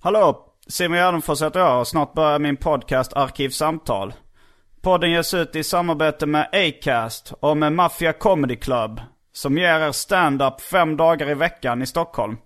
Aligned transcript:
Hallå, 0.00 0.38
Simon 0.66 0.98
Gärdenfors 0.98 1.42
heter 1.42 1.60
jag 1.60 1.80
och 1.80 1.88
snart 1.88 2.14
börjar 2.14 2.38
min 2.38 2.56
podcast 2.56 3.12
Arkivsamtal. 3.12 4.14
Podden 4.82 5.10
ges 5.10 5.34
ut 5.34 5.56
i 5.56 5.64
samarbete 5.64 6.26
med 6.26 6.48
Acast 6.52 7.32
och 7.40 7.56
med 7.56 7.72
Mafia 7.72 8.12
Comedy 8.12 8.56
Club 8.56 9.00
som 9.32 9.58
ger 9.58 9.80
er 9.80 9.92
stand-up 9.92 10.60
fem 10.60 10.96
dagar 10.96 11.30
i 11.30 11.34
veckan 11.34 11.82
i 11.82 11.86
Stockholm. 11.86 12.36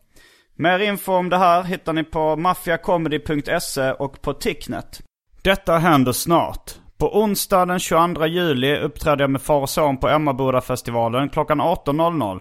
Mer 0.54 0.78
info 0.78 1.12
om 1.12 1.28
det 1.28 1.38
här 1.38 1.62
hittar 1.62 1.92
ni 1.92 2.04
på 2.04 2.36
maffiacomedy.se 2.36 3.92
och 3.92 4.22
på 4.22 4.32
Ticknet. 4.32 5.00
Detta 5.42 5.78
händer 5.78 6.12
snart. 6.12 6.74
På 6.98 7.20
onsdag 7.20 7.66
den 7.66 7.78
22 7.78 8.26
juli 8.26 8.78
uppträder 8.78 9.22
jag 9.22 9.30
med 9.30 9.42
far 9.42 9.60
och 9.60 9.70
son 9.70 9.96
på 9.96 10.08
Emmaboda-festivalen 10.08 11.28
klockan 11.28 11.60
18.00. 11.60 12.40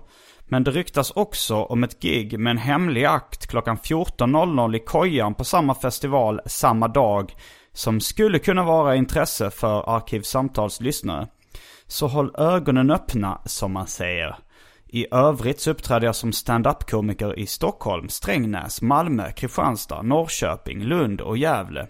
Men 0.52 0.64
det 0.64 0.72
ryktas 0.72 1.11
också 1.11 1.55
om 1.55 1.83
ett 1.83 2.02
gig 2.02 2.39
med 2.39 2.52
en 2.52 2.58
hemlig 2.58 3.05
akt 3.05 3.47
klockan 3.47 3.78
14.00 3.78 4.75
i 4.75 4.80
kojan 4.80 5.33
på 5.33 5.44
samma 5.44 5.75
festival 5.75 6.41
samma 6.45 6.88
dag. 6.88 7.33
Som 7.73 8.00
skulle 8.00 8.39
kunna 8.39 8.64
vara 8.64 8.95
intresse 8.95 9.52
för 9.52 9.95
Arkivsamtals 9.95 10.81
lyssnare. 10.81 11.28
Så 11.88 12.08
håll 12.08 12.36
ögonen 12.38 12.91
öppna 12.91 13.41
som 13.45 13.72
man 13.72 13.88
säger. 13.88 14.36
I 14.88 15.06
övrigt 15.11 15.59
så 15.59 15.72
uppträder 15.72 16.06
jag 16.06 16.16
som 16.16 16.33
stand-up-komiker 16.33 17.39
i 17.39 17.45
Stockholm, 17.45 18.09
Strängnäs, 18.09 18.81
Malmö, 18.81 19.31
Kristianstad, 19.31 20.02
Norrköping, 20.02 20.84
Lund 20.84 21.22
och 21.22 21.38
Gävle. 21.38 21.88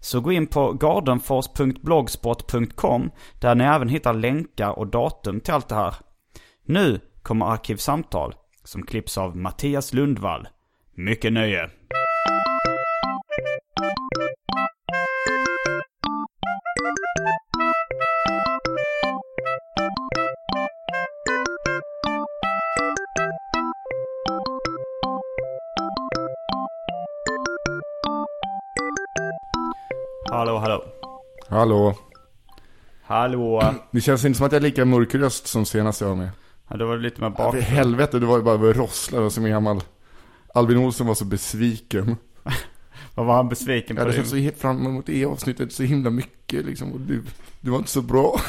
Så 0.00 0.20
gå 0.20 0.32
in 0.32 0.46
på 0.46 0.72
gardenfors.blogspot.com 0.72 3.10
där 3.40 3.54
ni 3.54 3.64
även 3.64 3.88
hittar 3.88 4.14
länkar 4.14 4.78
och 4.78 4.86
datum 4.86 5.40
till 5.40 5.54
allt 5.54 5.68
det 5.68 5.74
här. 5.74 5.94
Nu 6.66 7.00
kommer 7.22 7.46
Arkivsamtal 7.46 8.34
som 8.64 8.82
klipps 8.86 9.18
av 9.18 9.36
Mattias 9.36 9.92
Lundvall. 9.92 10.48
Mycket 10.94 11.32
nöje! 11.32 11.70
Hallå, 30.30 30.58
hallå. 30.58 30.84
Hallå. 31.48 31.94
Hallå. 33.02 33.74
Det 33.90 34.00
känns 34.00 34.24
inte 34.24 34.36
som 34.36 34.46
att 34.46 34.52
jag 34.52 34.58
är 34.58 34.62
lika 34.62 34.84
mörk 34.84 35.14
röst 35.14 35.46
som 35.46 35.66
senast 35.66 36.00
jag 36.00 36.08
var 36.08 36.16
med. 36.16 36.30
Ja, 36.68 36.76
det 36.76 36.84
var 36.84 36.96
lite 36.98 37.20
med 37.20 37.32
För 37.36 37.44
bakgrund. 37.44 37.64
helvete, 37.64 38.18
det 38.18 38.26
var 38.26 38.36
ju 38.36 38.42
bara 38.42 38.70
att 38.70 38.76
rossla 38.76 39.20
och 39.20 39.32
som 39.32 39.44
en 39.44 39.50
gammal... 39.50 39.80
Albin 40.54 40.76
Olsson 40.78 41.06
var 41.06 41.14
så 41.14 41.24
besviken. 41.24 42.16
Vad 43.14 43.26
var 43.26 43.34
han 43.34 43.48
besviken 43.48 43.96
på? 43.96 44.02
hade 44.02 44.12
din- 44.14 44.24
sett 44.26 44.54
så 44.56 44.60
fram 44.60 44.86
emot 44.86 45.06
det 45.06 45.24
avsnittet 45.24 45.72
så 45.72 45.82
himla 45.82 46.10
mycket 46.10 46.64
liksom. 46.66 46.92
Och 46.92 47.00
du, 47.00 47.22
du 47.60 47.70
var 47.70 47.78
inte 47.78 47.90
så 47.90 48.02
bra. 48.02 48.40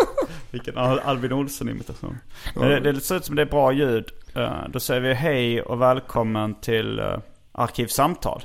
Vilken 0.50 0.78
Al- 0.78 0.98
Albin 0.98 1.32
Olsson-imitation. 1.32 2.18
Men 2.54 2.68
Det, 2.68 2.92
det 2.92 3.00
ser 3.00 3.16
ut 3.16 3.24
som 3.24 3.36
det 3.36 3.42
är 3.42 3.46
bra 3.46 3.72
ljud. 3.72 4.10
Eh, 4.34 4.68
då 4.68 4.80
säger 4.80 5.00
vi 5.00 5.14
hej 5.14 5.62
och 5.62 5.80
välkommen 5.82 6.54
till 6.60 7.00
uh, 7.00 7.18
Arkivsamtal. 7.52 8.44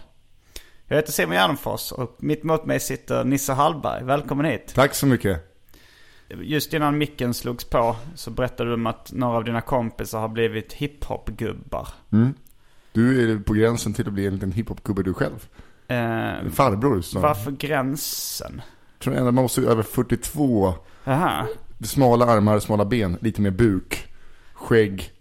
Jag 0.88 0.96
heter 0.96 1.12
Simon 1.12 1.36
Gärdenfors 1.36 1.92
och 1.92 2.18
mitt 2.20 2.44
mot 2.44 2.66
mig 2.66 2.80
sitter 2.80 3.24
Nisse 3.24 3.54
Hallberg. 3.54 4.04
Välkommen 4.04 4.46
hit. 4.46 4.72
Tack 4.76 4.94
så 4.96 5.06
mycket. 5.08 5.51
Just 6.42 6.74
innan 6.74 6.98
micken 6.98 7.34
slogs 7.34 7.64
på 7.64 7.96
så 8.16 8.32
berättade 8.32 8.70
du 8.70 8.74
om 8.74 8.88
att 8.88 9.12
några 9.14 9.38
av 9.38 9.44
dina 9.44 9.62
kompisar 9.62 10.20
har 10.20 10.28
blivit 10.30 10.74
hiphop-gubbar. 10.74 11.88
Du 12.94 13.32
är 13.32 13.40
på 13.40 13.54
gränsen 13.54 13.94
till 13.94 14.08
att 14.08 14.14
bli 14.14 14.26
en 14.26 14.34
liten 14.34 14.52
hiphop-gubbe 14.52 15.04
du 15.04 15.14
själv. 15.14 15.48
Eh, 15.88 16.50
farbror 16.52 17.02
så. 17.02 17.20
varför 17.20 17.52
gränsen? 17.52 18.62
Tror 19.00 19.16
jag 19.16 19.24
man 19.24 19.34
måste 19.34 19.62
över 19.62 19.84
42. 19.84 20.74
Aha. 21.06 21.48
Smala 21.84 22.26
armar, 22.26 22.60
smala 22.60 22.86
ben, 22.86 23.18
lite 23.22 23.42
mer 23.42 23.52
buk, 23.52 24.14
skägg 24.54 25.12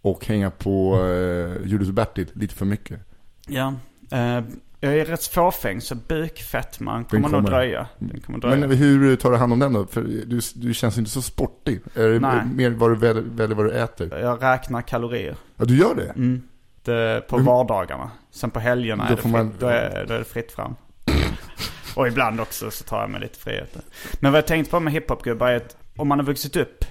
och 0.00 0.26
hänga 0.26 0.50
på 0.50 0.94
eh, 0.94 1.66
Julius 1.66 1.88
och 1.88 1.94
Bertil 1.94 2.26
lite 2.32 2.54
för 2.54 2.66
mycket. 2.66 3.00
Ja. 3.46 3.74
Eh, 4.10 4.44
jag 4.80 4.98
är 4.98 5.04
rätt 5.04 5.26
fåfäng 5.26 5.80
så 5.80 5.94
bukfettman 5.94 7.04
kommer 7.04 7.22
nog 7.22 7.30
kommer. 7.30 7.50
dröja. 7.50 7.86
Den 7.98 8.20
kommer 8.20 8.38
dröja. 8.38 8.56
Men 8.56 8.70
hur 8.70 9.16
tar 9.16 9.30
du 9.30 9.36
hand 9.36 9.52
om 9.52 9.58
den 9.58 9.72
då? 9.72 9.86
För 9.86 10.02
du, 10.02 10.40
du 10.54 10.74
känns 10.74 10.98
inte 10.98 11.10
så 11.10 11.22
sportig. 11.22 11.80
Är 11.94 12.08
det 12.08 12.20
Nej. 12.20 12.44
mer 12.54 12.70
vad 12.70 12.90
du 12.90 12.96
väljer, 12.96 13.22
väljer 13.22 13.56
vad 13.56 13.66
du 13.66 13.72
äter? 13.72 14.18
Jag 14.18 14.42
räknar 14.42 14.82
kalorier. 14.82 15.36
Ja, 15.56 15.64
du 15.64 15.76
gör 15.76 15.94
det? 15.94 16.40
Det, 16.84 17.26
på 17.28 17.38
vardagarna. 17.38 18.10
Sen 18.30 18.50
på 18.50 18.60
helgerna 18.60 19.04
Då 19.04 19.12
är 19.12 19.16
det, 19.16 19.22
fritt, 19.22 19.32
man- 19.32 19.54
då 19.58 19.66
är, 19.66 20.04
då 20.08 20.14
är 20.14 20.18
det 20.18 20.24
fritt 20.24 20.52
fram. 20.52 20.74
och 21.96 22.08
ibland 22.08 22.40
också 22.40 22.70
så 22.70 22.84
tar 22.84 23.00
jag 23.00 23.10
mig 23.10 23.20
lite 23.20 23.38
friheter. 23.38 23.82
Men 24.20 24.32
vad 24.32 24.38
jag 24.38 24.46
tänkte 24.46 24.70
på 24.70 24.80
med 24.80 24.92
hiphopgubbar 24.92 25.48
är 25.48 25.56
att 25.56 25.76
om 25.96 26.08
man 26.08 26.18
har 26.18 26.26
vuxit 26.26 26.56
upp 26.56 26.84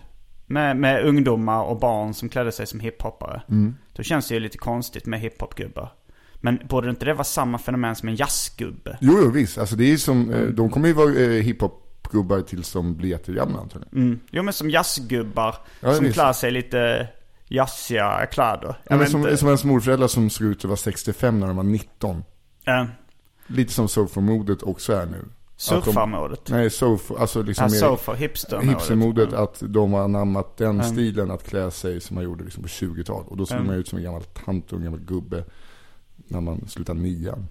med, 0.46 0.78
med 0.78 1.06
ungdomar 1.06 1.64
och 1.64 1.80
barn 1.80 2.14
som 2.14 2.30
klädde 2.30 2.52
sig 2.52 2.68
som 2.68 2.80
hiphoppare. 2.80 3.42
Mm. 3.50 3.76
Då 3.94 4.04
känns 4.04 4.28
det 4.28 4.34
ju 4.34 4.40
lite 4.40 4.58
konstigt 4.58 5.06
med 5.06 5.20
hiphopgubbar. 5.20 5.92
Men 6.42 6.60
borde 6.70 6.90
inte 6.90 7.06
det 7.06 7.14
vara 7.14 7.24
samma 7.24 7.58
fenomen 7.58 7.96
som 7.96 8.10
en 8.10 8.16
jazzgubbe? 8.16 8.98
Jo, 9.02 9.20
jo 9.24 9.30
visst. 9.32 9.58
Alltså 9.58 9.76
det 9.76 9.94
är 9.94 9.98
som, 9.98 10.34
eh, 10.34 10.42
de 10.48 10.70
kommer 10.70 10.88
ju 10.88 10.94
vara 10.94 11.14
eh, 11.16 11.30
hiphop-gubbar 11.44 12.42
tills 12.42 12.74
de 12.74 12.96
blir 12.96 13.10
jättegamla 13.10 13.60
antagligen. 13.60 13.98
Mm. 13.98 14.20
Jo 14.32 14.44
men 14.44 14.54
som 14.54 14.70
jazzgubbar 14.70 15.56
Ja, 15.82 15.94
som 15.96 16.04
visst. 16.04 16.14
klär 16.14 16.34
sig 16.34 16.52
lite 16.52 17.08
jazziga 17.48 18.26
kläder. 18.26 18.76
Ja, 18.90 18.98
men 18.98 19.08
som, 19.08 19.22
inte. 19.22 19.38
som 19.38 19.48
ens 19.48 19.64
morföräldrar 19.64 20.08
som 20.08 20.30
såg 20.30 20.48
ut 20.48 20.58
att 20.58 20.66
vara 20.66 20.78
65 20.78 21.40
när 21.40 21.48
de 21.48 21.56
var 21.56 21.64
19. 21.64 22.24
Eh, 22.66 22.86
Lite 23.48 23.74
som 23.74 23.88
surfarmodet 23.88 24.64
också 24.64 24.94
är 24.94 25.06
nu. 25.06 25.26
Surfarmodet. 25.58 26.50
Nej, 26.50 26.70
surf, 26.70 27.12
alltså 27.20 27.42
liksom 27.42 27.64
Ja, 27.64 27.70
surfer, 27.80 28.14
hipstermodet. 28.14 28.70
hipstermodet. 28.70 29.34
Att 29.34 29.58
de 29.66 29.94
har 29.94 30.04
anammat 30.04 30.58
den 30.58 30.84
stilen 30.84 31.32
att 31.32 31.50
klä 31.50 31.72
sig 31.72 32.02
som 32.02 32.16
man 32.16 32.24
gjorde 32.24 32.44
liksom 32.44 32.64
på 32.64 32.70
20-tal. 32.70 33.24
Och 33.28 33.38
då 33.38 33.46
såg 33.46 33.56
Mm. 33.56 33.68
man 33.68 33.76
ut 33.76 33.88
som 33.88 33.98
en 33.98 34.04
gammal 34.04 34.24
tant 34.24 34.72
och 34.72 34.78
en 34.78 34.84
gammal 34.84 35.00
gubbe. 35.00 35.44
När 36.28 36.42
man 36.42 36.68
slutade 36.68 37.00
nian. 37.00 37.48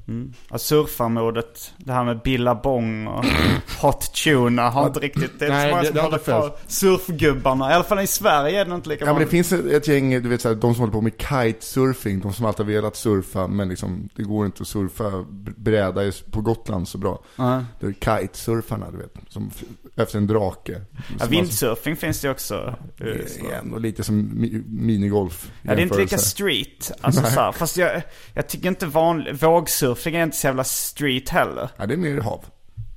Ja, 0.50 0.58
surfarmodet, 0.58 1.72
det 1.78 1.92
här 1.92 2.04
med 2.04 2.20
billabong 2.22 3.06
och 3.06 3.24
hot 3.82 4.14
tuna 4.24 4.70
har 4.70 4.86
inte 4.86 5.00
riktigt... 5.00 5.38
Det 5.38 5.46
är 5.46 5.50
Nej, 5.50 5.64
så 5.70 5.76
många 5.76 5.82
det- 5.82 5.88
som 5.88 5.98
håller 5.98 6.48
på. 6.48 6.56
Surfgubbarna, 6.66 7.70
i 7.70 7.74
alla 7.74 7.84
fall 7.84 8.00
i 8.00 8.06
Sverige 8.06 8.60
är 8.60 8.64
det 8.64 8.74
inte 8.74 8.88
lika 8.88 9.04
Ja 9.04 9.12
men 9.12 9.22
det 9.22 9.28
finns 9.28 9.52
ett, 9.52 9.88
gäng, 9.88 10.10
du 10.22 10.28
vet 10.28 10.40
såhär, 10.40 10.54
de 10.54 10.74
som 10.74 10.80
håller 10.80 10.92
på 10.92 11.00
med 11.00 11.12
kitesurfing, 11.18 12.20
de 12.20 12.32
som 12.32 12.46
alltid 12.46 12.66
har 12.66 12.72
velat 12.72 12.96
surfa 12.96 13.46
men 13.46 13.68
liksom, 13.68 14.08
det 14.16 14.22
går 14.22 14.46
inte 14.46 14.62
att 14.62 14.68
surfa 14.68 15.24
bräda 15.56 16.12
på 16.30 16.40
Gotland 16.40 16.88
så 16.88 16.98
bra. 16.98 17.22
Ja. 17.36 17.64
Det 17.80 17.86
är 17.86 17.92
kitesurfarna 18.20 18.90
du 18.90 18.96
vet, 18.98 19.14
som 19.28 19.50
efter 19.96 20.18
en 20.18 20.26
drake. 20.26 20.80
Ja, 21.20 21.26
vindsurfing 21.26 21.96
finns 21.96 22.20
det 22.20 22.30
också. 22.30 22.54
eh, 22.54 23.06
alltså, 23.20 23.40
det 23.42 23.50
är 23.54 23.58
ändå 23.58 23.78
lite 23.78 24.04
som 24.04 24.30
mi, 24.34 24.62
minigolf. 24.66 25.50
Ja, 25.62 25.74
det 25.74 25.80
är 25.80 25.82
inte 25.82 25.98
lika 25.98 26.18
street. 26.18 26.92
Alltså 27.00 27.20
så 27.22 27.40
här, 27.40 27.52
fast 27.58 27.76
jag, 27.76 28.02
jag 28.34 28.48
tycker 28.48 28.57
inte 28.64 28.86
vanlig, 28.86 29.34
vågsurfing 29.34 30.16
är 30.16 30.22
inte 30.22 30.36
så 30.36 30.46
jävla 30.46 30.64
street 30.64 31.28
heller. 31.28 31.70
Ja 31.76 31.86
det 31.86 31.94
är 31.94 31.98
mer 31.98 32.20
hav. 32.20 32.44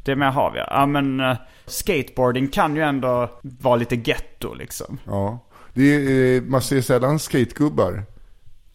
Det 0.04 0.12
är 0.12 0.16
mer 0.16 0.32
hav 0.32 0.56
ja. 0.56 0.68
Ja 0.70 0.86
men 0.86 1.20
eh, 1.20 1.38
skateboarding 1.66 2.48
kan 2.48 2.76
ju 2.76 2.82
ändå 2.82 3.30
vara 3.42 3.76
lite 3.76 3.96
getto 3.96 4.54
liksom. 4.54 5.00
Ja. 5.06 5.40
Det 5.74 5.96
är, 5.96 6.36
eh, 6.36 6.42
man 6.42 6.62
ser 6.62 6.82
sällan 6.82 7.20
skategubbar. 7.20 8.04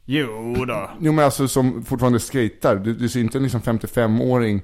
Jo 0.04 0.64
då. 0.68 0.90
Jo 1.00 1.12
men 1.12 1.24
alltså 1.24 1.48
som 1.48 1.84
fortfarande 1.84 2.18
skejtar. 2.18 2.76
Du, 2.76 2.94
du 2.94 3.08
ser 3.08 3.20
inte 3.20 3.38
en 3.38 3.42
liksom 3.42 3.60
55-åring 3.60 4.62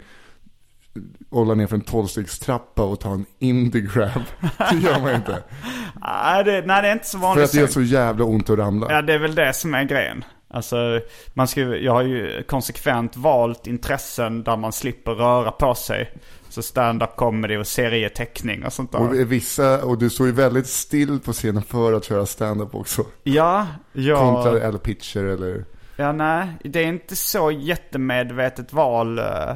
hålla 1.31 1.55
ner 1.55 1.67
för 1.67 1.77
en 1.77 1.83
12-stegstrappa 1.83 2.83
och 2.83 3.01
ta 3.01 3.13
en 3.13 3.27
indie 3.39 3.81
grab. 3.95 4.23
Det 4.71 4.79
gör 4.79 5.01
man 5.01 5.15
inte. 5.15 5.43
Nej 6.01 6.45
det, 6.45 6.67
nej, 6.67 6.83
det 6.83 6.89
är 6.89 6.93
inte 6.93 7.07
så 7.07 7.19
vanligt. 7.19 7.39
För 7.41 7.45
att 7.45 7.53
det 7.53 7.59
gör 7.59 7.67
så 7.67 7.83
jävla 7.83 8.25
ont 8.25 8.51
att 8.51 8.59
ramla. 8.59 8.87
Ja, 8.91 9.03
det 9.03 9.13
är 9.13 9.19
väl 9.19 9.35
det 9.35 9.53
som 9.53 9.75
är 9.75 9.85
grejen. 9.85 10.25
Alltså, 10.53 11.01
man 11.35 11.49
ska, 11.49 11.61
jag 11.61 11.93
har 11.93 12.03
ju 12.03 12.43
konsekvent 12.43 13.17
valt 13.17 13.67
intressen 13.67 14.43
där 14.43 14.57
man 14.57 14.73
slipper 14.73 15.13
röra 15.13 15.51
på 15.51 15.75
sig. 15.75 16.13
Så 16.49 16.63
stand-up 16.63 17.17
comedy 17.17 17.57
och 17.57 17.67
serieteckning 17.67 18.65
och 18.65 18.73
sånt 18.73 18.93
där. 18.93 19.01
Och 19.01 19.33
vissa, 19.33 19.85
och 19.85 19.99
du 19.99 20.11
står 20.11 20.27
ju 20.27 20.33
väldigt 20.33 20.67
still 20.67 21.21
på 21.21 21.33
scenen 21.33 21.63
för 21.63 21.93
att 21.93 22.05
köra 22.05 22.27
stand-up 22.27 22.75
också. 22.75 23.05
Ja, 23.23 23.67
ja. 23.93 24.17
Kontra 24.17 24.61
eller 24.61 24.79
pitcher 24.79 25.25
eller... 25.25 25.65
Ja, 25.97 26.13
nej. 26.13 26.49
Det 26.65 26.79
är 26.79 26.87
inte 26.87 27.17
så 27.17 27.51
jättemedvetet 27.51 28.73
val 28.73 29.19
uh, 29.19 29.55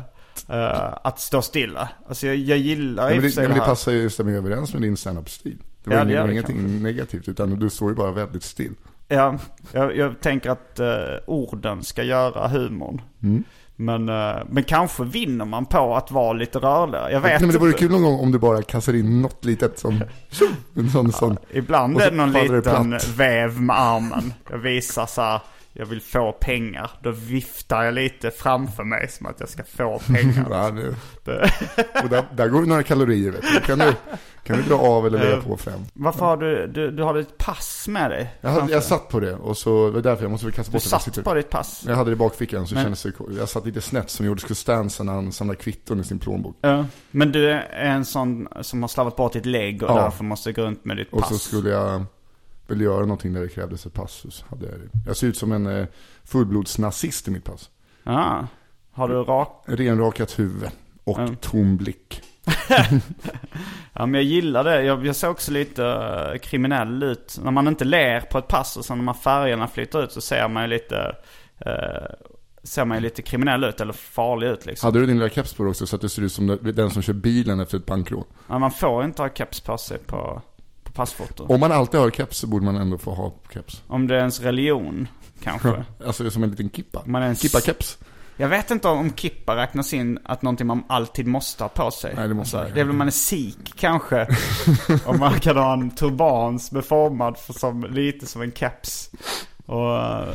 att 1.03 1.21
stå 1.21 1.43
stilla. 1.43 1.89
Alltså 2.09 2.27
jag, 2.27 2.37
jag 2.37 2.59
gillar 2.59 3.05
Nej, 3.05 3.17
i 3.17 3.21
men 3.21 3.31
det, 3.31 3.37
nej, 3.37 3.49
men 3.49 3.57
det 3.57 3.63
här. 3.63 3.69
passar 3.69 3.93
ju 3.93 4.11
stämmer 4.11 4.31
ju 4.31 4.37
överens 4.37 4.73
med 4.73 4.83
din 4.83 4.97
stand-up-stil. 4.97 5.59
Det 5.85 5.91
var 5.91 5.97
Ja, 5.97 6.25
det 6.25 6.33
ingenting 6.33 6.83
negativt, 6.83 7.29
utan 7.29 7.59
du 7.59 7.71
står 7.71 7.91
ju 7.91 7.97
bara 7.97 8.13
väldigt 8.13 8.43
still. 8.43 8.75
Ja, 9.09 9.39
jag, 9.73 9.97
jag 9.97 10.21
tänker 10.21 10.51
att 10.51 10.81
uh, 10.81 10.87
orden 11.27 11.83
ska 11.83 12.03
göra 12.03 12.49
humorn. 12.49 13.01
Mm. 13.23 13.45
Men, 13.77 14.09
uh, 14.09 14.37
men 14.51 14.65
kanske 14.65 15.05
vinner 15.05 15.45
man 15.45 15.67
på 15.67 15.97
att 15.97 16.11
vara 16.11 16.33
lite 16.33 16.59
rörligare. 16.59 17.13
Jag 17.13 17.21
vet 17.21 17.31
Nej, 17.31 17.41
men 17.41 17.51
det 17.51 17.59
vore 17.59 17.73
kul 17.73 17.91
någon 17.91 18.03
gång 18.03 18.21
om 18.21 18.33
du 18.33 18.39
bara 18.39 18.63
kastar 18.63 18.95
in 18.95 19.23
något 19.23 19.45
litet 19.45 19.79
som... 19.79 20.05
En 20.75 20.91
sån, 20.91 21.13
sån. 21.13 21.39
Ibland 21.51 22.01
är 22.01 22.11
det 22.11 22.17
någon 22.17 22.33
det 22.33 22.43
liten 22.43 22.91
platt. 22.91 23.09
väv 23.09 23.61
med 23.61 23.81
armen. 23.81 24.33
Jag 24.51 24.59
visar 24.59 25.07
så 25.07 25.23
här, 25.23 25.41
jag 25.79 25.87
vill 25.87 26.01
få 26.01 26.33
pengar. 26.33 26.91
Då 27.03 27.11
viftar 27.11 27.83
jag 27.85 27.95
lite 27.95 28.31
framför 28.31 28.85
mig 28.85 29.09
som 29.09 29.27
att 29.27 29.41
jag 29.41 29.49
ska 29.49 29.63
få 29.65 29.99
pengar. 29.99 30.47
Ja, 30.51 30.71
nu. 30.71 30.95
Det- 31.25 31.51
Och 32.05 32.09
där, 32.11 32.25
där 32.35 32.49
går 32.49 32.61
det 32.61 32.69
några 32.69 32.83
kalorier 32.83 33.31
vet 33.33 33.43
du. 33.43 33.61
Kan 33.61 33.79
du, 33.79 33.93
kan 34.45 34.57
du 34.57 34.63
dra 34.63 34.75
av 34.79 35.07
eller 35.07 35.19
lägga 35.19 35.41
på 35.43 35.57
fram. 35.57 35.81
Varför 35.93 36.27
har 36.27 36.37
du, 36.37 36.67
du, 36.67 36.91
du 36.91 37.03
har 37.03 37.15
ett 37.15 37.39
pass 37.39 37.89
med 37.89 38.11
dig? 38.11 38.35
Jag, 38.41 38.51
hade, 38.51 38.73
jag 38.73 38.83
satt 38.83 39.09
på 39.09 39.21
det 39.21 39.35
och 39.35 39.57
så, 39.57 39.87
det 39.87 39.93
var 39.93 40.01
därför 40.01 40.23
jag 40.23 40.31
måste 40.31 40.47
väl 40.47 40.53
kasta 40.55 40.71
Du 40.71 40.77
bort 40.77 40.83
det. 40.83 40.91
Jag 40.95 41.03
satt 41.15 41.25
på 41.25 41.35
ditt 41.35 41.51
pass? 41.51 41.85
Jag 41.87 41.97
hade 41.97 42.11
det 42.11 42.13
i 42.13 42.17
bakfickan 42.17 42.67
så 42.67 42.75
Men- 42.75 42.83
kändes 42.85 43.03
det, 43.03 43.13
jag 43.39 43.49
satt 43.49 43.67
lite 43.67 43.81
snett 43.81 44.11
som 44.11 44.27
George 44.27 44.49
Costanza 44.49 45.03
när 45.05 45.13
han 45.13 45.33
samlade 45.33 45.59
kvitton 45.61 46.01
i 46.01 46.05
sin 46.05 46.19
plånbok. 46.19 46.57
Ja. 46.61 46.85
Men 47.11 47.33
du 47.33 47.51
är 47.51 47.61
en 47.73 48.05
sån 48.05 48.49
som 48.61 48.83
har 48.83 48.89
slavat 48.89 49.17
bort 49.17 49.33
ditt 49.33 49.47
lägg 49.47 49.83
och 49.83 49.91
Ja. 49.91 49.95
därför 50.03 50.25
måste 50.25 50.53
gå 50.53 50.63
runt 50.63 50.85
med 50.85 50.97
ditt 50.97 51.13
Och 51.13 51.21
pass. 51.21 51.29
så 51.29 51.39
skulle 51.39 51.71
jag 51.71 52.05
väl 52.67 52.81
göra 52.81 53.01
någonting 53.01 53.33
där 53.33 53.41
det 53.41 53.49
krävdes 53.49 53.87
ett 53.87 53.93
pass. 53.93 54.45
hade 54.51 54.67
jag, 54.67 54.75
jag 55.07 55.17
ser 55.17 55.27
ut 55.27 55.37
som 55.37 55.53
en 55.53 55.67
eh, 55.67 55.87
fullblodsnazist 56.25 57.29
i 57.29 57.31
mitt 57.31 57.45
pass. 57.45 57.71
Ja. 58.03 58.47
Har 58.93 59.09
du 59.09 59.15
rak... 59.15 59.63
Renrakat 59.67 60.39
huvud 60.39 60.69
och 61.05 61.19
Mm. 61.19 61.37
tom 61.37 61.77
blick. 61.77 62.23
Ja 63.93 64.07
men 64.07 64.15
jag 64.15 64.23
gillar 64.23 64.65
det. 64.65 64.83
Jag, 64.83 65.07
jag 65.07 65.17
ser 65.17 65.29
också 65.29 65.53
lite 65.53 65.85
eh, 65.87 66.39
kriminell 66.39 67.03
ut. 67.03 67.39
När 67.43 67.51
man 67.51 67.69
inte 67.69 67.85
ler 67.85 68.21
på 68.21 68.39
ett 68.39 68.49
pass 68.49 68.77
och 68.77 68.85
sen 68.85 68.99
när 68.99 69.05
man 69.05 69.15
färgerna 69.15 69.69
flyter 69.69 70.03
ut 70.05 70.13
så 70.13 70.21
ser 70.21 70.49
man 70.49 70.63
ju 70.63 70.69
lite... 70.69 71.17
eh, 71.59 72.15
ser 72.63 72.85
man 72.85 72.97
ju 72.97 73.03
lite 73.03 73.23
kriminell 73.23 73.65
ut 73.65 73.81
eller 73.81 73.93
farlig 73.93 74.47
ut 74.47 74.67
liksom. 74.67 74.87
Hade 74.87 74.99
du 75.01 75.07
din 75.07 75.19
lilla 75.19 75.31
keps 75.31 75.55
på 75.55 75.63
dig 75.63 75.71
också 75.71 75.87
så 75.87 75.97
att 75.97 76.03
det 76.03 76.09
ser 76.09 76.23
ut 76.23 76.33
som 76.33 76.59
den 76.63 76.91
som 76.91 77.03
kör 77.03 77.13
bilen 77.13 77.61
efter 77.61 77.77
ett 77.79 77.87
bankrån? 77.87 78.25
Men 78.47 78.61
man 78.61 78.71
får 78.71 79.05
inte 79.05 79.23
ha 79.23 79.29
keps 79.29 79.61
på 79.61 79.79
sig 79.79 79.99
på 79.99 80.43
passfoto. 80.97 81.47
Om 81.55 81.61
man 81.61 81.73
alltid 81.73 82.01
har 82.01 82.11
keps 82.11 82.39
så 82.39 82.47
borde 82.47 82.65
man 82.65 82.77
ändå 82.77 82.99
få 82.99 83.15
ha 83.15 83.35
keps. 83.53 83.83
Om 83.87 84.07
det 84.07 84.15
är 84.15 84.19
ens 84.19 84.41
religion 84.41 85.09
kanske. 85.43 85.69
Alltså 86.07 86.23
det 86.23 86.29
är 86.29 86.31
som 86.31 86.43
en 86.43 86.51
liten 86.51 86.71
kippa. 86.71 87.03
Man 87.07 87.23
är 87.23 87.27
en 87.27 87.33
s- 87.33 87.43
Kippa-keps. 87.43 87.99
Jag 88.39 88.49
vet 88.49 88.71
inte 88.71 88.89
om 88.89 89.13
kippa 89.13 89.57
räknas 89.57 89.95
in 89.95 90.19
att 90.25 90.43
någonting 90.43 90.67
man 90.67 90.85
alltid 90.89 91.27
måste 91.27 91.65
ha 91.65 91.69
på 91.69 91.91
sig. 91.91 92.13
Nej, 92.17 92.29
det 92.29 92.35
måste 92.35 92.57
man 92.57 92.65
det 92.67 92.71
är 92.81 92.85
väl 92.85 92.91
om 92.91 92.99
man 92.99 93.07
är 93.07 93.11
sik 93.11 93.73
kanske. 93.77 94.27
om 95.07 95.19
man 95.19 95.41
kan 95.41 95.57
ha 95.57 95.73
en 95.73 95.91
turban 95.91 96.59
som 96.59 96.77
är 96.79 96.83
formad 96.83 97.39
för 97.39 97.53
som, 97.53 97.85
lite 97.91 98.27
som 98.27 98.43
en 98.43 98.53
keps. 98.53 99.11
Och 99.67 99.97
eh, 99.97 100.29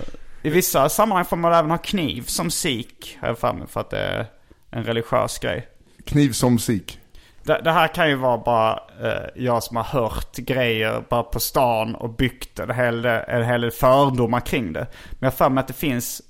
i 0.43 0.49
vissa 0.49 0.89
sammanhang 0.89 1.25
får 1.25 1.37
man 1.37 1.53
även 1.53 1.71
ha 1.71 1.77
kniv 1.77 2.21
som 2.21 2.51
sik, 2.51 3.17
har 3.21 3.27
jag 3.27 3.37
för 3.39 3.53
mig, 3.53 3.67
för 3.67 3.79
att 3.81 3.89
det 3.89 3.99
är 3.99 4.25
en 4.69 4.83
religiös 4.83 5.39
grej. 5.39 5.67
Kniv 6.05 6.31
som 6.31 6.59
sik. 6.59 6.99
Det, 7.43 7.61
det 7.63 7.71
här 7.71 7.87
kan 7.87 8.09
ju 8.09 8.15
vara 8.15 8.37
bara 8.37 8.79
eh, 9.01 9.43
jag 9.43 9.63
som 9.63 9.77
har 9.77 9.83
hört 9.83 10.35
grejer 10.35 11.03
bara 11.09 11.23
på 11.23 11.39
stan 11.39 11.95
och 11.95 12.09
byggt 12.09 12.59
en 12.59 12.71
hel, 12.71 13.05
en 13.05 13.43
hel 13.43 13.61
del 13.61 13.71
fördomar 13.71 14.39
kring 14.39 14.73
det. 14.73 14.87
Men 15.11 15.19
jag 15.19 15.27
har 15.27 15.31
för 15.31 15.49
mig 15.49 15.61
att 15.61 15.67
det 15.67 15.73
finns 15.73 16.21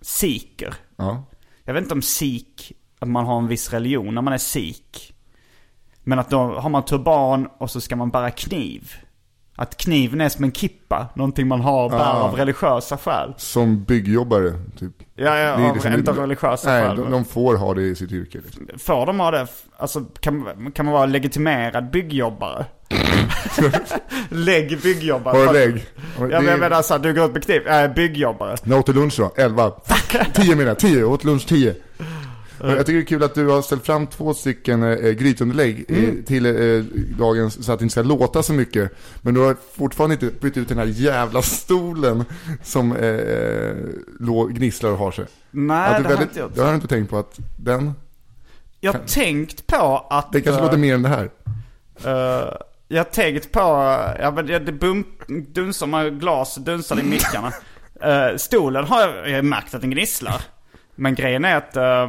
siker. 0.00 0.74
Ja. 0.96 1.24
Jag 1.64 1.74
vet 1.74 1.82
inte 1.82 1.94
om 1.94 2.02
sik, 2.02 2.72
att 2.98 3.08
man 3.08 3.26
har 3.26 3.38
en 3.38 3.48
viss 3.48 3.72
religion 3.72 4.14
när 4.14 4.22
man 4.22 4.32
är 4.32 4.38
sik. 4.38 5.14
Men 6.02 6.18
att 6.18 6.30
då 6.30 6.38
har 6.38 6.70
man 6.70 6.84
turban 6.84 7.48
och 7.58 7.70
så 7.70 7.80
ska 7.80 7.96
man 7.96 8.10
bära 8.10 8.30
kniv. 8.30 8.92
Att 9.58 9.76
kniven 9.76 10.20
är 10.20 10.28
som 10.28 10.44
en 10.44 10.52
kippa, 10.52 11.06
någonting 11.14 11.48
man 11.48 11.60
har 11.60 11.88
bär 11.90 11.98
Ah. 11.98 12.12
av 12.12 12.34
religiösa 12.36 12.98
skäl. 12.98 13.34
Som 13.36 13.84
byggjobbare, 13.84 14.52
typ. 14.78 14.92
Ja, 15.14 15.38
ja 15.38 15.56
Det 15.56 15.66
av, 15.68 15.74
liksom- 15.74 15.94
inte 15.94 16.10
av 16.10 16.18
religiösa 16.18 16.70
Nej, 16.70 16.82
skäl. 16.82 16.96
de, 16.96 17.10
de 17.10 17.24
får 17.24 17.56
ha 17.56 17.74
det 17.74 17.82
i 17.82 17.94
sitt 17.94 18.12
yrke. 18.12 18.38
Liksom. 18.44 18.66
Får 18.78 19.06
de 19.06 19.20
ha 19.20 19.30
det? 19.30 19.46
Alltså 19.76 20.00
kan, 20.20 20.70
kan 20.74 20.84
man 20.84 20.94
vara 20.94 21.06
legitimerad 21.06 21.90
byggjobbare? 21.90 22.64
Lägg 24.28 24.80
byggjobbare. 24.82 25.46
Har 25.46 25.52
lägg? 25.52 25.86
Ja 26.18 26.26
men 26.28 26.44
jag 26.44 26.58
menar 26.60 26.82
såhär, 26.82 26.98
du 27.00 27.14
går 27.14 27.24
ut 27.24 27.32
med 27.32 27.44
kniv, 27.44 27.62
jag 27.66 27.74
är 27.76 27.88
byggjobbare. 27.88 28.56
När 28.62 28.78
åt 28.78 28.86
du 28.86 28.92
lunch 28.92 29.14
då? 29.18 29.32
11? 29.36 29.72
Fuck! 29.84 30.34
10 30.34 30.54
menar 30.56 30.68
jag, 30.70 30.78
10, 30.78 31.00
jag 31.00 31.12
åt 31.12 31.24
lunch 31.24 31.46
10. 31.48 31.74
Jag 32.60 32.86
tycker 32.86 32.92
det 32.92 33.02
är 33.02 33.06
kul 33.06 33.22
att 33.22 33.34
du 33.34 33.46
har 33.48 33.62
ställt 33.62 33.86
fram 33.86 34.06
två 34.06 34.34
stycken 34.34 34.82
eh, 34.82 35.10
grytunderlägg 35.10 35.84
eh, 35.88 36.24
till 36.26 36.46
eh, 36.46 36.84
dagens, 37.18 37.64
så 37.64 37.72
att 37.72 37.78
det 37.78 37.82
inte 37.82 37.92
ska 37.92 38.02
låta 38.02 38.42
så 38.42 38.52
mycket. 38.52 38.92
Men 39.22 39.34
du 39.34 39.40
har 39.40 39.56
fortfarande 39.76 40.14
inte 40.14 40.30
bytt 40.40 40.56
ut 40.56 40.68
den 40.68 40.78
här 40.78 40.84
jävla 40.86 41.42
stolen 41.42 42.24
som 42.62 42.96
eh, 42.96 44.46
gnisslar 44.50 44.90
och 44.90 44.98
har 44.98 45.10
sig. 45.12 45.24
Nej 45.50 45.90
det 45.92 45.98
du 45.98 46.02
har 46.04 46.08
väldigt- 46.10 46.28
inte 46.28 46.40
gjort. 46.40 46.54
Det 46.54 46.60
har 46.62 46.68
du 46.68 46.74
inte 46.74 46.88
tänkt 46.88 47.10
på 47.10 47.18
att 47.18 47.38
den, 47.56 47.92
Jag 48.80 48.92
har 48.92 49.00
tänkt 49.00 49.66
på 49.66 50.06
att... 50.10 50.32
det 50.32 50.40
kanske 50.40 50.60
eh, 50.60 50.64
låter 50.66 50.78
mer 50.78 50.94
än 50.94 51.02
det 51.02 51.08
här. 51.08 51.30
eh, 52.04 52.52
jag 52.88 52.98
har 52.98 53.10
tänkt 53.10 53.52
på, 53.52 53.60
ja 54.20 54.30
men 54.36 54.46
det, 54.46 54.60
bump, 54.72 55.06
dunsar 55.48 55.86
med 55.86 56.20
glas, 56.20 56.54
dunsar 56.54 57.00
i 57.00 57.02
mickarna. 57.02 57.52
Eh, 58.00 58.36
stolen 58.36 58.84
har 58.84 59.00
jag, 59.00 59.30
jag 59.30 59.34
har 59.34 59.42
märkt 59.42 59.74
att 59.74 59.80
den 59.80 59.90
gnisslar. 59.90 60.42
Men 60.94 61.14
grejen 61.14 61.44
är 61.44 61.56
att 61.56 61.76
eh, 61.76 62.08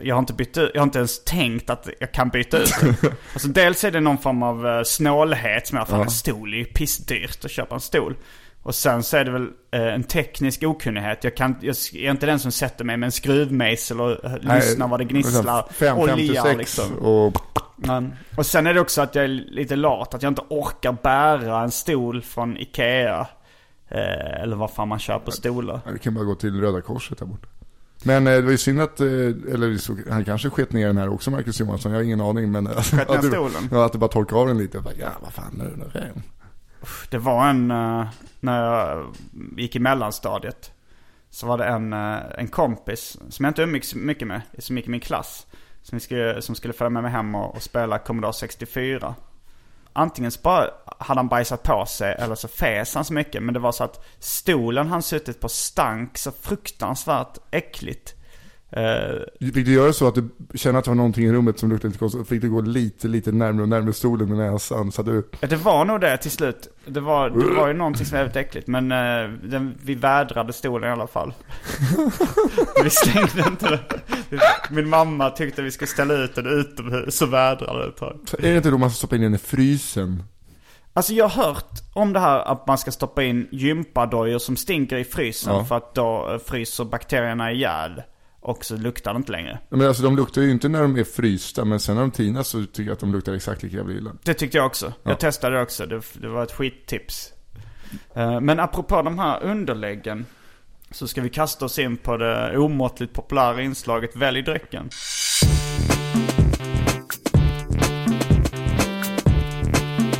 jag 0.00 0.14
har 0.14 0.20
inte 0.20 0.32
bytt 0.32 0.58
ut, 0.58 0.70
jag 0.74 0.80
har 0.80 0.86
inte 0.86 0.98
ens 0.98 1.24
tänkt 1.24 1.70
att 1.70 1.88
jag 2.00 2.12
kan 2.12 2.28
byta 2.28 2.58
ut. 2.58 2.74
Alltså 3.32 3.48
dels 3.48 3.84
är 3.84 3.90
det 3.90 4.00
någon 4.00 4.18
form 4.18 4.42
av 4.42 4.66
uh, 4.66 4.82
snålhet 4.82 5.66
som 5.66 5.78
jag 5.78 5.88
fan 5.88 6.00
en 6.00 6.10
stol 6.10 6.54
är 6.54 6.58
ju 6.58 6.64
pissdyrt 6.64 7.44
att 7.44 7.50
köpa 7.50 7.74
en 7.74 7.80
stol. 7.80 8.16
Och 8.62 8.74
sen 8.74 9.02
så 9.02 9.16
är 9.16 9.24
det 9.24 9.30
väl 9.30 9.48
eh, 9.72 9.94
en 9.94 10.04
teknisk 10.04 10.62
okunnighet. 10.62 11.24
Jag, 11.24 11.36
kan, 11.36 11.56
jag 11.60 11.76
är 11.94 12.10
inte 12.10 12.26
den 12.26 12.38
som 12.38 12.52
sätter 12.52 12.84
mig 12.84 12.96
med 12.96 13.06
en 13.06 13.12
skruvmejsel 13.12 14.00
och 14.00 14.24
uh, 14.24 14.36
lyssnar 14.40 14.88
vad 14.88 15.00
det 15.00 15.04
gnisslar. 15.04 15.68
556 15.72 16.44
Olja 16.44 16.56
liksom. 16.56 16.98
och 16.98 17.36
Men, 17.76 18.14
och 18.36 18.46
sen 18.46 18.66
är 18.66 18.74
det 18.74 18.80
också 18.80 19.02
att 19.02 19.14
jag 19.14 19.24
är 19.24 19.28
lite 19.28 19.76
lat. 19.76 20.14
Att 20.14 20.22
jag 20.22 20.30
inte 20.30 20.42
orkar 20.48 20.96
bära 21.02 21.62
en 21.62 21.70
stol 21.70 22.22
från 22.22 22.56
Ikea. 22.56 23.26
Eh, 23.88 24.42
eller 24.42 24.56
vad 24.56 24.70
fan 24.70 24.88
man 24.88 24.98
köper 24.98 25.32
stolar. 25.32 25.80
Du 25.92 25.98
kan 25.98 26.14
bara 26.14 26.24
gå 26.24 26.34
till 26.34 26.60
Röda 26.60 26.80
Korset 26.80 27.18
där 27.18 27.26
borta. 27.26 27.48
Men 28.04 28.26
eh, 28.26 28.32
det 28.32 28.42
var 28.42 28.50
ju 28.50 28.58
synd 28.58 28.80
att, 28.80 29.00
eh, 29.00 29.06
eller 29.06 30.10
han 30.10 30.24
kanske 30.24 30.50
sket 30.50 30.72
ner 30.72 30.86
den 30.86 30.96
här 30.96 31.08
också 31.08 31.30
Marcus 31.30 31.60
Johansson, 31.60 31.92
jag 31.92 31.98
har 31.98 32.04
ingen 32.04 32.20
aning 32.20 32.52
men 32.52 32.66
alltså, 32.66 32.96
att, 32.96 33.08
du, 33.22 33.28
stolen? 33.28 33.68
ja, 33.70 33.84
att 33.84 33.92
du 33.92 33.98
bara 33.98 34.10
torkade 34.10 34.40
av 34.40 34.46
den 34.46 34.58
lite. 34.58 34.80
Bara, 34.80 34.94
ja 34.94 35.12
vad 35.20 35.32
fan 35.32 35.54
nu, 35.58 35.74
nu 35.76 35.84
är 35.84 36.00
det. 36.00 36.22
Det 37.10 37.18
var 37.18 37.48
en, 37.48 37.70
eh, 37.70 38.06
när 38.40 38.62
jag 38.62 39.14
gick 39.56 39.76
i 39.76 39.78
mellanstadiet. 39.78 40.70
Så 41.30 41.46
var 41.46 41.58
det 41.58 41.64
en, 41.64 41.92
en 41.92 42.48
kompis 42.48 43.18
som 43.28 43.44
jag 43.44 43.50
inte 43.50 43.62
umgicks 43.62 43.88
så 43.88 43.98
mycket 43.98 44.28
med, 44.28 44.40
som 44.58 44.76
gick 44.76 44.86
i 44.86 44.90
min 44.90 45.00
klass. 45.00 45.46
Som 45.82 46.00
skulle, 46.00 46.42
som 46.42 46.54
skulle 46.54 46.74
följa 46.74 46.90
med 46.90 47.02
mig 47.02 47.12
hem 47.12 47.34
och, 47.34 47.56
och 47.56 47.62
spela 47.62 47.98
Commodore 47.98 48.32
64. 48.32 49.14
Antingen 49.96 50.30
så 50.30 50.40
bara 50.42 50.70
hade 50.98 51.18
han 51.18 51.28
bajsat 51.28 51.62
på 51.62 51.86
sig 51.86 52.14
eller 52.18 52.34
så 52.34 52.48
fes 52.48 52.94
han 52.94 53.04
så 53.04 53.12
mycket. 53.12 53.42
Men 53.42 53.54
det 53.54 53.60
var 53.60 53.72
så 53.72 53.84
att 53.84 54.04
stolen 54.18 54.88
han 54.88 55.02
suttit 55.02 55.40
på 55.40 55.48
stank 55.48 56.18
så 56.18 56.32
fruktansvärt 56.32 57.38
äckligt. 57.50 58.14
Eh, 58.76 59.50
Fick 59.54 59.66
du 59.66 59.72
göra 59.72 59.92
så 59.92 60.08
att 60.08 60.14
du 60.14 60.28
kände 60.54 60.78
att 60.78 60.84
det 60.84 60.90
var 60.90 60.94
någonting 60.96 61.24
i 61.24 61.32
rummet 61.32 61.58
som 61.58 61.70
luktade 61.70 61.88
lite 61.88 61.98
konstigt? 61.98 62.28
Fick 62.28 62.42
du 62.42 62.50
gå 62.50 62.60
lite, 62.60 63.08
lite 63.08 63.32
närmare 63.32 63.62
och 63.62 63.68
närmare 63.68 63.92
stolen 63.92 64.28
med 64.28 64.38
näsan? 64.52 64.92
Så 64.92 65.00
att 65.00 65.06
du, 65.06 65.28
Det 65.40 65.56
var 65.56 65.84
nog 65.84 66.00
det 66.00 66.16
till 66.16 66.30
slut. 66.30 66.68
Det 66.86 67.00
var, 67.00 67.30
det 67.30 67.54
var 67.60 67.68
ju 67.68 67.74
någonting 67.74 68.06
som 68.06 68.16
var 68.18 68.24
väldigt 68.24 68.36
äckligt. 68.36 68.66
Men 68.66 68.92
eh, 68.92 69.30
den, 69.42 69.74
vi 69.82 69.94
vädrade 69.94 70.52
stolen 70.52 70.88
i 70.88 70.92
alla 70.92 71.06
fall. 71.06 71.34
vi 72.84 72.90
slängde 72.90 73.44
inte 73.48 73.68
den. 73.70 73.78
Min 74.70 74.88
mamma 74.88 75.30
tyckte 75.30 75.62
vi 75.62 75.70
skulle 75.70 75.88
ställa 75.88 76.14
ut 76.14 76.34
den 76.34 76.46
utomhus 76.46 77.16
så 77.16 77.26
vädrade 77.26 77.78
det 77.82 77.88
ett 77.88 77.96
tag. 77.96 78.18
är 78.38 78.50
det 78.50 78.56
inte 78.56 78.70
då 78.70 78.78
man 78.78 78.90
ska 78.90 78.96
stoppa 78.96 79.16
in 79.16 79.22
den 79.22 79.34
i 79.34 79.38
frysen? 79.38 80.22
Alltså 80.92 81.12
jag 81.12 81.28
har 81.28 81.44
hört 81.44 81.70
om 81.92 82.12
det 82.12 82.20
här 82.20 82.38
att 82.40 82.66
man 82.66 82.78
ska 82.78 82.90
stoppa 82.90 83.22
in 83.22 83.48
gympadojor 83.52 84.38
som 84.38 84.56
stinker 84.56 84.96
i 84.96 85.04
frysen 85.04 85.54
Ja. 85.54 85.64
för 85.64 85.76
att 85.76 85.94
då 85.94 86.38
fryser 86.46 86.84
bakterierna 86.84 87.52
ihjäl. 87.52 88.02
Och 88.44 88.64
så 88.64 88.76
luktar 88.76 89.12
det 89.12 89.16
inte 89.16 89.32
längre. 89.32 89.58
Men 89.68 89.88
alltså 89.88 90.02
de 90.02 90.16
luktar 90.16 90.42
ju 90.42 90.50
inte 90.50 90.68
när 90.68 90.82
de 90.82 90.96
är 90.96 91.04
frysta, 91.04 91.64
men 91.64 91.80
sen 91.80 91.94
när 91.94 92.02
de 92.02 92.10
tinas 92.10 92.48
så 92.48 92.64
tycker 92.64 92.82
jag 92.82 92.92
att 92.92 93.00
de 93.00 93.12
luktar 93.12 93.32
exakt 93.32 93.62
lika 93.62 93.76
jävla 93.76 93.92
illa. 93.94 94.12
Det 94.22 94.34
tyckte 94.34 94.56
jag 94.56 94.66
också. 94.66 94.92
Jag 95.02 95.20
testade 95.20 95.56
det 95.56 95.62
också. 95.62 95.86
Det, 95.86 96.02
det 96.12 96.28
var 96.28 96.42
ett 96.42 96.52
skittips. 96.52 97.32
Eh, 98.14 98.40
Men 98.40 98.60
apropå 98.60 99.02
de 99.02 99.18
här 99.18 99.42
underläggen. 99.42 100.26
Så 100.90 101.08
ska 101.08 101.20
vi 101.20 101.30
kasta 101.30 101.64
oss 101.64 101.78
in 101.78 101.96
på 101.96 102.16
det 102.16 102.58
omåttligt 102.58 103.12
populära 103.12 103.62
inslaget 103.62 104.16
Välj 104.16 104.42
drycken. 104.42 104.88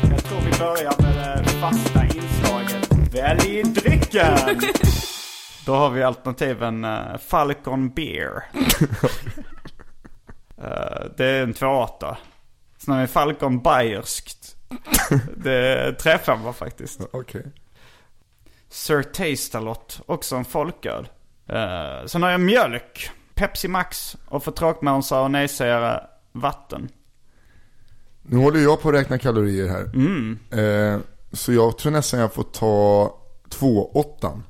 Jag 0.09 0.23
tror 0.23 0.39
vi 0.39 0.59
börjar 0.59 1.01
med 1.01 1.43
det 1.43 1.49
fasta 1.49 2.03
inslaget 2.05 3.13
Välj 3.13 3.63
drycken! 3.63 4.37
Då 5.65 5.75
har 5.75 5.89
vi 5.89 6.03
alternativen 6.03 6.85
eh, 6.85 7.17
Falcon 7.17 7.89
Beer. 7.89 8.43
Eh, 10.57 11.05
det 11.17 11.25
är 11.25 11.43
en 11.43 11.53
2,8. 11.53 12.15
Sen 12.77 12.93
har 12.93 13.01
vi 13.01 13.07
Falcon 13.07 13.61
Bayerskt. 13.61 14.55
Det 15.37 15.53
är 15.53 15.91
3,5 15.91 16.53
faktiskt. 16.53 17.01
Okej. 17.11 17.45
Sir 18.69 19.03
Taste-A-Lot, 19.03 20.01
också 20.05 20.35
en 20.35 20.45
folköl. 20.45 21.07
Uh, 21.49 22.05
sen 22.05 22.23
har 22.23 22.29
jag 22.29 22.39
mjölk, 22.39 23.09
Pepsi 23.33 23.67
Max 23.67 24.17
och 24.25 24.43
för 24.43 24.51
tråkmånsar 24.51 25.21
och 25.21 25.31
nejsägare 25.31 25.99
vatten. 26.31 26.89
Nu 28.21 28.37
håller 28.37 28.59
jag 28.59 28.81
på 28.81 28.89
att 28.89 28.95
räkna 28.95 29.17
kalorier 29.17 29.67
här. 29.67 29.83
Eh, 30.59 30.99
så 31.31 31.53
jag 31.53 31.77
tror 31.77 31.91
nästan 31.91 32.19
jag 32.19 32.33
får 32.33 32.43
ta 32.43 33.13
2,8. 33.49 34.41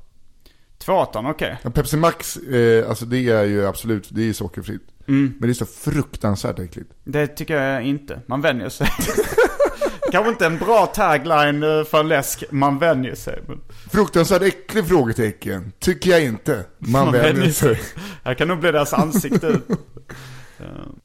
2,8, 0.86 1.30
okej. 1.30 1.58
Ja, 1.62 1.70
Pepsi 1.70 1.96
Max, 1.96 2.36
eh, 2.36 2.88
alltså 2.88 3.04
det 3.06 3.28
är 3.30 3.44
ju 3.44 3.66
absolut, 3.66 4.08
det 4.10 4.20
är 4.20 4.24
ju 4.24 4.34
sockerfritt. 4.34 4.82
Men 5.08 5.36
det 5.40 5.48
är 5.48 5.52
så 5.52 5.66
fruktansvärt 5.66 6.58
äckligt. 6.58 6.90
Det 7.04 7.26
tycker 7.26 7.62
jag 7.62 7.82
inte. 7.82 8.20
Man 8.26 8.40
vänjer 8.40 8.68
sig. 8.68 8.88
Kanske 10.12 10.30
inte 10.30 10.46
en 10.46 10.58
bra 10.58 10.86
tagline 10.86 11.62
eh, 11.62 11.84
för 11.84 12.02
läsk, 12.04 12.44
man 12.50 12.78
vänjer 12.78 13.14
sig. 13.14 13.42
Men 13.48 13.60
Fruktansvärt 13.90 14.42
äcklig 14.42 14.86
frågetecken, 14.88 15.72
tycker 15.78 16.10
jag 16.10 16.22
inte. 16.24 16.64
Man, 16.78 16.90
Man 17.04 17.12
vänjer 17.12 17.32
vänjer 17.32 17.50
sig. 17.50 17.80
här 18.24 18.34
kan 18.34 18.48
nog 18.48 18.58
bli 18.60 18.72
deras 18.72 18.92
ansikte 18.92 19.46
ut. 19.46 19.64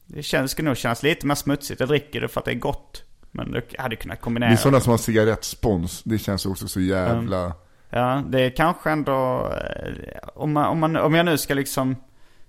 Det 0.06 0.22
känns, 0.22 0.50
skulle 0.50 0.68
nog 0.68 0.76
kännas 0.76 1.02
lite 1.02 1.26
mer 1.26 1.34
smutsigt. 1.34 1.80
Jag 1.80 1.88
dricker 1.88 2.20
det 2.20 2.28
för 2.28 2.40
att 2.40 2.44
det 2.44 2.50
är 2.50 2.54
gott. 2.54 3.02
Men 3.30 3.50
det 3.52 3.62
hade 3.78 3.96
kunnat 3.96 4.18
Det 4.18 4.22
kombinera. 4.22 4.50
är 4.50 4.56
sådana 4.56 4.80
som 4.80 4.90
har 4.90 4.98
cigarettspons, 4.98 6.02
det 6.04 6.18
känns 6.18 6.46
också 6.46 6.68
så 6.68 6.80
jävla... 6.80 7.52
Ja, 7.94 8.22
det 8.26 8.40
är 8.40 8.50
kanske 8.50 8.90
ändå, 8.90 9.48
eh, 9.52 10.18
om, 10.34 10.52
man, 10.52 10.66
om, 10.66 10.78
man, 10.78 10.96
om 10.96 11.14
jag 11.14 11.26
nu 11.26 11.38
ska 11.38 11.54
liksom 11.54 11.96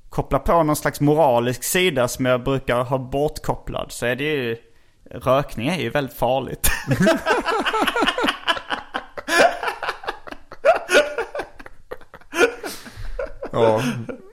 koppla 0.10 0.40
på 0.40 0.64
någon 0.64 0.76
slags 0.76 1.02
moralisk 1.02 1.64
sida 1.64 2.08
som 2.08 2.26
jag 2.26 2.44
brukar 2.44 2.84
ha 2.84 2.98
bortkopplad 2.98 3.92
så 3.92 4.06
är 4.06 4.16
det 4.16 4.24
ju, 4.24 4.58
rökning 5.12 5.68
är 5.68 5.78
ju 5.78 5.90
väldigt 5.90 6.18
farligt. 6.18 6.70
Ja, 13.56 13.84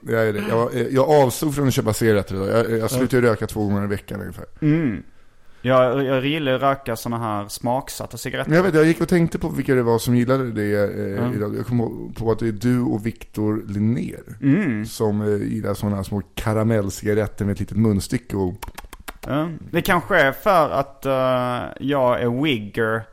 det 0.01 0.19
är 0.19 0.33
det. 0.33 0.43
Jag, 0.49 0.91
jag 0.91 1.09
avstod 1.09 1.55
från 1.55 1.67
att 1.67 1.73
köpa 1.73 1.93
cigaretter 1.93 2.35
idag. 2.35 2.49
Jag, 2.49 2.79
jag 2.79 2.91
slutar 2.91 3.17
ju 3.17 3.23
röka 3.23 3.47
två 3.47 3.63
gånger 3.63 3.83
i 3.83 3.87
veckan 3.87 4.21
ungefär. 4.21 4.45
Jag, 5.61 6.03
jag 6.03 6.25
gillar 6.25 6.53
att 6.53 6.61
röka 6.61 6.95
sådana 6.95 7.23
här 7.23 7.47
smaksatta 7.47 8.17
cigaretter. 8.17 8.51
Jag 8.55 8.63
vet, 8.63 8.75
jag 8.75 8.85
gick 8.85 9.01
och 9.01 9.09
tänkte 9.09 9.39
på 9.39 9.49
vilka 9.49 9.75
det 9.75 9.83
var 9.83 9.99
som 9.99 10.15
gillade 10.15 10.51
det 10.51 10.73
eh, 11.19 11.33
idag. 11.35 11.55
Jag 11.57 11.65
kom 11.65 12.13
på 12.17 12.31
att 12.31 12.39
det 12.39 12.47
är 12.47 12.51
du 12.51 12.81
och 12.81 13.05
Viktor 13.05 13.63
Linnér. 13.67 14.85
Som 14.85 15.21
eh, 15.21 15.47
gillar 15.53 15.73
sådana 15.73 16.03
små 16.03 16.21
karamellcigaretter 16.35 17.45
med 17.45 17.51
ett 17.53 17.59
litet 17.59 17.77
munstycke 17.77 18.35
och... 18.37 18.53
Ja. 19.27 19.49
Det 19.71 19.81
kanske 19.81 20.19
är 20.21 20.31
för 20.31 20.69
att 20.69 21.05
eh, 21.05 21.61
jag 21.87 22.21
är 22.21 22.43
wigger 22.43 23.03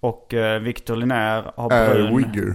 och 0.00 0.34
uh, 0.36 0.58
Victor 0.58 0.96
Linnér 0.96 1.52
har 1.56 1.72
Är 1.72 1.94
brun. 1.94 2.16
wigger. 2.16 2.54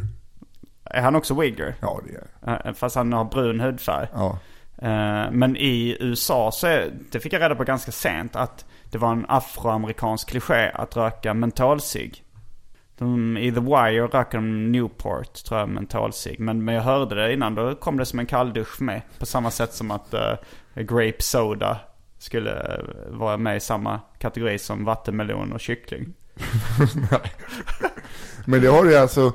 Är 0.85 1.01
han 1.01 1.15
också 1.15 1.39
wigger? 1.41 1.75
Ja, 1.79 2.01
det 2.07 2.15
är 2.15 2.23
Eh, 2.67 2.73
Fast 2.73 2.95
han 2.95 3.13
har 3.13 3.25
brun 3.25 3.59
hudfärg. 3.59 4.07
Ja. 4.13 4.39
Eh, 4.77 5.31
Men 5.31 5.57
i 5.57 5.97
USA 5.99 6.51
så 6.53 6.67
är, 6.67 6.91
det 7.11 7.19
fick 7.19 7.33
jag 7.33 7.41
reda 7.41 7.55
på 7.55 7.63
ganska 7.63 7.91
sent, 7.91 8.35
att 8.35 8.65
det 8.93 8.99
var 8.99 9.11
en 9.11 9.25
afroamerikansk 9.29 10.29
kliché 10.29 10.71
att 10.73 10.97
röka 10.97 11.33
mentolcigg. 11.33 12.23
De, 12.97 13.37
I 13.37 13.51
The 13.51 13.59
Wire 13.59 14.07
röker 14.07 14.37
de 14.37 14.71
Newport, 14.71 15.33
tror 15.45 15.59
jag, 15.59 15.69
mentolcigg. 15.69 16.39
Men, 16.39 16.65
men 16.65 16.75
jag 16.75 16.81
hörde 16.81 17.15
det 17.15 17.33
innan, 17.33 17.55
då 17.55 17.75
kom 17.75 17.97
det 17.97 18.05
som 18.05 18.19
en 18.19 18.25
kalldusch 18.25 18.81
mig. 18.81 19.05
På 19.19 19.25
samma 19.25 19.51
sätt 19.51 19.73
som 19.73 19.91
att 19.91 20.13
eh, 20.13 20.33
Grape 20.75 21.21
Soda 21.23 21.79
skulle 22.17 22.51
eh, 22.51 22.83
vara 23.09 23.37
med 23.37 23.57
i 23.57 23.59
samma 23.59 23.99
kategori 24.19 24.59
som 24.59 24.85
vattenmelon 24.85 25.53
och 25.53 25.59
kyckling. 25.59 26.13
Men 28.45 28.61
det 28.61 28.67
har 28.67 28.83
du 28.83 28.97
alltså 28.97 29.25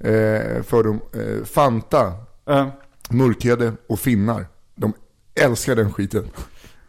eh, 0.00 0.62
för 0.62 0.84
dem. 0.84 1.00
Eh, 1.14 1.44
Fanta, 1.44 2.12
Eh, 2.46 2.68
mörkhyade 3.10 3.72
och 3.86 4.00
finnar. 4.00 4.46
De 4.74 4.92
älskar 5.34 5.76
den 5.76 5.92
skiten. 5.92 6.30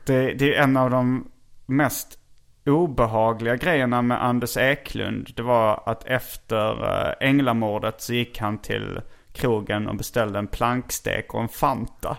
Det, 0.05 0.33
det 0.33 0.55
är 0.55 0.63
en 0.63 0.77
av 0.77 0.89
de 0.89 1.27
mest 1.75 2.19
obehagliga 2.65 3.55
grejerna 3.55 4.01
med 4.01 4.23
Anders 4.23 4.57
Eklund. 4.57 5.29
Det 5.35 5.43
var 5.43 5.83
att 5.85 6.05
efter 6.05 6.83
eh, 6.83 7.29
Änglamordet 7.29 8.01
så 8.01 8.13
gick 8.13 8.39
han 8.39 8.57
till 8.57 9.01
krogen 9.33 9.87
och 9.87 9.95
beställde 9.95 10.39
en 10.39 10.47
plankstek 10.47 11.33
och 11.33 11.41
en 11.41 11.49
Fanta. 11.49 12.17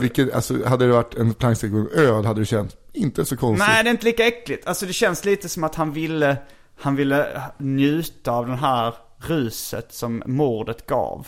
Vilket, 0.00 0.34
alltså, 0.34 0.68
hade 0.68 0.86
det 0.86 0.92
varit 0.92 1.14
en 1.14 1.34
plankstek 1.34 1.72
och 1.72 1.78
en 1.78 1.88
öl 1.88 2.24
hade 2.24 2.40
det 2.40 2.46
känts 2.46 2.76
inte 2.92 3.24
så 3.24 3.36
konstigt. 3.36 3.68
Nej, 3.68 3.84
det 3.84 3.90
är 3.90 3.90
inte 3.90 4.04
lika 4.04 4.26
äckligt. 4.26 4.66
Alltså 4.66 4.86
det 4.86 4.92
känns 4.92 5.24
lite 5.24 5.48
som 5.48 5.64
att 5.64 5.74
han 5.74 5.92
ville, 5.92 6.36
han 6.80 6.96
ville 6.96 7.42
njuta 7.58 8.32
av 8.32 8.46
den 8.46 8.58
här 8.58 8.94
ruset 9.18 9.92
som 9.92 10.22
mordet 10.26 10.86
gav. 10.86 11.26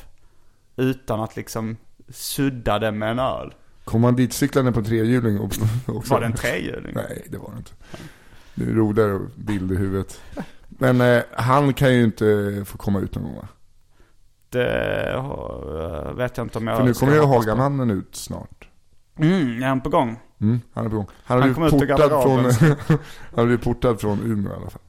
Utan 0.77 1.21
att 1.21 1.37
liksom 1.37 1.77
sudda 2.09 2.79
det 2.79 2.93
med 2.93 3.11
en 3.11 3.19
öl. 3.19 3.55
Kom 3.85 4.01
man 4.01 4.17
dit 4.17 4.33
cyklande 4.33 4.73
på 4.73 4.79
en 4.79 4.85
trehjuling 4.85 5.41
också? 5.41 5.61
Var 5.87 6.21
det 6.21 6.27
en 6.27 6.33
trehjuling? 6.33 6.93
Nej, 6.95 7.27
det 7.31 7.39
var 7.39 7.51
det 7.51 7.57
inte. 7.59 7.73
Det 8.55 8.65
är 8.65 8.75
roligare 8.75 9.21
bild 9.37 9.73
i 9.73 9.77
huvudet. 9.77 10.21
Men 10.69 11.01
eh, 11.01 11.23
han 11.33 11.73
kan 11.75 11.95
ju 11.95 12.05
inte 12.05 12.63
få 12.67 12.79
komma 12.79 12.99
ut 13.01 13.15
någon 13.15 13.25
gång 13.25 13.37
va? 13.37 13.49
Det 14.49 15.13
eh, 15.13 16.13
vet 16.13 16.37
jag 16.37 16.45
inte 16.45 16.59
om 16.59 16.67
jag 16.67 16.77
För 16.77 16.85
nu 16.85 16.95
kommer 16.95 17.15
ju. 17.15 17.21
Hagamannen 17.21 17.91
ut 17.91 18.17
snart. 18.17 18.69
Mm, 19.19 19.63
är 19.63 19.67
han 19.67 19.81
på 19.81 19.89
gång? 19.89 20.21
Mm, 20.41 20.61
han 20.73 20.87
är 20.87 20.91
på 20.91 20.97
gång. 20.97 21.07
Han 21.25 21.43
Han 21.43 21.55
kom 21.55 21.65
ut 21.65 21.73
ur 21.73 21.79
portad 21.79 22.23
från, 22.23 22.43
garderoben. 22.43 22.77
han 23.37 23.47
blivit 23.47 23.65
portad 23.65 24.01
från 24.01 24.23
Umeå 24.23 24.53
i 24.53 24.57
alla 24.57 24.71
fall. 24.71 24.83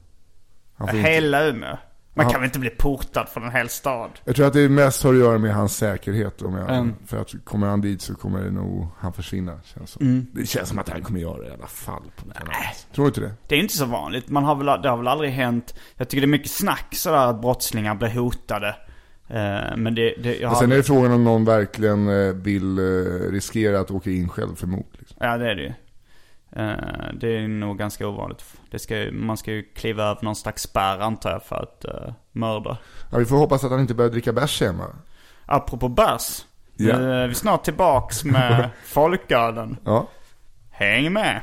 Han 0.74 0.88
får 0.88 0.98
inte, 0.98 1.10
Hela 1.10 1.48
Umeå? 1.48 1.76
Man 2.14 2.30
kan 2.30 2.40
väl 2.40 2.44
inte 2.44 2.58
bli 2.58 2.70
portad 2.70 3.28
från 3.28 3.44
en 3.44 3.50
hel 3.52 3.68
stad? 3.68 4.10
jag 4.24 4.36
tror 4.36 4.46
att 4.46 4.52
det 4.52 4.68
mest 4.68 5.02
har 5.02 5.12
att 5.12 5.20
göra 5.20 5.38
med 5.38 5.54
hans 5.54 5.76
säkerhet. 5.76 6.42
Om 6.42 6.54
jag, 6.54 6.70
Mm. 6.70 6.94
För 7.06 7.20
att 7.20 7.34
kommer 7.44 7.66
han 7.66 7.80
dit 7.80 8.02
så 8.02 8.14
kommer 8.14 8.44
det 8.44 8.50
nog 8.50 8.88
han 8.98 9.12
försvinna. 9.12 9.60
Känns 9.64 9.90
som. 9.90 10.06
Mm. 10.06 10.26
Det 10.32 10.46
känns 10.46 10.68
som 10.68 10.78
att 10.78 10.88
han 10.88 11.02
kommer 11.02 11.20
göra 11.20 11.42
det 11.42 11.48
i 11.48 11.52
alla 11.52 11.66
fall. 11.66 12.02
På 12.16 12.24
vis. 12.24 12.86
Tror 12.94 13.04
du 13.04 13.08
inte 13.08 13.20
det? 13.20 13.32
Det 13.46 13.54
är 13.54 13.58
inte 13.58 13.76
så 13.76 13.84
vanligt. 13.84 14.28
Man 14.28 14.44
har 14.44 14.54
väl, 14.54 14.82
det 14.82 14.88
har 14.88 14.96
väl 14.96 15.08
aldrig 15.08 15.30
hänt. 15.30 15.74
Jag 15.96 16.08
tycker 16.08 16.20
det 16.20 16.26
är 16.26 16.28
mycket 16.38 16.50
snack 16.50 16.94
sådär 16.94 17.26
att 17.26 17.40
brottslingar 17.40 17.94
blir 17.94 18.08
hotade. 18.08 18.68
Eh, 19.28 19.76
men 19.76 19.94
det, 19.94 20.14
det 20.22 20.36
jag 20.36 20.48
har 20.48 20.56
sen 20.56 20.72
är 20.72 20.76
det 20.76 20.82
frågan 20.82 21.12
om 21.12 21.24
någon 21.24 21.44
verkligen 21.44 22.08
eh, 22.08 22.34
vill 22.34 22.78
eh, 22.78 22.82
riskera 23.30 23.80
att 23.80 23.90
åka 23.90 24.10
in 24.10 24.28
själv 24.28 24.54
för 24.54 24.66
mord. 24.66 24.86
Liksom. 24.98 25.16
Ja 25.20 25.38
det 25.38 25.50
är 25.50 25.54
det 25.54 25.62
ju. 25.62 25.72
Eh, 26.56 27.12
det 27.14 27.36
är 27.36 27.48
nog 27.48 27.78
ganska 27.78 28.08
ovanligt. 28.08 28.44
Det 28.70 28.78
ska, 28.78 29.08
man 29.12 29.36
ska 29.36 29.52
ju 29.52 29.62
kliva 29.62 30.04
över 30.04 30.24
någon 30.24 30.36
slags 30.36 30.62
spärr 30.62 30.98
antar 30.98 31.30
jag 31.30 31.42
för 31.42 31.56
att 31.56 31.84
uh, 31.88 32.12
mörda. 32.32 32.78
Ja, 33.10 33.18
vi 33.18 33.24
får 33.24 33.36
hoppas 33.36 33.64
att 33.64 33.70
han 33.70 33.80
inte 33.80 33.94
börjar 33.94 34.10
dricka 34.10 34.32
bärs 34.32 34.60
hemma. 34.60 34.84
Apropå 35.46 35.88
bärs. 35.88 36.44
Ja. 36.76 36.98
Nu 36.98 37.12
är 37.12 37.28
vi 37.28 37.34
snart 37.34 37.64
tillbaks 37.64 38.24
med 38.24 38.70
folkölen. 38.84 39.76
Ja. 39.84 40.08
Häng 40.70 41.12
med! 41.12 41.40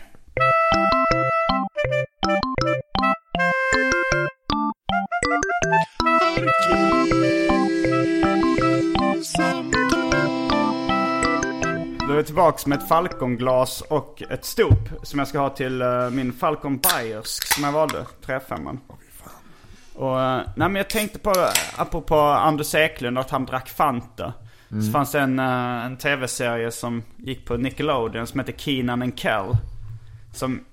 Då 12.09 12.13
är 12.13 12.17
vi 12.17 12.23
tillbaks 12.23 12.65
med 12.65 12.77
ett 12.79 12.87
Falconglas 12.87 13.81
och 13.81 14.23
ett 14.29 14.45
stop 14.45 14.75
som 15.03 15.19
jag 15.19 15.27
ska 15.27 15.39
ha 15.39 15.49
till 15.49 15.81
eh, 15.81 16.09
min 16.09 16.33
Falcon 16.33 16.77
Bayersk 16.77 17.53
som 17.53 17.63
jag 17.63 17.71
valde, 17.71 18.05
3-5. 18.25 18.77
Och, 19.93 20.21
eh, 20.21 20.41
nej 20.55 20.69
men 20.69 20.75
jag 20.75 20.89
tänkte 20.89 21.19
på, 21.19 21.33
apropå 21.75 22.15
Anders 22.19 22.75
Eklund, 22.75 23.17
att 23.17 23.29
han 23.29 23.45
drack 23.45 23.69
Fanta. 23.69 24.33
Så 24.69 24.91
fanns 24.91 25.11
det 25.11 25.19
en, 25.19 25.39
eh, 25.39 25.85
en 25.85 25.97
tv-serie 25.97 26.71
som 26.71 27.03
gick 27.17 27.45
på 27.45 27.57
Nickelodeon 27.57 28.27
som 28.27 28.39
heter 28.39 28.53
Keenan 28.53 29.01
and 29.01 29.19
Kel. 29.19 29.57
Som 30.33 30.65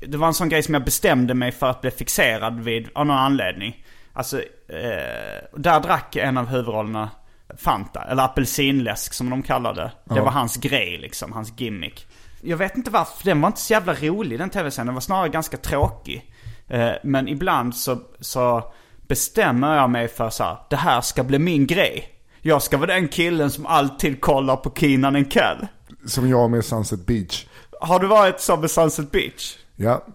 det 0.00 0.16
var 0.16 0.26
en 0.26 0.34
sån 0.34 0.48
grej 0.48 0.62
som 0.62 0.74
jag 0.74 0.84
bestämde 0.84 1.34
mig 1.34 1.52
för 1.52 1.66
att 1.66 1.80
bli 1.80 1.90
fixerad 1.90 2.60
vid 2.60 2.88
av 2.94 3.06
någon 3.06 3.16
anledning. 3.16 3.84
Alltså, 4.12 4.38
eh, 4.68 5.44
där 5.56 5.80
drack 5.80 6.16
en 6.16 6.38
av 6.38 6.46
huvudrollerna 6.46 7.10
Fanta, 7.58 8.02
eller 8.02 8.22
apelsinläsk 8.22 9.12
som 9.12 9.30
de 9.30 9.42
kallade 9.42 9.82
det. 9.82 10.14
Det 10.14 10.20
var 10.20 10.30
hans 10.30 10.56
grej 10.56 10.98
liksom, 10.98 11.32
hans 11.32 11.52
gimmick. 11.60 12.06
Jag 12.40 12.56
vet 12.56 12.76
inte 12.76 12.90
varför, 12.90 13.24
den 13.24 13.40
var 13.40 13.46
inte 13.46 13.60
så 13.60 13.72
jävla 13.72 13.94
rolig 13.94 14.38
den 14.38 14.50
tv-serien. 14.50 14.86
Den 14.86 14.94
var 14.94 15.00
snarare 15.00 15.28
ganska 15.28 15.56
tråkig. 15.56 16.32
Eh, 16.68 16.90
men 17.02 17.28
ibland 17.28 17.76
så, 17.76 17.98
så 18.20 18.72
bestämmer 19.08 19.76
jag 19.76 19.90
mig 19.90 20.08
för 20.08 20.30
så 20.30 20.44
här, 20.44 20.56
det 20.70 20.76
här 20.76 21.00
ska 21.00 21.24
bli 21.24 21.38
min 21.38 21.66
grej. 21.66 22.08
Jag 22.42 22.62
ska 22.62 22.76
vara 22.76 22.94
den 22.94 23.08
killen 23.08 23.50
som 23.50 23.66
alltid 23.66 24.20
kollar 24.20 24.56
på 24.56 24.72
Keenan 24.76 25.16
and 25.16 25.32
Kel. 25.32 25.66
Som 26.06 26.28
jag 26.28 26.50
med 26.50 26.64
Sunset 26.64 27.06
Beach. 27.06 27.46
Har 27.80 28.00
du 28.00 28.06
varit 28.06 28.40
som 28.40 28.60
med 28.60 28.70
Sunset 28.70 29.10
Beach? 29.10 29.56
Ja. 29.76 30.06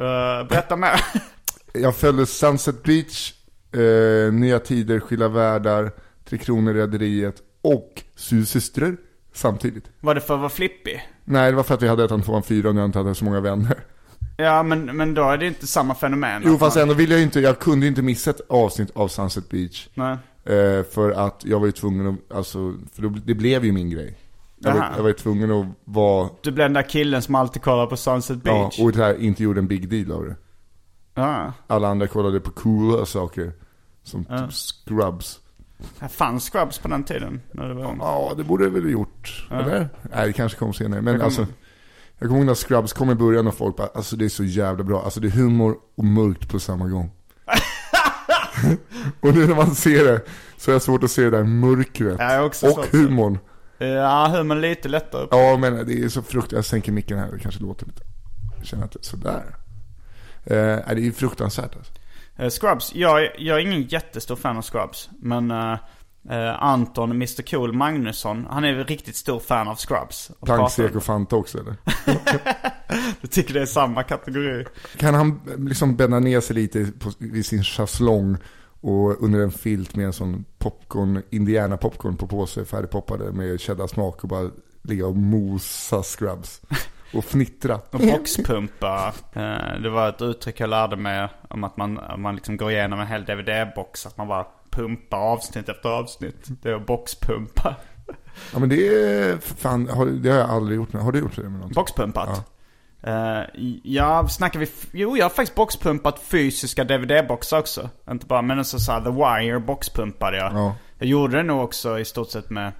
Uh, 0.00 0.48
berätta 0.48 0.76
mer. 0.76 1.00
Jag 1.72 1.96
följde 1.96 2.26
Sunset 2.26 2.82
Beach, 2.82 3.32
eh, 3.72 4.32
Nya 4.32 4.58
Tider, 4.58 5.00
Skilda 5.00 5.28
Världar, 5.28 5.92
Tre 6.30 6.38
Kronor, 6.38 6.74
Rederiet 6.74 7.42
och 7.62 8.02
Susystrar 8.16 8.96
samtidigt. 9.32 9.84
Var 10.00 10.14
det 10.14 10.20
för 10.20 10.34
att 10.34 10.40
vara 10.40 10.50
flippig? 10.50 11.08
Nej, 11.24 11.50
det 11.50 11.56
var 11.56 11.62
för 11.62 11.74
att 11.74 11.82
vi 11.82 11.88
hade 11.88 12.04
ettan, 12.04 12.22
tvåan, 12.22 12.42
fyran 12.42 12.76
och 12.76 12.82
jag 12.82 12.88
inte 12.88 12.98
hade 12.98 13.14
så 13.14 13.24
många 13.24 13.40
vänner. 13.40 13.78
Ja, 14.36 14.62
men, 14.62 14.96
men 14.96 15.14
då 15.14 15.22
är 15.22 15.38
det 15.38 15.46
inte 15.46 15.66
samma 15.66 15.94
fenomen. 15.94 16.42
Jo, 16.46 16.58
fast 16.58 16.76
ändå 16.76 16.94
vill 16.94 17.10
jag 17.10 17.22
inte, 17.22 17.40
jag 17.40 17.58
kunde 17.58 17.86
inte 17.86 18.02
missa 18.02 18.30
ett 18.30 18.40
avsnitt 18.48 18.90
av 18.94 19.08
Sunset 19.08 19.50
Beach. 19.50 19.88
Nej. 19.94 20.16
Eh, 20.44 20.84
för 20.84 21.10
att 21.10 21.44
jag 21.44 21.60
var 21.60 21.66
ju 21.66 21.72
tvungen 21.72 22.06
att, 22.06 22.36
alltså, 22.36 22.74
för 22.92 23.02
det 23.24 23.34
blev 23.34 23.64
ju 23.64 23.72
min 23.72 23.90
grej. 23.90 24.18
Jag 24.58 24.74
var, 24.74 24.88
jag 24.96 25.02
var 25.02 25.08
ju 25.08 25.14
tvungen 25.14 25.50
att 25.50 25.66
vara, 25.84 26.28
Du 26.42 26.50
blev 26.50 26.64
den 26.64 26.72
där 26.72 26.88
killen 26.88 27.22
som 27.22 27.34
alltid 27.34 27.62
kollar 27.62 27.86
på 27.86 27.96
Sunset 27.96 28.38
ja, 28.44 28.52
Beach. 28.52 28.80
och 28.80 28.92
det 28.92 28.98
här, 28.98 29.22
inte 29.22 29.42
gjorde 29.42 29.60
en 29.60 29.68
big 29.68 29.88
deal 29.88 30.12
av 30.12 30.26
det. 30.26 30.36
Ja. 31.14 31.52
Alla 31.66 31.88
andra 31.88 32.06
kollade 32.06 32.40
på 32.40 32.50
coola 32.50 33.06
saker. 33.06 33.52
Som 34.02 34.24
typ 34.24 34.52
Scrubs. 34.52 35.39
Fanns 36.08 36.50
Scrubs 36.50 36.78
på 36.78 36.88
den 36.88 37.04
tiden? 37.04 37.40
När 37.52 37.68
det 37.68 37.74
var 37.74 37.84
ung. 37.84 37.98
Ja, 38.00 38.32
det 38.36 38.44
borde 38.44 38.64
det 38.64 38.70
väl 38.70 38.90
gjort. 38.90 39.48
Eller? 39.50 39.88
Nej, 40.02 40.26
det 40.26 40.32
kanske 40.32 40.58
kom 40.58 40.72
senare. 40.72 41.02
Men 41.02 41.22
alltså, 41.22 41.46
jag 42.18 42.28
kommer 42.28 42.38
ihåg 42.38 42.46
när 42.46 42.54
Scrubs 42.54 42.92
kom 42.92 43.10
i 43.10 43.14
början 43.14 43.46
och 43.46 43.54
folk 43.54 43.76
bara, 43.76 43.88
alltså 43.94 44.16
det 44.16 44.24
är 44.24 44.28
så 44.28 44.44
jävla 44.44 44.84
bra. 44.84 45.02
Alltså 45.02 45.20
det 45.20 45.28
är 45.28 45.32
humor 45.32 45.76
och 45.96 46.04
mörkt 46.04 46.50
på 46.50 46.60
samma 46.60 46.88
gång. 46.88 47.10
och 49.20 49.34
nu 49.34 49.46
när 49.46 49.54
man 49.54 49.74
ser 49.74 50.04
det, 50.04 50.20
så 50.56 50.70
är 50.70 50.74
det 50.74 50.80
svårt 50.80 51.04
att 51.04 51.10
se 51.10 51.22
det 51.22 51.30
där 51.30 51.44
mörkret. 51.44 52.16
Ja, 52.18 52.32
jag 52.34 52.46
också 52.46 52.66
och 52.66 52.86
humorn. 52.86 53.38
Ja, 53.78 54.32
humorn 54.36 54.60
lite 54.60 54.88
lättare. 54.88 55.26
Ja, 55.30 55.56
men 55.56 55.86
det 55.86 56.02
är 56.04 56.08
så 56.08 56.22
fruktansvärt. 56.22 56.52
Jag 56.52 56.64
sänker 56.64 56.92
micken 56.92 57.18
här, 57.18 57.32
det 57.32 57.38
kanske 57.38 57.62
låter 57.62 57.86
lite. 57.86 58.02
Jag 58.56 58.66
känner 58.66 58.84
att 58.84 58.92
det 58.92 58.98
är 58.98 59.04
sådär. 59.04 59.56
Eh, 60.44 60.54
det 60.54 60.84
är 60.86 60.96
ju 60.96 61.12
fruktansvärt 61.12 61.76
alltså. 61.76 61.92
Eh, 62.40 62.48
Scrubs, 62.50 62.94
jag, 62.94 63.24
är- 63.24 63.32
jag 63.38 63.56
är 63.56 63.60
ingen 63.62 63.82
jättestor 63.82 64.36
fan 64.36 64.56
av 64.56 64.62
Scrubs. 64.62 65.10
Men 65.20 65.50
eh, 65.50 66.62
Anton, 66.62 67.10
Mr 67.10 67.42
Cool 67.50 67.72
Magnusson, 67.72 68.46
han 68.50 68.64
är 68.64 68.84
riktigt 68.84 69.16
stor 69.16 69.40
fan 69.40 69.68
av 69.68 69.76
Scrubs. 69.76 70.30
Plankstek 70.44 70.94
och 70.96 71.02
Fanta 71.02 71.36
också 71.36 71.58
eller? 71.58 71.74
Du 73.20 73.28
tycker 73.28 73.54
det 73.54 73.60
är 73.62 73.66
samma 73.66 74.02
kategori? 74.02 74.64
Kan 74.96 75.14
han 75.14 75.40
liksom 75.58 75.96
bända 75.96 76.18
ner 76.20 76.40
sig 76.40 76.56
lite 76.56 76.92
på, 76.98 77.12
vid 77.18 77.46
sin 77.46 77.64
chaiselong 77.64 78.36
och 78.80 79.22
under 79.24 79.40
en 79.40 79.50
filt 79.52 79.96
med 79.96 80.06
en 80.06 80.12
sån 80.12 80.44
popcorn, 80.58 81.22
Indiana 81.30 81.76
popcorn 81.76 82.16
på 82.16 82.26
påse, 82.26 82.64
färdigpoppade 82.64 83.32
med 83.32 83.60
cheddarsmak 83.60 84.22
och 84.22 84.28
bara 84.28 84.50
ligga 84.82 85.06
och 85.06 85.16
mosa 85.16 86.02
scrubs. 86.02 86.60
Och 87.14 87.24
fnittra. 87.24 87.74
Och 87.90 88.00
boxpumpa. 88.00 89.12
Eh, 89.32 89.80
det 89.82 89.90
var 89.90 90.08
ett 90.08 90.22
uttryck 90.22 90.60
jag 90.60 90.70
lärde 90.70 90.96
mig 90.96 91.28
om 91.48 91.64
att 91.64 91.76
man, 91.76 92.00
man 92.18 92.34
liksom 92.34 92.56
går 92.56 92.70
igenom 92.70 93.00
en 93.00 93.06
hel 93.06 93.24
DVD-box. 93.24 94.06
Att 94.06 94.16
man 94.16 94.28
bara 94.28 94.46
pumpar 94.70 95.18
avsnitt 95.18 95.68
efter 95.68 95.88
avsnitt. 95.88 96.46
Det 96.62 96.70
är 96.70 96.74
att 96.74 96.86
boxpumpa. 96.86 97.76
Ja 98.52 98.58
men 98.58 98.68
det 98.68 98.88
är, 98.88 99.38
fan, 99.38 99.88
har, 99.88 100.06
det 100.06 100.30
har 100.30 100.38
jag 100.38 100.50
aldrig 100.50 100.76
gjort. 100.76 100.92
Har 100.92 101.12
du 101.12 101.18
gjort 101.18 101.36
det 101.36 101.42
med 101.42 101.60
någon? 101.60 101.72
Boxpumpat? 101.72 102.44
Ja. 103.02 103.46
ja, 103.82 104.28
snackar 104.28 104.60
vi... 104.60 104.66
Jo, 104.92 105.16
jag 105.16 105.24
har 105.24 105.30
faktiskt 105.30 105.54
boxpumpat 105.54 106.18
fysiska 106.18 106.84
DVD-boxar 106.84 107.58
också. 107.58 107.88
Inte 108.10 108.26
bara, 108.26 108.42
men 108.42 108.64
så 108.64 108.78
såhär 108.78 109.00
The 109.00 109.10
Wire 109.10 109.60
boxpumpade 109.60 110.36
jag. 110.36 110.52
Ja. 110.52 110.76
Jag 110.98 111.08
gjorde 111.08 111.36
det 111.36 111.42
nog 111.42 111.64
också 111.64 111.98
i 111.98 112.04
stort 112.04 112.30
sett 112.30 112.50
med... 112.50 112.72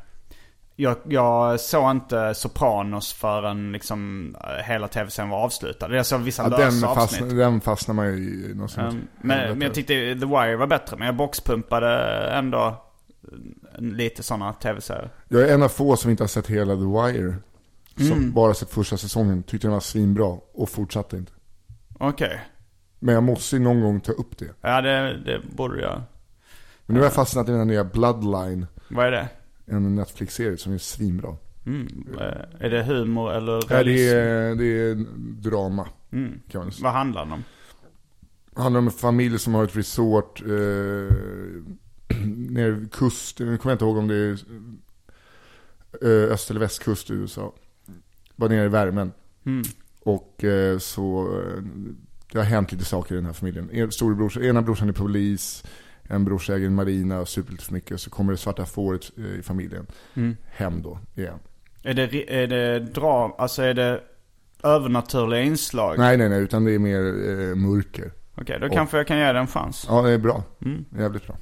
Jag, 0.83 0.97
jag 1.05 1.61
såg 1.61 1.91
inte 1.91 2.35
Sopranos 2.35 3.13
förrän 3.13 3.73
liksom 3.73 4.35
eh, 4.45 4.65
hela 4.65 4.89
tv-serien 4.89 5.31
var 5.31 5.39
avslutad. 5.39 5.95
Jag 5.97 6.07
såg 6.07 6.21
vissa 6.21 6.43
Ja, 6.43 6.49
lösa 6.49 6.63
den, 6.65 6.85
avsnitt. 6.85 7.21
fastnar, 7.21 7.29
den 7.39 7.61
fastnar 7.61 7.95
man 7.95 8.07
ju 8.07 8.13
i. 8.13 8.55
Något. 8.55 8.79
Um, 8.79 9.09
men, 9.23 9.49
men 9.51 9.61
jag 9.61 9.75
tyckte 9.75 9.93
The 9.95 10.27
Wire 10.27 10.57
var 10.57 10.67
bättre. 10.67 10.97
Men 10.97 11.07
jag 11.07 11.17
boxpumpade 11.17 11.89
ändå 12.31 12.85
lite 13.79 14.23
sådana 14.23 14.53
tv-serier. 14.53 15.11
Jag 15.29 15.43
är 15.43 15.55
en 15.55 15.63
av 15.63 15.69
få 15.69 15.97
som 15.97 16.11
inte 16.11 16.23
har 16.23 16.29
sett 16.29 16.47
hela 16.47 16.75
The 16.75 16.81
Wire. 16.81 17.35
Som 17.97 18.07
Mm. 18.13 18.33
bara 18.33 18.55
sett 18.55 18.71
första 18.71 18.97
säsongen. 18.97 19.43
Tyckte 19.43 19.67
den 19.67 19.73
var 19.73 19.81
svinbra 19.81 20.39
och 20.55 20.69
fortsatte 20.69 21.17
inte. 21.17 21.33
Okej. 21.99 22.41
Men 22.99 23.15
jag 23.15 23.23
måste 23.23 23.57
ju 23.57 23.63
någon 23.63 23.81
gång 23.81 24.01
ta 24.01 24.13
upp 24.13 24.39
det. 24.39 24.49
Ja, 24.61 24.81
det, 24.81 25.19
det 25.25 25.41
borde 25.57 25.81
jag. 25.81 26.03
Men 26.87 26.95
nu 26.95 27.01
har 27.01 27.07
jag 27.07 27.13
fastnat 27.13 27.49
i 27.49 27.51
den 27.51 27.61
här 27.61 27.65
nya 27.67 27.85
Bloodline. 27.85 28.67
Vad 28.89 29.07
är 29.07 29.11
det? 29.11 29.29
En 29.71 29.95
Netflix-serie 29.95 30.57
som 30.57 30.73
är 30.73 30.79
svinbra. 30.79 31.37
Mm. 31.67 32.07
eh, 32.21 32.67
Är 32.67 32.71
det 32.71 32.83
humor 32.83 33.33
eller 33.33 33.61
realism? 33.61 33.95
det, 33.95 34.11
är, 34.11 34.55
det 34.55 34.65
är 34.65 34.95
drama. 35.41 35.89
Mm. 36.13 36.41
Vad 36.83 36.93
handlar 36.93 37.27
det 37.27 37.33
om? 37.33 37.45
Det 38.55 38.63
handlar 38.63 38.79
om 38.79 38.87
en 38.87 38.93
familj 38.93 39.39
som 39.39 39.55
har 39.55 39.65
ett 39.65 39.77
resort 39.77 40.43
eh, 40.43 41.17
nere 42.27 42.71
vid 42.71 42.93
kusten. 42.93 43.49
Jag 43.49 43.61
kommer 43.61 43.73
inte 43.73 43.85
ihåg 43.85 43.97
om 43.97 44.09
det 44.09 44.15
är 44.15 44.39
eh, 46.03 46.33
öst 46.33 46.51
eller 46.51 46.61
västkust 46.61 47.11
i 47.11 47.13
USA. 47.13 47.53
Var 48.37 48.49
nere 48.49 48.65
i 48.65 48.69
värmen. 48.69 49.13
Mm. 49.45 49.63
Och 50.03 50.45
eh, 50.45 50.79
så, 50.79 51.39
eh, 51.41 51.63
det 52.33 52.39
har 52.39 52.45
hänt 52.45 52.73
lite 52.73 52.85
saker 52.85 53.15
i 53.15 53.17
den 53.17 53.27
här 53.27 53.33
familjen. 53.33 53.71
En, 53.73 53.93
storebrors, 53.93 54.37
ena 54.37 54.63
brorsan 54.63 54.89
är 54.89 54.93
polis, 54.93 55.65
en 56.11 56.25
brorsa 56.25 56.55
äger 56.55 56.67
en 56.67 56.75
marina 56.75 57.21
och 57.21 57.29
super 57.29 57.53
lite 57.53 57.65
för 57.65 57.73
mycket. 57.73 58.01
Så 58.01 58.11
kommer 58.11 58.33
det 58.33 58.37
svarta 58.39 58.67
fåret 58.67 59.11
eh, 59.19 59.25
i 59.39 59.43
familjen 59.43 59.87
Mm. 60.15 60.37
hem 60.51 60.83
då 60.83 60.99
igen. 61.17 61.39
Är 61.83 61.95
det, 61.95 62.35
är 62.43 62.47
det 62.47 62.79
dra, 62.79 63.37
alltså 63.39 63.63
är 63.63 63.75
det 63.75 64.01
övernaturliga 64.63 65.41
inslag? 65.43 65.99
Nej, 65.99 66.17
nej, 66.17 66.29
nej, 66.29 66.43
utan 66.43 66.65
det 66.65 66.73
är 66.73 66.79
mer 66.79 66.99
eh, 67.51 67.55
mörker. 67.57 68.13
Okej, 68.35 68.59
då 68.61 68.69
kanske 68.69 68.97
jag 68.97 69.07
kan 69.07 69.19
ge 69.19 69.33
det 69.33 69.39
en 69.39 69.47
chans. 69.47 69.87
Ja, 69.89 70.03
det 70.03 70.11
är 70.11 70.19
bra. 70.19 70.43
Mm. 70.65 70.85
Jävligt 70.99 71.27
bra. 71.27 71.37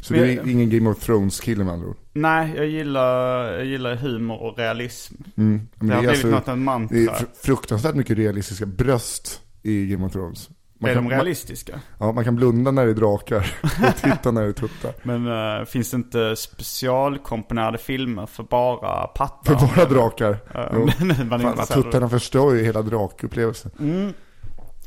Så 0.00 0.12
Men 0.12 0.22
det 0.22 0.32
är 0.32 0.48
ingen 0.48 0.70
Game 0.70 0.90
of 0.90 0.98
Thrones-kille 1.04 1.64
med 1.64 1.74
andra 1.74 1.88
ord. 1.88 1.96
Nej, 2.12 2.52
jag 2.56 2.66
gillar, 2.66 3.44
jag 3.52 3.64
gillar 3.64 3.94
humor 3.96 4.42
och 4.42 4.58
realism. 4.58 5.14
Mm. 5.36 5.68
Men 5.74 5.88
Det 5.88 5.94
har 5.94 6.02
är 6.02 6.08
blivit 6.08 6.26
något 6.30 6.48
av 6.48 6.54
en 6.54 6.64
mantra. 6.64 6.96
det 6.98 7.04
är 7.04 7.08
fr- 7.08 7.26
fruktansvärt 7.42 7.94
mycket 7.94 8.18
realistiska 8.18 8.66
bröst 8.66 9.40
i 9.62 9.86
Game 9.86 10.06
of 10.06 10.12
Thrones. 10.12 10.50
Man 10.78 10.90
är 10.90 10.94
kan, 10.94 11.04
de 11.04 11.10
realistiska? 11.10 11.72
Man, 11.72 12.08
ja, 12.08 12.12
man 12.12 12.24
kan 12.24 12.36
blunda 12.36 12.70
när 12.70 12.84
det 12.84 12.90
är 12.90 12.94
drakar 12.94 13.54
och 13.88 13.96
titta 13.96 14.30
när 14.30 14.42
det 14.42 14.48
är 14.48 14.52
tuttar. 14.52 14.92
Men 15.02 15.58
eh, 15.58 15.64
finns 15.64 15.90
det 15.90 15.96
inte 15.96 16.36
specialkomponerade 16.36 17.78
filmer 17.78 18.26
för 18.26 18.42
bara 18.42 19.06
pattar? 19.06 19.56
För 19.56 19.76
bara 19.76 19.86
drakar. 19.88 20.38
Ja, 20.54 20.70
Jo. 20.72 20.88
men 21.06 21.28
man 21.28 21.56
Fan, 21.56 21.66
tuttarna 21.66 22.08
förstör 22.08 22.54
ju 22.54 22.64
hela 22.64 22.82
drakupplevelsen. 22.82 23.70
Mm. 23.78 24.12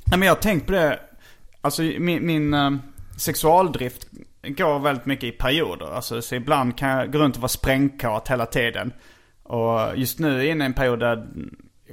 Nej 0.06 0.19
men 0.19 0.21
jag 0.21 0.36
har 0.36 0.41
tänkt 0.41 0.65
på 0.65 0.71
det. 0.71 0.99
Alltså 1.62 1.82
min, 1.82 2.25
min 2.25 2.54
eh, 2.54 2.71
sexualdrift 3.17 4.08
går 4.43 4.80
väldigt 4.80 5.06
mycket 5.06 5.23
i 5.23 5.32
perioder. 5.32 5.95
Alltså 5.95 6.21
så 6.21 6.36
ibland 6.36 6.77
kan 6.77 6.89
jag 6.89 7.12
gå 7.12 7.19
runt 7.19 7.36
och 7.36 7.41
vara 7.41 7.49
sprängkåt 7.49 8.27
hela 8.27 8.45
tiden. 8.45 8.93
Och 9.43 9.80
just 9.95 10.19
nu 10.19 10.34
är 10.34 10.38
jag 10.38 10.45
inne 10.45 10.63
i 10.63 10.67
en 10.67 10.73
period 10.73 10.99
där 10.99 11.27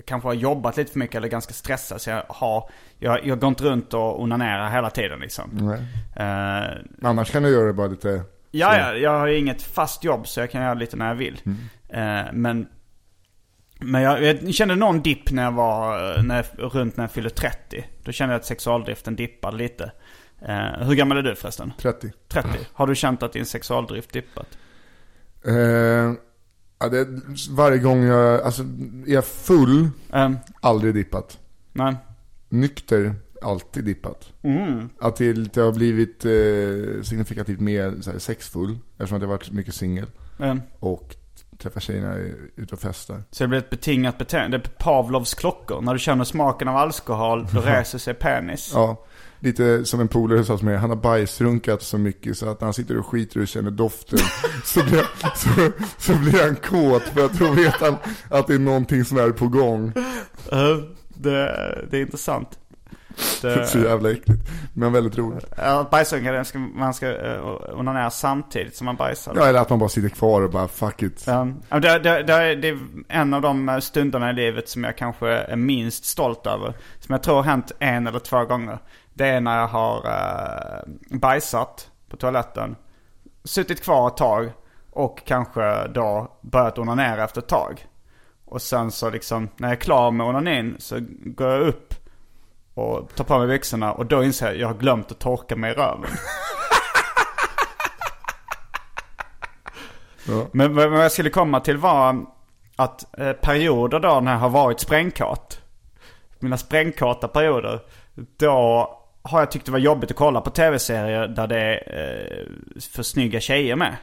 kanske 0.06 0.28
har 0.28 0.34
jobbat 0.34 0.76
lite 0.76 0.92
för 0.92 0.98
mycket 0.98 1.16
eller 1.16 1.28
ganska 1.28 1.52
stressad. 1.52 2.00
Så 2.00 2.10
jag 2.10 2.22
har, 2.28 2.70
jag, 2.98 3.26
jag 3.26 3.40
går 3.40 3.48
inte 3.48 3.64
runt 3.64 3.94
och 3.94 4.22
onanerar 4.22 4.70
hela 4.70 4.90
tiden 4.90 5.20
liksom. 5.20 5.50
Nej. 5.52 5.80
Eh, 6.16 7.08
Annars 7.08 7.30
kan 7.30 7.42
du 7.42 7.48
göra 7.48 7.66
det 7.66 7.72
bara 7.72 7.88
lite... 7.88 8.22
Ja, 8.50 8.78
ja, 8.78 8.94
jag 8.94 9.18
har 9.18 9.26
ju 9.26 9.38
inget 9.38 9.62
fast 9.62 10.04
jobb 10.04 10.28
så 10.28 10.40
jag 10.40 10.50
kan 10.50 10.62
göra 10.62 10.74
lite 10.74 10.96
när 10.96 11.08
jag 11.08 11.14
vill. 11.14 11.40
Eh, 11.88 12.22
men 12.32 12.68
men 13.80 14.02
jag, 14.02 14.22
jag 14.22 14.54
kände 14.54 14.74
någon 14.74 15.02
dipp 15.02 15.30
när 15.30 15.42
jag 15.44 15.52
var, 15.52 16.16
eh, 16.16 16.22
när 16.22 16.36
jag, 16.36 16.74
runt 16.74 16.96
när 16.96 17.04
jag 17.04 17.10
fyllde 17.10 17.30
30. 17.30 17.84
Då 18.04 18.12
kände 18.12 18.34
jag 18.34 18.40
att 18.40 18.46
sexualdriften 18.46 19.16
dippade 19.16 19.56
lite. 19.56 19.92
Eh, 20.42 20.86
hur 20.86 20.94
gammal 20.94 21.18
är 21.18 21.22
du 21.22 21.34
förresten? 21.34 21.72
30. 21.78 22.12
30. 22.28 22.48
Har 22.72 22.86
du 22.86 22.94
känt 22.94 23.22
att 23.22 23.32
din 23.32 23.46
sexualdrift 23.46 24.12
dippat? 24.12 24.58
Eh, 25.44 26.12
ja, 26.78 26.88
det, 26.88 27.06
varje 27.50 27.78
gång 27.78 28.02
jag, 28.02 28.40
alltså 28.42 28.62
är 29.06 29.12
jag 29.12 29.24
full, 29.24 29.88
Eh, 30.12 30.30
aldrig 30.60 30.94
dippat. 30.94 31.38
nej. 31.72 31.96
Nykter, 32.48 33.14
alltid 33.42 33.84
dippat. 33.84 34.32
Mm. 34.42 34.88
Att 35.00 35.16
det 35.16 35.32
lite 35.32 35.60
har 35.62 35.72
blivit 35.72 36.24
eh, 36.24 37.02
signifikativt 37.02 37.60
mer 37.60 37.94
så 38.00 38.10
här, 38.10 38.18
sexfull, 38.18 38.78
eftersom 38.98 39.16
att 39.16 39.22
jag 39.22 39.28
varit 39.28 39.50
mycket 39.50 39.74
singel. 39.74 40.06
Eh, 40.38 40.54
Och 40.80 41.16
träffar 41.58 41.80
tjejerna 41.80 42.14
ute 42.56 42.74
och 42.74 42.80
festar. 42.80 43.22
Så 43.30 43.44
det 43.44 43.48
blir 43.48 43.58
ett 43.58 43.70
betingat 43.70 44.18
beteende. 44.18 44.58
Det 44.58 44.64
är 44.66 44.70
Pavlovs 44.78 45.34
klockor. 45.34 45.80
När 45.80 45.92
du 45.92 45.98
känner 45.98 46.24
smaken 46.24 46.68
av 46.68 46.76
alkohol, 46.76 47.46
då 47.54 47.60
reser 47.64 47.98
sig 47.98 48.14
penis. 48.14 48.70
Ja, 48.74 49.04
lite 49.40 49.84
som 49.84 50.00
en 50.00 50.08
polare 50.08 50.44
sa 50.44 50.56
till 50.56 50.66
mig, 50.66 50.76
han 50.76 50.90
har 50.90 50.96
bajsrunkat 50.96 51.82
så 51.82 51.98
mycket 51.98 52.38
så 52.38 52.48
att 52.48 52.60
när 52.60 52.66
han 52.66 52.74
sitter 52.74 52.98
och 52.98 53.06
skiter 53.06 53.40
och 53.40 53.48
känner 53.48 53.70
doften 53.70 54.18
så, 54.64 54.82
blir, 54.84 55.06
så, 55.36 55.72
så 55.98 56.18
blir 56.18 56.42
han 56.42 56.56
kåt 56.56 57.02
för 57.02 57.24
att 57.24 57.38
då 57.38 57.52
vet 57.52 57.74
han 57.74 57.96
att 58.30 58.46
det 58.46 58.54
är 58.54 58.58
någonting 58.58 59.04
som 59.04 59.18
är 59.18 59.30
på 59.30 59.48
gång. 59.48 59.92
Det, 61.08 61.86
det 61.90 61.96
är 61.96 62.00
intressant. 62.00 62.58
Det 63.42 63.52
är 63.52 63.64
så 63.64 63.78
jävla 63.78 64.10
äckligt. 64.10 64.40
Men 64.74 64.92
väldigt 64.92 65.18
roligt. 65.18 65.44
Ja, 65.56 65.88
bajsrunka, 65.90 66.44
ska, 66.44 66.58
man 66.58 66.94
ska 66.94 67.06
uh, 67.08 67.78
onanera 67.78 68.10
samtidigt 68.10 68.76
som 68.76 68.84
man 68.84 68.96
bajsar. 68.96 69.32
Ja, 69.36 69.46
eller 69.46 69.60
att 69.60 69.70
man 69.70 69.78
bara 69.78 69.88
sitter 69.88 70.08
kvar 70.08 70.42
och 70.42 70.50
bara 70.50 70.68
fuck 70.68 71.02
it. 71.02 71.28
Um, 71.28 71.62
det, 71.68 71.78
det, 71.78 72.22
det, 72.22 72.54
det 72.54 72.68
är 72.68 72.78
en 73.08 73.34
av 73.34 73.42
de 73.42 73.80
stunderna 73.82 74.30
i 74.30 74.32
livet 74.32 74.68
som 74.68 74.84
jag 74.84 74.96
kanske 74.96 75.28
är 75.28 75.56
minst 75.56 76.04
stolt 76.04 76.46
över. 76.46 76.74
Som 77.00 77.12
jag 77.12 77.22
tror 77.22 77.34
har 77.34 77.42
hänt 77.42 77.72
en 77.78 78.06
eller 78.06 78.18
två 78.18 78.44
gånger. 78.44 78.78
Det 79.18 79.26
är 79.26 79.40
när 79.40 79.60
jag 79.60 79.68
har 79.68 80.06
uh, 80.06 81.18
bajsat 81.18 81.90
på 82.08 82.16
toaletten. 82.16 82.76
Suttit 83.44 83.82
kvar 83.82 84.08
ett 84.08 84.16
tag. 84.16 84.52
Och 84.90 85.22
kanske 85.26 85.88
då 85.88 86.38
börjat 86.40 86.78
onanera 86.78 87.24
efter 87.24 87.40
ett 87.40 87.48
tag. 87.48 87.86
Och 88.44 88.62
sen 88.62 88.90
så 88.90 89.10
liksom, 89.10 89.48
när 89.56 89.68
jag 89.68 89.76
är 89.76 89.80
klar 89.80 90.10
med 90.10 90.26
onanin 90.26 90.76
så 90.78 90.98
går 91.24 91.48
jag 91.48 91.60
upp 91.60 91.94
och 92.74 93.14
tar 93.14 93.24
på 93.24 93.38
mig 93.38 93.48
byxorna 93.48 93.92
och 93.92 94.06
då 94.06 94.24
inser 94.24 94.46
jag 94.46 94.54
att 94.54 94.60
jag 94.60 94.68
har 94.68 94.74
glömt 94.74 95.12
att 95.12 95.18
torka 95.18 95.56
mig 95.56 95.70
i 95.70 95.74
röven. 95.74 96.10
ja. 100.28 100.46
Men 100.52 100.74
vad 100.74 101.04
jag 101.04 101.12
skulle 101.12 101.30
komma 101.30 101.60
till 101.60 101.76
var 101.76 102.26
att 102.76 103.18
eh, 103.20 103.32
perioder 103.32 104.00
då 104.00 104.20
när 104.20 104.32
jag 104.32 104.38
har 104.38 104.48
varit 104.48 104.80
sprängkåt. 104.80 105.60
Mina 106.38 106.56
sprängkåta 106.56 107.28
perioder. 107.28 107.80
Då 108.36 108.94
har 109.28 109.40
jag 109.40 109.50
tyckt 109.50 109.66
det 109.66 109.72
var 109.72 109.78
jobbigt 109.78 110.10
att 110.10 110.16
kolla 110.16 110.40
på 110.40 110.50
tv-serier 110.50 111.28
där 111.28 111.46
det 111.46 111.60
är 111.60 112.46
eh, 112.76 112.80
för 112.80 113.02
snygga 113.02 113.40
tjejer 113.40 113.76
med. 113.76 113.96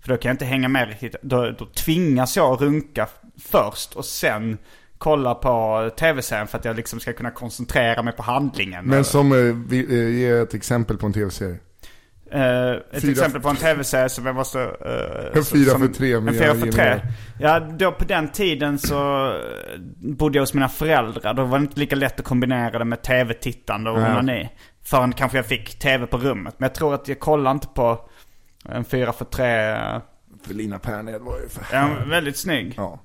För 0.00 0.08
då 0.08 0.16
kan 0.16 0.28
jag 0.28 0.34
inte 0.34 0.44
hänga 0.44 0.68
med 0.68 0.88
riktigt. 0.88 1.16
Då, 1.22 1.50
då 1.58 1.66
tvingas 1.66 2.36
jag 2.36 2.62
runka 2.62 3.08
först 3.38 3.94
och 3.94 4.04
sen 4.04 4.58
kolla 4.98 5.34
på 5.34 5.90
tv-serien 5.98 6.46
för 6.46 6.58
att 6.58 6.64
jag 6.64 6.76
liksom 6.76 7.00
ska 7.00 7.12
kunna 7.12 7.30
koncentrera 7.30 8.02
mig 8.02 8.12
på 8.12 8.22
handlingen. 8.22 8.84
Men 8.84 9.04
som, 9.04 9.32
eh, 9.32 9.78
eh, 9.78 10.08
ge 10.08 10.30
ett 10.30 10.54
exempel 10.54 10.96
på 10.96 11.06
en 11.06 11.12
tv-serie. 11.12 11.58
Uh, 12.34 12.40
ett 12.92 13.02
fyra 13.02 13.10
exempel 13.10 13.42
på 13.42 13.48
en 13.48 13.56
tv-serie 13.56 14.08
som 14.08 14.26
jag 14.26 14.34
måste... 14.34 14.58
Uh, 14.58 15.38
en 15.38 15.44
fyra 15.44 15.78
för 15.78 15.88
tre. 15.88 16.12
En 16.12 16.34
fyra 16.34 16.54
för 16.54 16.72
tre. 16.72 17.00
Ja, 17.40 17.60
då 17.60 17.92
på 17.92 18.04
den 18.04 18.28
tiden 18.28 18.78
så 18.78 19.32
bodde 19.98 20.38
jag 20.38 20.42
hos 20.42 20.54
mina 20.54 20.68
föräldrar. 20.68 21.34
Då 21.34 21.44
var 21.44 21.58
det 21.58 21.62
inte 21.62 21.80
lika 21.80 21.96
lätt 21.96 22.20
att 22.20 22.26
kombinera 22.26 22.78
det 22.78 22.84
med 22.84 23.02
tv-tittande 23.02 23.90
och 23.90 23.96
onani. 23.96 24.48
Förrän 24.82 25.12
kanske 25.12 25.38
jag 25.38 25.46
fick 25.46 25.78
tv 25.78 26.06
på 26.06 26.18
rummet. 26.18 26.54
Men 26.58 26.66
jag 26.66 26.74
tror 26.74 26.94
att 26.94 27.08
jag 27.08 27.20
kollade 27.20 27.54
inte 27.54 27.66
på 27.66 28.08
en 28.64 28.84
fyra 28.84 29.12
för 29.12 29.24
tre. 29.24 29.76
För 30.46 30.54
Lina 30.54 30.78
Pernhed 30.78 31.20
var 31.20 31.38
ju 31.40 31.48
för... 31.48 31.76
Ja, 31.76 31.88
väldigt 32.06 32.36
snygg. 32.36 32.74
Ja. 32.76 32.98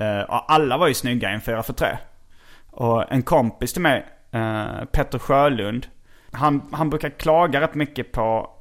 Uh, 0.00 0.24
alla 0.28 0.76
var 0.76 0.88
ju 0.88 0.94
snygga 0.94 1.30
i 1.30 1.34
en 1.34 1.40
4 1.40 1.62
för 1.62 1.72
3 1.72 1.98
Och 2.70 3.12
en 3.12 3.22
kompis 3.22 3.72
till 3.72 3.82
mig, 3.82 4.06
Petter 4.92 5.18
Sjölund. 5.18 5.86
Han, 6.32 6.62
han 6.72 6.90
brukar 6.90 7.10
klaga 7.10 7.60
rätt 7.60 7.74
mycket 7.74 8.12
på 8.12 8.54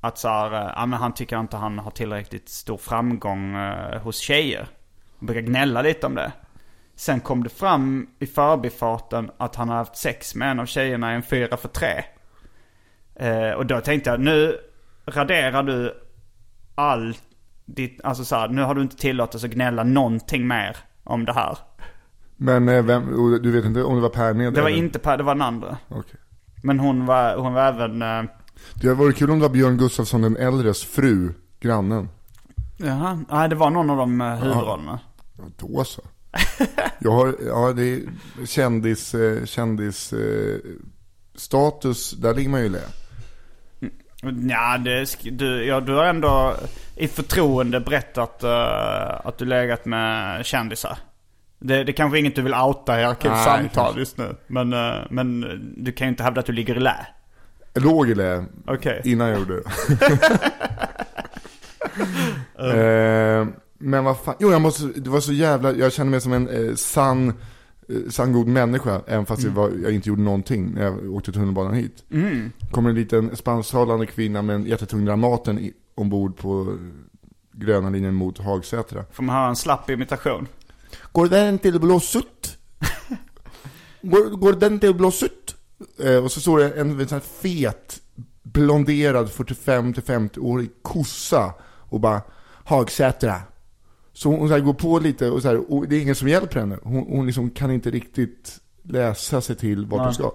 att 0.00 0.18
så 0.18 0.28
här, 0.28 0.52
uh, 0.52 0.72
ja, 0.76 0.86
men 0.86 0.98
han 0.98 1.14
tycker 1.14 1.40
inte 1.40 1.56
han 1.56 1.78
har 1.78 1.90
tillräckligt 1.90 2.48
stor 2.48 2.76
framgång 2.76 3.56
hos 4.02 4.18
tjejer. 4.18 4.68
Han 5.18 5.26
brukar 5.26 5.40
gnälla 5.40 5.82
lite 5.82 6.06
om 6.06 6.14
det. 6.14 6.32
Sen 6.94 7.20
kom 7.20 7.44
det 7.44 7.50
fram 7.50 8.06
i 8.18 8.26
förbifarten 8.26 9.30
att 9.36 9.56
han 9.56 9.68
har 9.68 9.76
haft 9.76 9.96
sex 9.96 10.34
med 10.34 10.50
en 10.50 10.60
av 10.60 10.66
tjejerna 10.66 11.12
i 11.12 11.16
en 11.16 11.22
4 11.22 11.56
för 11.56 11.68
3 11.68 13.54
Och 13.54 13.66
då 13.66 13.80
tänkte 13.80 14.10
jag, 14.10 14.20
nu 14.20 14.58
raderar 15.06 15.62
du 15.62 15.94
allt 16.74 17.22
ditt, 17.64 18.00
alltså 18.04 18.24
så 18.24 18.36
här, 18.36 18.48
nu 18.48 18.62
har 18.62 18.74
du 18.74 18.82
inte 18.82 18.96
tillåtelse 18.96 19.46
att 19.46 19.52
gnälla 19.52 19.84
någonting 19.84 20.46
mer 20.48 20.76
om 21.04 21.24
det 21.24 21.32
här. 21.32 21.58
Men 22.36 22.68
eh, 22.68 22.84
vem, 22.84 23.06
du 23.42 23.50
vet 23.50 23.64
inte 23.64 23.82
om 23.82 23.94
det 23.94 24.00
var 24.00 24.08
Per? 24.08 24.50
Det 24.50 24.62
var 24.62 24.68
inte 24.68 24.98
Per, 24.98 25.16
det 25.16 25.22
var 25.22 25.34
den 25.34 25.42
andra. 25.42 25.78
Okay. 25.88 26.20
Men 26.62 26.80
hon 26.80 27.06
var, 27.06 27.36
hon 27.36 27.52
var 27.52 27.68
även... 27.68 28.02
Eh... 28.02 28.22
Det 28.74 28.88
hade 28.88 29.00
varit 29.00 29.16
kul 29.16 29.30
om 29.30 29.38
det 29.38 29.42
var 29.48 29.54
Björn 29.54 29.76
Gustafsson 29.76 30.22
den 30.22 30.36
äldres 30.36 30.84
fru, 30.84 31.32
grannen. 31.60 32.08
Jaha, 32.76 33.24
nej 33.30 33.48
det 33.48 33.54
var 33.54 33.70
någon 33.70 33.90
av 33.90 33.96
de 33.96 34.20
eh, 34.20 34.34
huvudrollerna. 34.34 35.00
Ja, 35.38 35.44
då 35.56 35.84
så. 35.84 36.02
Jag 36.98 37.10
har, 37.10 37.34
ja 37.46 37.72
det 37.72 37.82
är 37.82 38.00
kändis, 38.46 39.14
eh, 39.14 39.44
kändis 39.44 40.12
eh, 40.12 40.58
status, 41.34 42.10
där 42.10 42.34
ligger 42.34 42.50
man 42.50 42.62
ju 42.62 42.68
lä. 42.68 42.82
Ja, 44.48 44.78
det, 44.78 45.16
du, 45.30 45.64
ja, 45.64 45.80
du 45.80 45.94
har 45.94 46.04
ändå 46.04 46.56
i 46.96 47.08
förtroende 47.08 47.80
berättat 47.80 48.44
uh, 48.44 49.26
att 49.26 49.38
du 49.38 49.44
legat 49.44 49.84
med 49.84 50.46
kändisar. 50.46 50.98
Det, 51.58 51.84
det 51.84 51.92
kanske 51.92 52.18
är 52.18 52.20
inget 52.20 52.36
du 52.36 52.42
vill 52.42 52.54
outa 52.54 53.00
i 53.00 53.04
arkivsamtal 53.04 53.98
just 53.98 54.18
nu. 54.18 54.36
Men, 54.46 54.72
uh, 54.72 54.94
men 55.10 55.40
du 55.76 55.92
kan 55.92 56.06
ju 56.06 56.10
inte 56.10 56.22
hävda 56.22 56.40
att 56.40 56.46
du 56.46 56.52
ligger 56.52 56.76
i 56.76 56.80
lä. 56.80 57.06
Låg 57.74 58.10
i 58.10 58.14
lä 58.14 58.44
okay. 58.66 59.00
innan 59.04 59.28
jag 59.28 59.38
gjorde 59.38 59.54
det. 62.56 63.40
uh, 63.40 63.48
men 63.78 64.04
vad 64.04 64.18
fan, 64.18 64.34
jo 64.38 64.50
jag 64.52 64.60
måste, 64.60 64.84
det 64.84 65.10
var 65.10 65.20
så 65.20 65.32
jävla, 65.32 65.72
jag 65.72 65.92
kände 65.92 66.10
mig 66.10 66.20
som 66.20 66.32
en 66.32 66.48
eh, 66.48 66.74
sann 66.74 67.32
Eh, 67.90 68.10
sann 68.10 68.32
god 68.32 68.46
människa, 68.46 69.02
även 69.06 69.26
fast 69.26 69.42
mm. 69.42 69.54
jag, 69.54 69.62
var, 69.62 69.70
jag, 69.82 69.92
inte 69.92 70.08
gjorde 70.08 70.22
någonting 70.22 70.74
när 70.74 70.82
jag 70.82 71.14
åkte 71.14 71.32
tunnelbanan 71.32 71.74
hit. 71.74 72.04
Mm. 72.10 72.52
kommer 72.70 72.90
en 72.90 72.96
liten 72.96 73.36
spansktalande 73.36 74.06
kvinna 74.06 74.42
med 74.42 74.56
en 74.56 74.64
jättetung 74.64 75.04
Dramaten 75.04 75.58
i, 75.58 75.72
ombord 75.94 76.36
på 76.36 76.76
gröna 77.52 77.90
linjen 77.90 78.14
mot 78.14 78.38
Hagsätra. 78.38 79.04
Får 79.12 79.22
man 79.22 79.36
höra 79.36 79.48
en 79.48 79.56
slapp 79.56 79.90
imitation? 79.90 80.48
Går 81.12 81.28
den 81.28 81.58
till 81.58 81.80
Blåsutt? 81.80 82.58
går, 84.02 84.36
går 84.36 84.52
den 84.52 84.80
till 84.80 84.94
Blåsutt? 84.94 85.39
Eh, 85.98 86.24
och 86.24 86.32
så 86.32 86.40
står 86.40 86.58
det 86.58 86.70
en, 86.70 87.00
en 87.00 87.08
sån 87.08 87.20
fet, 87.20 88.00
blonderad 88.42 89.28
45-50-årig 89.28 90.70
kossa 90.82 91.54
och 91.62 92.00
bara 92.00 92.22
Hagsätra. 92.64 93.40
Så 94.12 94.28
hon 94.28 94.48
så 94.48 94.54
här, 94.54 94.60
går 94.60 94.74
på 94.74 94.98
lite 94.98 95.30
och, 95.30 95.42
så 95.42 95.48
här, 95.48 95.72
och 95.72 95.88
det 95.88 95.96
är 95.96 96.00
ingen 96.00 96.14
som 96.14 96.28
hjälper 96.28 96.60
henne. 96.60 96.78
Hon, 96.82 97.06
hon 97.08 97.26
liksom 97.26 97.50
kan 97.50 97.70
inte 97.70 97.90
riktigt 97.90 98.60
läsa 98.82 99.40
sig 99.40 99.56
till 99.56 99.86
vart 99.86 100.00
hon 100.00 100.14
ska. 100.14 100.32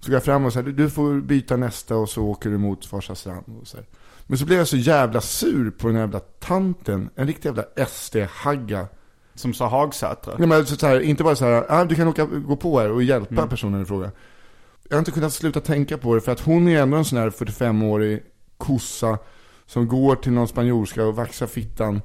Så 0.00 0.10
går 0.10 0.14
jag 0.14 0.24
fram 0.24 0.44
och 0.44 0.52
säger 0.52 0.68
du 0.68 0.90
får 0.90 1.20
byta 1.20 1.56
nästa 1.56 1.96
och 1.96 2.08
så 2.08 2.24
åker 2.24 2.50
du 2.50 2.58
mot 2.58 2.86
Farsa 2.86 3.14
strand. 3.14 3.44
Och 3.60 3.66
så 3.66 3.76
här. 3.76 3.86
Men 4.26 4.38
så 4.38 4.44
blev 4.44 4.58
jag 4.58 4.68
så 4.68 4.76
jävla 4.76 5.20
sur 5.20 5.70
på 5.70 5.88
den 5.88 5.96
jävla 5.96 6.20
tanten. 6.20 7.10
En 7.14 7.26
riktig 7.26 7.48
jävla 7.48 7.64
SD-hagga. 7.86 8.86
Som 9.34 9.54
sa 9.54 9.68
Hagsätra? 9.68 10.34
Nej 10.38 10.48
men 10.48 10.66
så 10.66 10.86
här, 10.86 11.00
inte 11.00 11.24
bara 11.24 11.36
så 11.36 11.44
här, 11.44 11.64
ah, 11.68 11.84
du 11.84 11.94
kan 11.94 12.08
åka, 12.08 12.24
gå 12.24 12.56
på 12.56 12.80
här 12.80 12.90
och 12.90 13.02
hjälpa 13.02 13.34
mm. 13.34 13.48
personen 13.48 13.82
i 13.82 13.84
fråga. 13.84 14.10
Jag 14.88 14.96
har 14.96 14.98
inte 14.98 15.10
kunnat 15.10 15.32
sluta 15.32 15.60
tänka 15.60 15.98
på 15.98 16.14
det 16.14 16.20
för 16.20 16.32
att 16.32 16.40
hon 16.40 16.68
är 16.68 16.82
ändå 16.82 16.96
en 16.96 17.04
sån 17.04 17.18
här 17.18 17.30
45-årig 17.30 18.22
kossa. 18.56 19.18
Som 19.66 19.88
går 19.88 20.16
till 20.16 20.32
någon 20.32 20.48
spanjorska 20.48 21.04
och 21.04 21.16
vaxar 21.16 21.46
fittan 21.46 22.02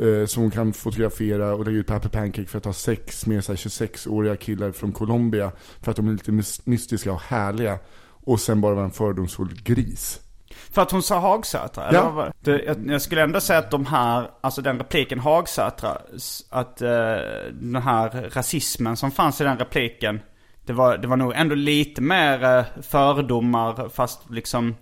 eh, 0.00 0.26
som 0.26 0.42
hon 0.42 0.50
kan 0.50 0.72
fotografera 0.72 1.54
och 1.54 1.64
lägga 1.64 1.78
ut 1.78 1.86
på 1.86 1.92
Happy 1.92 2.08
Pancake 2.08 2.48
för 2.48 2.58
att 2.58 2.64
ha 2.64 2.72
sex 2.72 3.26
med 3.26 3.40
26-åriga 3.40 4.36
killar 4.36 4.72
från 4.72 4.92
Colombia. 4.92 5.52
För 5.80 5.90
att 5.90 5.96
de 5.96 6.08
är 6.08 6.12
lite 6.12 6.60
mystiska 6.64 7.12
och 7.12 7.20
härliga. 7.20 7.78
Och 8.24 8.40
sen 8.40 8.60
bara 8.60 8.74
vara 8.74 8.84
en 8.84 8.90
fördomsfull 8.90 9.60
gris. 9.64 10.20
För 10.70 10.82
att 10.82 10.90
hon 10.90 11.02
sa 11.02 11.18
Hagsätra? 11.18 11.92
Ja. 11.92 12.32
Det, 12.40 12.62
jag, 12.62 12.76
jag, 12.86 13.02
skulle 13.02 13.22
ändå 13.22 13.40
säga 13.40 13.58
att 13.58 13.70
de 13.70 13.86
här, 13.86 14.30
alltså 14.40 14.62
den 14.62 14.78
repliken 14.78 15.18
Hagsätra, 15.18 15.98
att 16.50 16.82
eh, 16.82 16.88
den 17.52 17.82
här 17.82 18.30
rasismen 18.34 18.96
som 18.96 19.10
fanns 19.10 19.40
i 19.40 19.44
den 19.44 19.58
repliken. 19.58 20.20
Det 20.68 20.74
var, 20.74 20.98
det 20.98 21.08
var 21.08 21.16
nog 21.16 21.32
ändå 21.36 21.54
lite 21.54 22.00
mer 22.00 22.44
eh, 22.44 22.64
fördomar 22.82 23.88
fast 23.88 24.20
liksom 24.30 24.74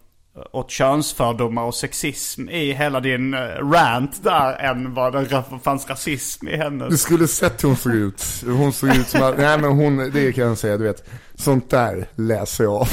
åt 0.53 0.71
könsfördomar 0.71 1.63
och 1.63 1.75
sexism 1.75 2.49
i 2.49 2.73
hela 2.73 3.01
din 3.01 3.35
eh, 3.35 3.41
rant 3.41 4.25
där 4.25 4.53
än 4.53 4.95
vad 4.95 5.13
det 5.13 5.45
fanns 5.65 5.89
rasism 5.89 6.49
i 6.49 6.57
henne. 6.57 6.89
Du 6.89 6.97
skulle 6.97 7.29
sett 7.29 7.65
hur 7.65 7.69
hon 7.69 7.77
såg 7.77 7.95
ut. 7.95 8.25
Hon 8.47 8.73
såg 8.73 8.97
ut 8.97 9.09
som 9.09 9.23
att, 9.23 9.39
nej 9.39 9.59
men 9.59 9.71
hon, 9.71 10.11
det 10.13 10.33
kan 10.33 10.45
jag 10.45 10.59
säga, 10.59 10.77
du 10.77 10.85
vet. 10.85 11.09
Sånt 11.35 11.71
där 11.71 12.07
läser 12.15 12.65
jag 12.65 12.75
av. 12.75 12.89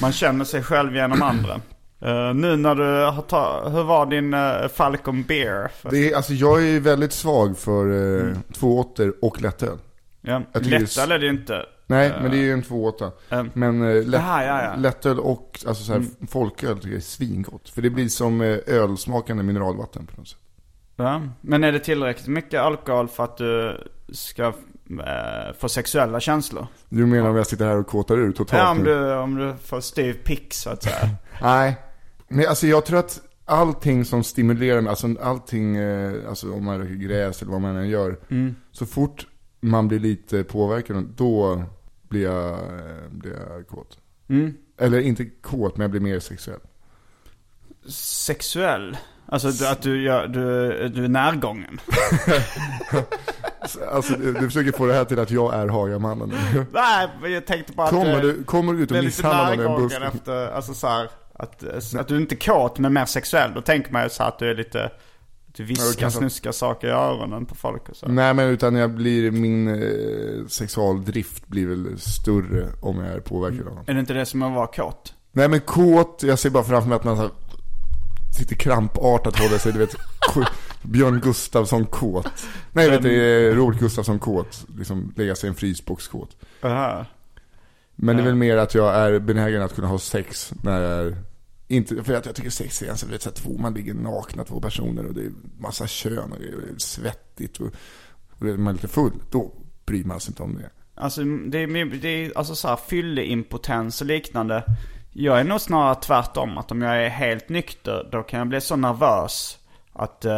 Man 0.00 0.12
känner 0.12 0.44
sig 0.44 0.62
själv 0.62 0.96
genom 0.96 1.22
andra. 1.22 1.60
Uh, 2.04 2.34
nu 2.34 2.56
när 2.56 2.74
du 2.74 3.04
har 3.04 3.22
tagit, 3.22 3.74
hur 3.74 3.82
var 3.82 4.06
din 4.06 4.34
uh, 4.34 4.68
Falcon 4.68 5.22
Beer? 5.22 5.70
Det 5.90 6.12
är, 6.12 6.16
alltså 6.16 6.32
jag 6.32 6.68
är 6.68 6.80
väldigt 6.80 7.12
svag 7.12 7.58
för 7.58 7.90
uh, 7.90 8.22
mm. 8.22 8.38
två 8.52 8.78
åter 8.78 9.12
och 9.22 9.42
lättöl. 9.42 9.78
Ja, 10.20 10.42
lättöl 10.52 11.12
är 11.12 11.18
det 11.18 11.24
ju 11.26 11.32
inte. 11.32 11.66
Nej, 11.86 12.12
men 12.22 12.30
det 12.30 12.36
är 12.36 12.42
ju 12.42 12.52
en 12.52 12.62
2,8. 12.62 13.10
Mm. 13.30 13.50
Men 13.54 13.82
eh, 13.82 14.04
lätt, 14.04 14.20
Jaha, 14.20 14.44
ja, 14.44 14.64
ja. 14.64 14.76
lättöl 14.76 15.18
och 15.18 15.60
alltså 15.66 15.84
så 15.84 15.92
här, 15.92 16.04
folköl 16.28 16.74
tycker 16.74 16.88
jag 16.88 16.96
är 16.96 17.00
svingott. 17.00 17.68
För 17.68 17.82
det 17.82 17.90
blir 17.90 18.08
som 18.08 18.40
eh, 18.40 18.58
ölsmakande 18.66 19.42
mineralvatten 19.42 20.06
på 20.06 20.20
något 20.20 20.28
sätt. 20.28 20.38
Ja. 20.96 21.22
Men 21.40 21.64
är 21.64 21.72
det 21.72 21.78
tillräckligt 21.78 22.28
mycket 22.28 22.60
alkohol 22.60 23.08
för 23.08 23.24
att 23.24 23.36
du 23.36 23.80
ska 24.12 24.52
få 25.58 25.68
sexuella 25.68 26.20
känslor? 26.20 26.66
Du 26.88 27.06
menar 27.06 27.30
om 27.30 27.36
jag 27.36 27.46
sitter 27.46 27.66
här 27.66 27.76
och 27.76 27.86
kåtar 27.86 28.18
ur 28.18 28.32
totalt 28.32 28.62
Ja, 28.62 28.70
om 28.70 28.84
du, 28.84 29.14
om 29.14 29.34
du 29.34 29.54
får 29.64 29.80
styv 29.80 30.12
pick 30.12 30.54
så 30.54 30.70
att 30.70 30.82
säga. 30.82 31.10
Nej, 31.42 31.76
men 32.34 32.48
alltså 32.48 32.66
jag 32.66 32.84
tror 32.84 32.98
att 32.98 33.20
allting 33.44 34.04
som 34.04 34.24
stimulerar 34.24 34.80
mig, 34.80 34.90
alltså 34.90 35.14
allting, 35.22 35.76
eh, 35.76 36.28
alltså 36.28 36.52
om 36.52 36.64
man 36.64 36.78
röker 36.78 36.94
gräs 36.94 37.42
eller 37.42 37.52
vad 37.52 37.60
man 37.60 37.76
än 37.76 37.88
gör. 37.88 38.16
Så 38.72 38.86
fort 38.86 39.26
man 39.60 39.88
blir 39.88 39.98
lite 39.98 40.44
påverkad, 40.44 41.08
då 41.16 41.64
blir 42.08 42.22
jag, 42.22 42.52
eh, 42.52 43.10
blir 43.10 43.32
jag 43.32 43.68
kåt. 43.68 43.98
Mm. 44.28 44.54
Eller 44.78 45.00
inte 45.00 45.24
kåt, 45.24 45.76
men 45.76 45.84
jag 45.84 45.90
blir 45.90 46.00
mer 46.00 46.20
sexuell. 46.20 46.60
Sexuell? 47.88 48.96
Alltså 49.26 49.64
att 49.64 49.82
du, 49.82 50.02
gör, 50.02 50.26
du, 50.26 50.88
du 50.88 51.04
är 51.04 51.08
närgången? 51.08 51.80
Alltså 53.92 54.12
du, 54.12 54.32
du 54.32 54.40
försöker 54.40 54.72
få 54.72 54.86
det 54.86 54.94
här 54.94 55.04
till 55.04 55.18
att 55.18 55.30
jag 55.30 55.54
är 55.54 55.68
Hagamannen. 55.68 56.32
Nej, 56.72 57.08
men 57.20 57.32
jag 57.32 57.46
tänkte 57.46 57.72
bara 57.72 57.86
att 57.86 57.90
Kommer 57.90 58.22
du 58.22 58.32
du, 58.32 58.44
kommer 58.44 58.72
du 58.72 58.82
ut 58.82 58.90
och 58.90 59.04
misshandlar 59.04 59.56
någon 59.56 59.60
i 59.60 59.62
en 59.62 59.70
närgången 59.70 59.88
buske? 59.88 60.18
efter, 60.18 60.48
alltså 60.48 60.74
så 60.74 60.86
här, 60.86 61.10
att, 61.44 61.94
att 61.94 62.08
du 62.08 62.16
inte 62.16 62.34
är 62.34 62.38
kåt 62.38 62.78
men 62.78 62.92
mer 62.92 63.04
sexuell. 63.04 63.50
Då 63.54 63.60
tänker 63.60 63.92
man 63.92 64.02
ju 64.02 64.08
så 64.08 64.22
att 64.22 64.38
du 64.38 64.50
är 64.50 64.54
lite, 64.54 64.90
du 65.46 65.62
Ja, 65.62 65.66
viskar, 65.66 66.00
kanske- 66.00 66.18
snuskar 66.18 66.52
saker 66.52 66.88
i 66.88 66.90
öronen 66.90 67.46
på 67.46 67.54
folk 67.54 67.88
och 67.88 67.96
så. 67.96 68.08
Nej 68.08 68.34
men 68.34 68.48
utan 68.48 68.74
jag 68.74 68.90
blir, 68.90 69.30
min 69.30 69.68
eh, 69.68 70.46
sexualdrift 70.48 71.46
blir 71.48 71.66
väl 71.66 71.98
större 71.98 72.66
om 72.80 72.98
jag 73.04 73.14
är 73.14 73.20
påverkad 73.20 73.68
av 73.68 73.74
något. 73.74 73.88
Är 73.88 73.94
det 73.94 74.00
inte 74.00 74.14
det 74.14 74.26
som 74.26 74.42
att 74.42 74.52
vara 74.54 74.66
kåt? 74.66 75.14
Nej 75.32 75.48
men 75.48 75.60
kåt, 75.60 76.22
jag 76.26 76.38
ser 76.38 76.50
bara 76.50 76.64
framför 76.64 76.88
mig 76.88 76.96
att 76.96 77.04
man 77.04 77.16
så 77.16 77.22
här, 77.22 77.30
sitter 78.38 78.54
krampartat 78.56 79.38
håller 79.38 79.58
sig, 79.58 79.72
du 79.72 79.78
vet, 79.78 79.96
Björn 80.82 81.20
Gustafsson 81.20 81.86
kåt. 81.86 82.28
Nej 82.72 82.90
vet 82.90 83.02
du, 83.02 83.48
eh, 83.50 83.54
Robert 83.54 83.78
Gustafsson 83.80 84.18
kåt. 84.18 84.64
Liksom 84.78 85.12
lägga 85.16 85.34
sig 85.34 85.46
i 85.46 85.48
en 85.48 85.54
frysbox 85.54 86.08
kåt. 86.08 86.36
Aha. 86.62 87.04
Men 87.96 88.16
det 88.16 88.22
är 88.22 88.24
väl 88.26 88.34
mer 88.34 88.56
att 88.56 88.74
jag 88.74 88.94
är 88.94 89.18
benägen 89.18 89.62
att 89.62 89.74
kunna 89.74 89.88
ha 89.88 89.98
sex 89.98 90.52
när 90.62 90.80
jag 90.80 90.92
är 91.06 91.16
inte, 91.76 92.04
för 92.04 92.14
att 92.14 92.26
jag 92.26 92.34
tycker 92.34 92.50
sex 92.50 92.82
är 92.82 92.86
ganska, 92.86 93.06
du 93.06 93.12
vet, 93.12 93.22
så 93.22 93.28
här, 93.28 93.36
två, 93.36 93.58
man 93.58 93.74
ligger 93.74 93.94
nakna 93.94 94.44
två 94.44 94.60
personer 94.60 95.06
och 95.06 95.14
det 95.14 95.20
är 95.20 95.32
massa 95.58 95.86
kön 95.86 96.32
och 96.32 96.38
det 96.38 96.46
är 96.46 96.78
svettigt 96.78 97.60
och, 97.60 97.66
och 98.30 98.42
man 98.42 98.66
är 98.66 98.72
lite 98.72 98.88
full. 98.88 99.12
Då 99.30 99.52
bryr 99.86 100.04
man 100.04 100.20
sig 100.20 100.30
inte 100.30 100.42
om 100.42 100.54
det. 100.54 100.70
Alltså 100.94 101.24
det 101.24 101.58
är, 101.58 102.00
det 102.00 102.08
är 102.08 102.38
alltså 102.38 102.54
så 102.54 102.68
här 102.68 102.76
fylleimpotens 102.76 104.00
och 104.00 104.06
liknande. 104.06 104.64
Jag 105.12 105.40
är 105.40 105.44
nog 105.44 105.60
snarare 105.60 105.94
tvärtom. 105.94 106.58
Att 106.58 106.70
om 106.72 106.82
jag 106.82 107.04
är 107.04 107.08
helt 107.08 107.48
nykter 107.48 108.08
då 108.12 108.22
kan 108.22 108.38
jag 108.38 108.48
bli 108.48 108.60
så 108.60 108.76
nervös 108.76 109.58
att 109.92 110.24
eh, 110.24 110.32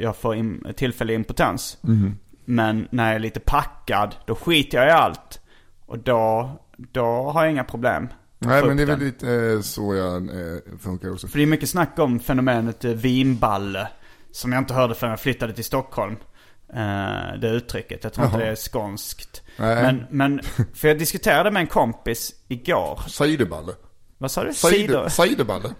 jag 0.00 0.16
får 0.16 0.34
im- 0.34 0.72
tillfällig 0.72 1.14
impotens. 1.14 1.78
Men 2.44 2.88
när 2.90 3.06
jag 3.06 3.14
är 3.14 3.18
lite 3.18 3.40
packad 3.40 4.14
då 4.26 4.34
skiter 4.34 4.78
jag 4.78 4.86
i 4.88 4.90
allt. 4.90 5.40
Och 5.86 5.98
då, 5.98 6.50
då 6.76 7.04
har 7.30 7.42
jag 7.42 7.52
inga 7.52 7.64
problem. 7.64 8.08
Nej 8.46 8.64
men 8.64 8.76
det 8.76 8.82
är 8.82 8.86
väl 8.86 8.98
lite 8.98 9.34
eh, 9.34 9.60
så 9.60 9.94
jag 9.94 10.16
eh, 10.16 10.58
funkar 10.80 11.12
också. 11.12 11.28
För 11.28 11.38
det 11.38 11.44
är 11.44 11.46
mycket 11.46 11.68
snack 11.68 11.98
om 11.98 12.20
fenomenet 12.20 12.84
eh, 12.84 12.90
vinballe. 12.90 13.88
Som 14.30 14.52
jag 14.52 14.60
inte 14.60 14.74
hörde 14.74 14.94
förrän 14.94 15.10
jag 15.10 15.20
flyttade 15.20 15.52
till 15.52 15.64
Stockholm. 15.64 16.16
Det 17.40 17.48
uttrycket. 17.48 18.04
Jag 18.04 18.12
tror 18.12 18.26
inte 18.26 18.38
det 18.38 18.46
är 18.46 18.54
skånskt. 18.54 19.42
Nej. 19.56 19.82
Men, 19.82 20.06
men, 20.10 20.40
för 20.74 20.88
jag 20.88 20.98
diskuterade 20.98 21.50
med 21.50 21.60
en 21.60 21.66
kompis 21.66 22.32
igår. 22.48 23.00
Ciderballe. 23.08 23.72
Vad 24.18 24.30
sa 24.30 24.44
du? 24.44 24.54
Cider, 24.54 25.08
Cider? 25.08 25.08
ciderballe. 25.08 25.74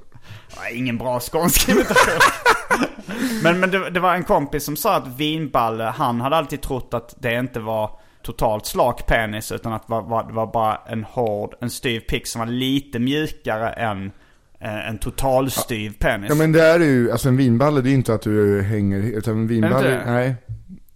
Ingen 0.73 0.99
bra 0.99 1.21
skånsk 1.21 1.69
men 3.43 3.61
men 3.61 3.71
det, 3.71 3.91
det 3.91 4.01
var 4.01 4.15
en 4.15 4.25
kompis 4.25 4.65
som 4.65 4.77
sa 4.77 4.97
att 4.97 5.09
vinballe, 5.09 5.85
han 5.85 6.21
hade 6.21 6.37
alltid 6.37 6.61
trott 6.61 6.95
att 6.95 7.15
det 7.19 7.35
inte 7.35 7.61
var 7.61 8.01
totalt 8.23 8.67
slak 8.67 9.07
penis. 9.07 9.53
Utan 9.53 9.73
att 9.73 9.87
det 9.87 9.91
var, 9.91 10.03
var, 10.03 10.25
det 10.25 10.33
var 10.33 10.47
bara 10.47 10.81
en 10.87 11.05
hård, 11.05 11.55
en 11.61 11.71
styv 11.71 12.01
pick 12.01 12.27
som 12.27 12.39
var 12.39 12.47
lite 12.47 12.99
mjukare 12.99 13.71
än 13.71 14.13
eh, 14.61 14.89
en 14.89 14.99
total 14.99 15.51
styv 15.51 15.93
penis. 15.99 16.29
Ja 16.29 16.35
men 16.35 16.53
det 16.53 16.63
är 16.63 16.81
ju, 16.81 17.11
alltså 17.11 17.29
en 17.29 17.37
vinballe 17.37 17.81
det 17.81 17.91
är 17.91 17.95
inte 17.95 18.15
att 18.15 18.23
du 18.23 18.63
hänger, 18.63 18.99
utan 18.99 19.35
en 19.35 19.47
vinballe, 19.47 19.89
det 19.89 20.03
nej. 20.07 20.35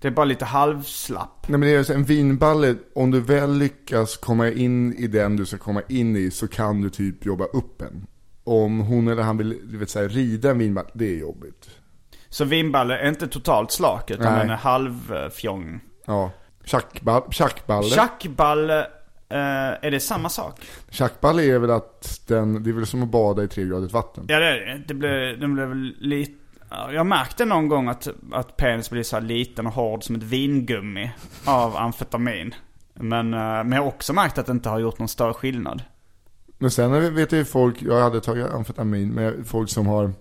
Det 0.00 0.08
är 0.08 0.12
bara 0.12 0.24
lite 0.26 0.44
halvslapp. 0.44 1.48
Nej 1.48 1.58
men 1.58 1.68
det 1.68 1.90
är 1.90 1.94
en 1.94 2.04
vinballe, 2.04 2.74
om 2.94 3.10
du 3.10 3.20
väl 3.20 3.58
lyckas 3.58 4.16
komma 4.16 4.48
in 4.48 4.94
i 4.94 5.06
den 5.06 5.36
du 5.36 5.46
ska 5.46 5.58
komma 5.58 5.82
in 5.88 6.16
i 6.16 6.30
så 6.30 6.48
kan 6.48 6.80
du 6.80 6.90
typ 6.90 7.26
jobba 7.26 7.44
upp 7.44 7.82
en. 7.82 8.06
Om 8.44 8.80
hon 8.80 9.08
eller 9.08 9.22
han 9.22 9.36
vill, 9.36 9.58
du 9.72 9.78
vet 9.78 9.90
såhär, 9.90 10.08
rida 10.08 10.50
en 10.50 10.58
vinballe, 10.58 10.88
det 10.92 11.04
är 11.04 11.18
jobbigt. 11.20 11.70
Så 12.28 12.44
vinballe 12.44 12.98
är 12.98 13.08
inte 13.08 13.28
totalt 13.28 13.70
slak 13.72 14.10
utan 14.10 14.32
Nej. 14.32 14.40
den 14.40 14.50
är 14.50 14.56
halvfjong. 14.56 15.80
Ja. 16.06 16.30
Tjackball, 16.66 17.22
tjackballe. 17.30 17.88
Tjackballe, 17.88 18.80
eh, 19.28 19.38
är 19.82 19.90
det 19.90 20.00
samma 20.00 20.28
sak? 20.28 20.60
Tjackballe 20.90 21.42
är 21.42 21.58
väl 21.58 21.70
att 21.70 22.20
den, 22.26 22.62
det 22.62 22.70
är 22.70 22.74
väl 22.74 22.86
som 22.86 23.02
att 23.02 23.08
bada 23.08 23.44
i 23.44 23.48
tregradigt 23.48 23.92
vatten. 23.92 24.24
Ja 24.28 24.38
det 24.38 24.46
är 24.46 24.66
det. 24.66 24.82
Det 24.88 24.94
blev, 24.94 25.40
den 25.40 25.54
blev 25.54 25.68
väl 25.68 25.94
lite... 25.98 26.32
ja, 26.70 26.92
Jag 26.92 27.06
märkte 27.06 27.44
någon 27.44 27.68
gång 27.68 27.88
att, 27.88 28.08
att 28.32 28.56
penis 28.56 28.90
blir 28.90 29.02
så 29.02 29.16
här 29.16 29.22
liten 29.22 29.66
och 29.66 29.72
hård 29.72 30.04
som 30.04 30.16
ett 30.16 30.22
vingummi 30.22 31.10
av 31.44 31.76
amfetamin. 31.76 32.54
Men, 32.94 33.34
eh, 33.34 33.40
men 33.40 33.72
jag 33.72 33.80
har 33.82 33.88
också 33.88 34.12
märkt 34.12 34.38
att 34.38 34.46
det 34.46 34.52
inte 34.52 34.68
har 34.68 34.78
gjort 34.78 34.98
någon 34.98 35.08
större 35.08 35.34
skillnad. 35.34 35.82
Men 36.58 36.70
sen 36.70 37.14
vet 37.14 37.32
jag 37.32 37.38
ju 37.38 37.44
folk, 37.44 37.82
jag 37.82 38.00
hade 38.00 38.20
tagit 38.20 38.46
amfetamin, 38.46 39.14
men 39.14 39.44
folk 39.44 39.70
som 39.70 39.86
har 39.86 40.12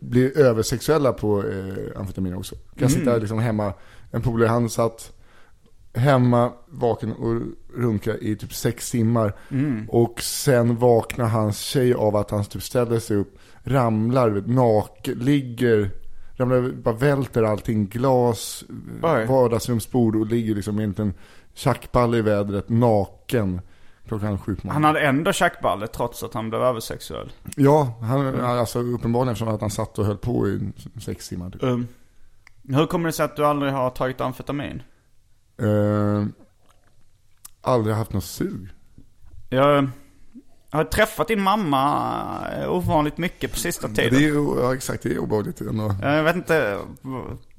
blir 0.00 0.38
översexuella 0.38 1.12
på 1.12 1.44
eh, 1.48 2.00
amfetamin 2.00 2.34
också. 2.34 2.54
Kan 2.78 2.90
sitta 2.90 3.16
liksom 3.16 3.38
hemma, 3.38 3.72
en 4.10 4.22
polare 4.22 4.48
han 4.48 4.70
satt 4.70 5.12
hemma 5.94 6.52
vaken 6.66 7.12
och 7.12 7.42
runka 7.74 8.16
i 8.16 8.36
typ 8.36 8.54
sex 8.54 8.90
timmar. 8.90 9.32
Och 9.88 10.20
sen 10.20 10.76
vaknar 10.76 11.26
hans 11.26 11.58
tjej 11.58 11.94
av 11.94 12.16
att 12.16 12.30
han 12.30 12.44
typ 12.44 12.62
ställer 12.62 12.98
sig 12.98 13.16
upp, 13.16 13.38
ramlar, 13.64 14.42
naken, 14.46 15.18
ligger, 15.18 15.90
ramlar, 16.36 16.70
bara 16.70 16.94
välter 16.94 17.42
allting, 17.42 17.86
glas, 17.86 18.64
Oj. 19.02 19.26
vardagsrumsbord 19.26 20.16
och 20.16 20.26
ligger 20.26 20.54
liksom 20.54 20.76
med 20.76 20.82
en 20.82 20.90
liten 20.90 21.14
tjackballe 21.54 22.16
i 22.16 22.22
vädret, 22.22 22.68
naken. 22.68 23.60
Klockan 24.08 24.38
sju 24.38 24.56
på. 24.56 24.68
Han 24.70 24.84
hade 24.84 25.00
ändå 25.00 25.32
tjackballe 25.32 25.86
trots 25.86 26.22
att 26.22 26.34
han 26.34 26.50
blev 26.50 26.62
översexuell. 26.62 27.32
Ja, 27.56 27.94
han, 28.00 28.40
alltså 28.40 28.78
uppenbarligen 28.78 29.32
eftersom 29.32 29.54
att 29.54 29.60
han 29.60 29.70
satt 29.70 29.98
och 29.98 30.06
höll 30.06 30.16
på 30.16 30.48
i 30.48 30.72
sex 31.00 31.28
timmar. 31.28 31.50
Typ. 31.50 31.62
Um, 31.62 31.88
hur 32.68 32.86
kommer 32.86 33.06
det 33.08 33.12
sig 33.12 33.24
att 33.24 33.36
du 33.36 33.46
aldrig 33.46 33.72
har 33.72 33.90
tagit 33.90 34.20
amfetamin? 34.20 34.82
Eh, 35.62 36.24
aldrig 37.62 37.96
haft 37.96 38.12
något 38.12 38.24
sug. 38.24 38.68
Jag 39.50 39.88
har 40.70 40.84
träffat 40.84 41.28
din 41.28 41.42
mamma 41.42 42.12
eh, 42.60 42.72
ovanligt 42.72 43.18
mycket 43.18 43.50
på 43.52 43.56
sista 43.58 43.88
Det 43.88 43.94
tiden. 43.94 44.14
är 44.14 44.20
ju, 44.20 44.54
ja 44.60 44.74
exakt, 44.74 45.02
det 45.02 45.12
är 45.12 45.18
obehagligt. 45.18 45.60
ändå. 45.60 45.94
Jag 46.02 46.22
vet 46.22 46.36
inte 46.36 46.78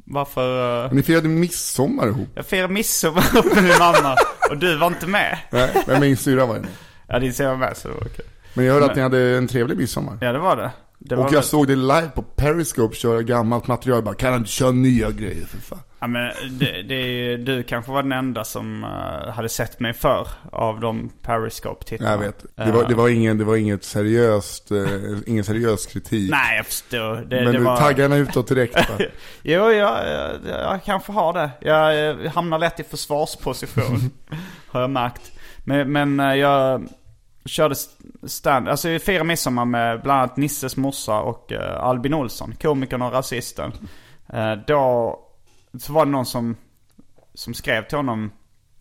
varför... 0.05 0.85
eh, 0.85 0.91
Ni 0.93 1.03
firade 1.03 1.27
midsommar 1.27 2.07
ihop. 2.07 2.27
Jag 2.35 2.45
firade 2.45 2.73
midsommar 2.73 3.55
med 3.55 3.63
min 3.63 3.77
mamma 3.79 4.15
och 4.49 4.57
du 4.57 4.77
var 4.77 4.87
inte 4.87 5.07
med. 5.07 5.37
Nej, 5.51 5.83
men 5.87 6.01
min 6.01 6.17
syrra 6.17 6.45
var 6.45 6.55
ju 6.55 6.61
med. 6.61 6.69
Ja, 7.07 7.19
din 7.19 7.33
syrra 7.33 7.49
var 7.49 7.57
med 7.57 7.77
så 7.77 7.87
det 7.87 7.93
var 7.93 8.01
okej. 8.01 8.25
Men 8.53 8.65
jag 8.65 8.73
hörde 8.73 8.85
att 8.85 8.95
ni 8.95 9.01
hade 9.01 9.37
en 9.37 9.47
trevlig 9.47 9.77
midsommar. 9.77 10.17
Ja, 10.21 10.31
det 10.31 10.39
var 10.39 10.55
det. 10.55 10.71
Det 11.05 11.15
Och 11.15 11.33
jag 11.33 11.43
såg 11.43 11.67
det 11.67 11.75
live 11.75 12.09
på 12.15 12.21
Periscope 12.21 12.95
köra 12.95 13.21
gammalt 13.21 13.67
material. 13.67 13.97
Jag 13.97 14.03
bara, 14.03 14.15
kan 14.15 14.31
han 14.31 14.41
inte 14.41 14.51
köra 14.51 14.71
nya 14.71 15.11
grejer 15.11 15.45
för 15.45 15.57
fan? 15.57 15.79
Ja, 15.99 16.07
men 16.07 16.31
det, 16.59 16.81
det, 16.81 17.37
du 17.37 17.63
kanske 17.63 17.91
var 17.91 18.03
den 18.03 18.11
enda 18.11 18.43
som 18.43 18.83
eh, 18.83 19.33
hade 19.33 19.49
sett 19.49 19.79
mig 19.79 19.93
förr 19.93 20.27
av 20.51 20.79
de 20.79 21.09
Periscope-tittarna. 21.21 22.11
Jag 22.11 22.17
vet. 22.17 22.45
Det 22.55 22.71
var, 22.71 22.87
det 22.87 22.95
var, 22.95 23.09
ingen, 23.09 23.37
det 23.37 23.43
var 23.43 23.55
inget 23.55 23.83
seriöst, 23.83 24.71
eh, 24.71 24.85
ingen 25.25 25.43
seriös 25.43 25.85
kritik. 25.85 26.31
Nej, 26.31 26.57
jag 26.57 26.65
förstår. 26.65 27.15
Det, 27.15 27.43
men 27.43 27.53
det 27.53 27.59
var... 27.59 27.77
taggarna 27.77 28.15
utåt 28.15 28.47
direkt 28.47 28.75
va? 28.75 29.05
Jo, 29.41 29.71
jag, 29.71 30.07
jag, 30.07 30.31
jag 30.45 30.83
kanske 30.83 31.11
har 31.11 31.33
det. 31.33 31.49
Jag, 31.61 32.09
eh, 32.09 32.31
hamnar 32.31 32.59
lätt 32.59 32.79
i 32.79 32.83
försvarsposition. 32.83 34.11
har 34.67 34.81
jag 34.81 34.89
märkt. 34.89 35.31
Men, 35.63 35.91
men 35.91 36.19
eh, 36.19 36.35
jag 36.35 36.87
körde 37.45 37.75
stand... 38.27 38.69
Alltså 38.69 38.89
vi 38.89 38.99
firade 38.99 39.23
midsommar 39.23 39.65
med 39.65 40.01
bland 40.01 40.19
annat 40.19 40.37
Nisses 40.37 40.77
morsa 40.77 41.19
och 41.19 41.51
uh, 41.51 41.83
Albin 41.83 42.13
Olsson. 42.13 42.55
Komikern 42.61 43.01
och 43.01 43.13
rasisten. 43.13 43.71
Uh, 44.33 44.53
då 44.67 45.19
så 45.79 45.93
var 45.93 46.05
det 46.05 46.11
någon 46.11 46.25
som, 46.25 46.55
som 47.33 47.53
skrev 47.53 47.87
till 47.87 47.97
honom 47.97 48.31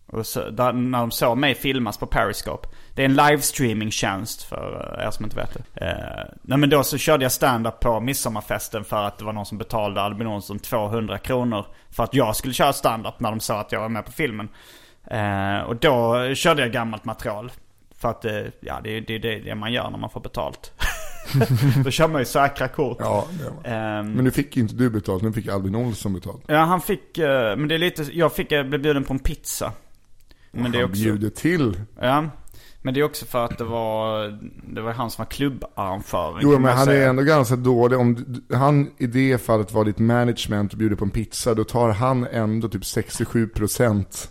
och 0.07 0.25
så, 0.25 0.49
där, 0.49 0.73
när 0.73 0.99
de 0.99 1.11
såg 1.11 1.37
mig 1.37 1.55
filmas 1.55 1.97
på 1.97 2.05
Periscope. 2.05 2.67
Det 2.95 3.01
är 3.01 3.05
en 3.05 3.15
livestreaming-tjänst 3.15 4.43
för 4.43 4.95
uh, 4.97 5.07
er 5.07 5.11
som 5.11 5.25
inte 5.25 5.37
vet 5.37 5.53
det. 5.53 5.85
Uh, 5.85 6.33
nej 6.41 6.57
men 6.57 6.69
då 6.69 6.83
så 6.83 6.97
körde 6.97 7.23
jag 7.25 7.31
stand-up 7.31 7.79
på 7.79 7.99
midsommarfesten 7.99 8.83
för 8.83 9.03
att 9.03 9.17
det 9.17 9.25
var 9.25 9.33
någon 9.33 9.45
som 9.45 9.57
betalade 9.57 10.01
Albin 10.01 10.27
Olsson 10.27 10.59
200 10.59 11.17
kronor 11.17 11.65
för 11.89 12.03
att 12.03 12.13
jag 12.13 12.35
skulle 12.35 12.53
köra 12.53 12.73
stand-up 12.73 13.19
när 13.19 13.29
de 13.29 13.39
sa 13.39 13.59
att 13.59 13.71
jag 13.71 13.81
var 13.81 13.89
med 13.89 14.05
på 14.05 14.11
filmen. 14.11 14.49
Och 15.65 15.75
då 15.75 16.29
körde 16.35 16.61
jag 16.61 16.71
gammalt 16.71 17.05
material. 17.05 17.51
För 18.03 18.09
att 18.09 18.25
eh, 18.25 18.41
ja, 18.59 18.79
det, 18.83 18.99
det, 18.99 19.17
det 19.17 19.33
är 19.33 19.39
det 19.39 19.55
man 19.55 19.73
gör 19.73 19.89
när 19.89 19.97
man 19.97 20.09
får 20.09 20.19
betalt. 20.21 20.71
då 21.83 21.91
kör 21.91 22.07
man 22.07 22.21
ju 22.21 22.25
säkra 22.25 22.67
kort. 22.67 22.97
Ja. 22.99 23.27
Ehm, 23.63 24.11
Men 24.11 24.23
nu 24.23 24.31
fick 24.31 24.57
inte 24.57 24.75
du 24.75 24.89
betalt, 24.89 25.23
nu 25.23 25.33
fick 25.33 25.47
Albin 25.47 25.75
Olsson 25.75 26.13
betalt. 26.13 26.43
ja, 26.47 26.57
han 26.57 26.81
fick, 26.81 27.17
eh, 27.17 27.55
men 27.55 27.67
det 27.67 27.75
är 27.75 27.79
lite, 27.79 28.03
jag 28.13 28.33
fick, 28.33 28.49
blev 28.49 28.81
bjuden 28.81 29.03
på 29.03 29.13
en 29.13 29.19
pizza. 29.19 29.71
Men 30.51 30.71
det 30.71 30.79
är 30.79 30.83
också, 30.83 31.03
bjuder 31.03 31.29
till. 31.29 31.79
ja. 32.01 32.29
Men 32.81 32.93
det 32.93 32.99
är 32.99 33.03
också 33.03 33.25
för 33.25 33.45
att 33.45 33.57
det 33.57 33.63
var, 33.63 34.27
det 34.73 34.81
var 34.81 34.91
han 34.91 35.11
som 35.11 35.21
var 35.21 35.29
klubbarrangör. 35.31 36.39
Jo 36.41 36.59
men 36.59 36.63
han 36.77 36.81
är 36.81 36.85
säga. 36.85 37.09
ändå 37.09 37.23
ganska 37.23 37.55
dålig. 37.55 37.99
Om 37.99 38.25
han 38.53 38.91
i 38.97 39.07
det 39.07 39.37
fallet 39.41 39.73
var 39.73 39.85
ditt 39.85 39.99
management 39.99 40.71
och 40.71 40.77
bjuder 40.79 40.95
på 40.95 41.05
en 41.05 41.11
pizza, 41.11 41.53
då 41.53 41.63
tar 41.63 41.89
han 41.89 42.27
ändå 42.31 42.69
typ 42.69 42.81
67% 42.81 44.27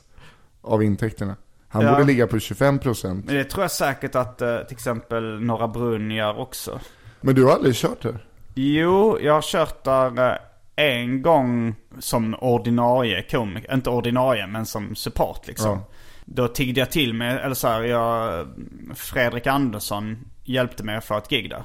av 0.63 0.83
intäkterna. 0.83 1.37
Han 1.73 1.85
Ja. 1.85 1.93
borde 1.93 2.05
ligga 2.05 2.27
på 2.27 2.37
25%. 2.39 3.25
Men 3.27 3.35
det 3.35 3.45
tror 3.45 3.65
jag 3.65 3.71
säkert 3.71 4.15
att 4.15 4.43
eh, 4.43 4.59
till 4.59 4.77
exempel 4.77 5.41
Norra 5.41 5.69
Brunn 5.69 6.11
gör 6.11 6.39
också. 6.39 6.81
Men 7.21 7.35
du 7.35 7.45
har 7.45 7.53
aldrig 7.53 7.75
kört 7.75 8.05
här? 8.05 8.25
Jo, 8.55 9.19
jag 9.21 9.35
har 9.35 9.43
kört 9.43 9.85
där 9.85 10.31
eh, 10.31 10.37
en 10.77 11.23
gång 11.23 11.75
som 11.99 12.35
ordinarie 12.35 13.23
komiker. 13.23 13.75
Inte 13.75 13.91
ordinarie, 13.91 14.47
men 14.47 14.67
som 14.67 14.95
support 14.95 15.47
liksom. 15.47 15.71
Ja. 15.71 15.85
Då 16.25 16.49
tiggde 16.49 16.81
jag 16.81 16.91
till 16.91 17.15
mig, 17.15 17.39
eller 17.39 17.55
så 17.55 17.69
här, 17.69 17.83
jag, 17.83 18.47
Fredrik 18.95 19.47
Andersson 19.47 20.19
hjälpte 20.45 20.85
mig 20.85 20.97
att 20.97 21.05
få 21.05 21.19
ett 21.19 21.29
gig 21.29 21.51
där. 21.51 21.63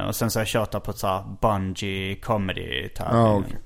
Eh, 0.00 0.06
och 0.08 0.16
sen 0.16 0.30
så 0.30 0.38
har 0.38 0.42
jag 0.42 0.48
kört 0.48 0.70
där 0.70 0.80
på 0.80 0.90
ett 0.90 0.98
så 0.98 1.06
här 1.06 1.24
bungee 1.40 2.14
comedy 2.14 2.88
tävling. 2.88 3.56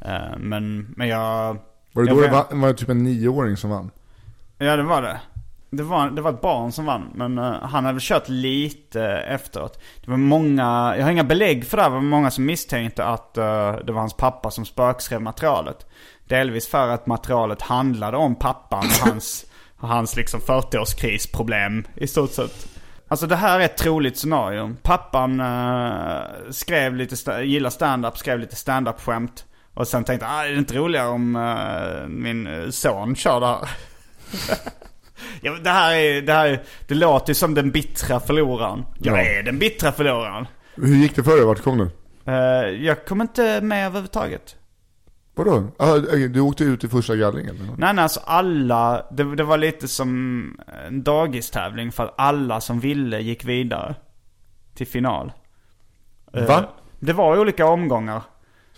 Ja. 0.00 0.06
Eh, 0.08 0.38
men, 0.38 0.94
men 0.96 1.08
jag... 1.08 1.56
Var 1.92 2.02
det 2.02 2.08
jag 2.08 2.16
då 2.16 2.22
det 2.22 2.28
var, 2.28 2.46
var 2.50 2.68
det 2.68 2.74
typ 2.74 2.88
en 2.88 3.02
nioåring 3.02 3.56
som 3.56 3.70
vann? 3.70 3.90
Ja 4.58 4.76
det 4.76 4.82
var 4.82 5.02
det. 5.02 5.20
Det 5.70 5.82
var, 5.82 6.10
det 6.10 6.22
var 6.22 6.32
ett 6.32 6.40
barn 6.40 6.72
som 6.72 6.86
vann, 6.86 7.10
men 7.14 7.38
eh, 7.38 7.54
han 7.62 7.84
hade 7.84 7.98
kört 8.00 8.28
lite 8.28 9.02
efteråt. 9.06 9.80
Det 10.04 10.10
var 10.10 10.18
många, 10.18 10.94
jag 10.96 11.04
har 11.04 11.10
inga 11.10 11.24
belägg 11.24 11.66
för 11.66 11.76
det 11.76 11.82
här, 11.82 11.90
det 11.90 11.94
var 11.94 12.02
många 12.02 12.30
som 12.30 12.44
misstänkte 12.44 13.04
att 13.04 13.36
eh, 13.36 13.72
det 13.84 13.92
var 13.92 14.00
hans 14.00 14.16
pappa 14.16 14.50
som 14.50 14.64
spökskrev 14.64 15.22
materialet. 15.22 15.86
Delvis 16.28 16.68
för 16.68 16.88
att 16.88 17.06
materialet 17.06 17.62
handlade 17.62 18.16
om 18.16 18.34
pappan 18.34 18.84
och 18.86 19.08
hans, 19.08 19.46
och 19.78 19.88
hans 19.88 20.16
liksom 20.16 20.40
40-årskrisproblem 20.40 21.84
i 21.94 22.06
stort 22.06 22.30
sett. 22.30 22.68
Alltså 23.08 23.26
det 23.26 23.36
här 23.36 23.60
är 23.60 23.64
ett 23.64 23.76
troligt 23.76 24.18
scenario. 24.18 24.76
Pappan 24.82 25.40
eh, 25.40 26.20
skrev 26.50 26.94
lite, 26.94 27.14
sta- 27.14 27.42
gillar 27.42 27.70
stand-up, 27.70 28.18
skrev 28.18 28.38
lite 28.38 28.56
stand-up 28.56 29.00
skämt. 29.00 29.44
Och 29.74 29.88
sen 29.88 30.04
tänkte 30.04 30.26
ah, 30.26 30.44
är 30.44 30.48
det 30.52 30.58
inte 30.58 30.74
roligare 30.74 31.08
om 31.08 31.36
eh, 31.36 32.08
min 32.08 32.72
son 32.72 33.16
kör 33.16 33.40
det 33.40 33.46
här? 33.46 33.68
Ja, 35.40 35.52
det 35.64 35.70
här 35.70 35.94
är, 35.94 36.22
det 36.22 36.32
här 36.32 36.46
är, 36.46 36.62
det 36.88 36.94
låter 36.94 37.30
ju 37.30 37.34
som 37.34 37.54
den 37.54 37.70
bittra 37.70 38.20
förloraren. 38.20 38.84
Jag 38.98 39.18
Ja. 39.18 39.22
är 39.22 39.42
den 39.42 39.58
bittra 39.58 39.92
förloraren. 39.92 40.46
Hur 40.74 40.96
gick 40.96 41.16
det 41.16 41.22
för 41.24 41.36
dig? 41.36 41.44
Vart 41.44 41.62
kom 41.62 41.78
du? 41.78 41.90
Eh, 42.32 42.34
jag 42.84 43.06
kommer 43.06 43.24
inte 43.24 43.60
med 43.60 43.86
överhuvudtaget. 43.86 44.56
Vadå? 45.34 45.64
Ah, 45.78 45.96
du 46.28 46.40
åkte 46.40 46.64
ut 46.64 46.84
i 46.84 46.88
första 46.88 47.16
gallringen? 47.16 47.56
eller? 47.56 47.76
Nej, 47.78 47.94
nej, 47.94 48.02
alltså 48.02 48.20
alla, 48.24 49.06
det, 49.10 49.36
det 49.36 49.44
var 49.44 49.58
lite 49.58 49.88
som 49.88 50.60
en 50.88 51.02
dagistävling 51.02 51.92
för 51.92 52.04
att 52.04 52.14
alla 52.18 52.60
som 52.60 52.80
ville 52.80 53.20
gick 53.20 53.44
vidare 53.44 53.94
till 54.74 54.86
final. 54.86 55.32
Eh, 56.32 56.46
Va? 56.46 56.64
Det 57.00 57.12
var 57.12 57.38
olika 57.38 57.66
omgångar. 57.66 58.22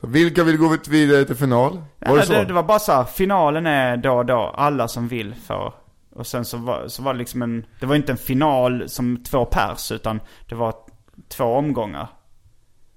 Så 0.01 0.07
vilka 0.07 0.45
vill 0.45 0.57
gå 0.57 0.77
vidare 0.89 1.25
till 1.25 1.37
final? 1.37 1.73
Var 1.73 1.83
Ja, 1.99 2.15
det 2.15 2.23
så? 2.23 2.33
det, 2.33 2.45
det 2.45 2.53
var 2.53 2.63
bara 2.63 2.79
så 2.79 2.93
här, 2.93 3.05
finalen 3.05 3.67
är 3.67 3.97
då 3.97 4.13
och 4.13 4.27
då, 4.27 4.55
alla 4.57 4.89
som 4.89 5.09
vill 5.09 5.35
får. 5.47 5.75
Och 6.19 6.27
sen 6.27 6.45
så 6.45 6.57
var, 6.57 6.89
så 6.89 7.03
var 7.03 7.13
det 7.13 7.19
liksom 7.19 7.43
en, 7.43 7.67
det 7.81 7.87
var 7.87 7.97
inte 7.97 8.13
en 8.13 8.19
final 8.19 8.89
som 8.89 9.23
två 9.25 9.45
pers 9.45 9.93
utan 9.93 10.21
det 10.49 10.55
var 10.55 10.75
två 11.29 11.45
omgångar. 11.45 12.09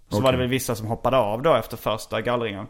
Så 0.10 0.18
Okej. 0.18 0.24
var 0.24 0.32
det 0.32 0.38
väl 0.38 0.48
vissa 0.48 0.76
som 0.76 0.88
hoppade 0.88 1.18
av 1.18 1.42
då 1.42 1.56
efter 1.56 1.78
första 1.78 2.22
gallringen. 2.22 2.68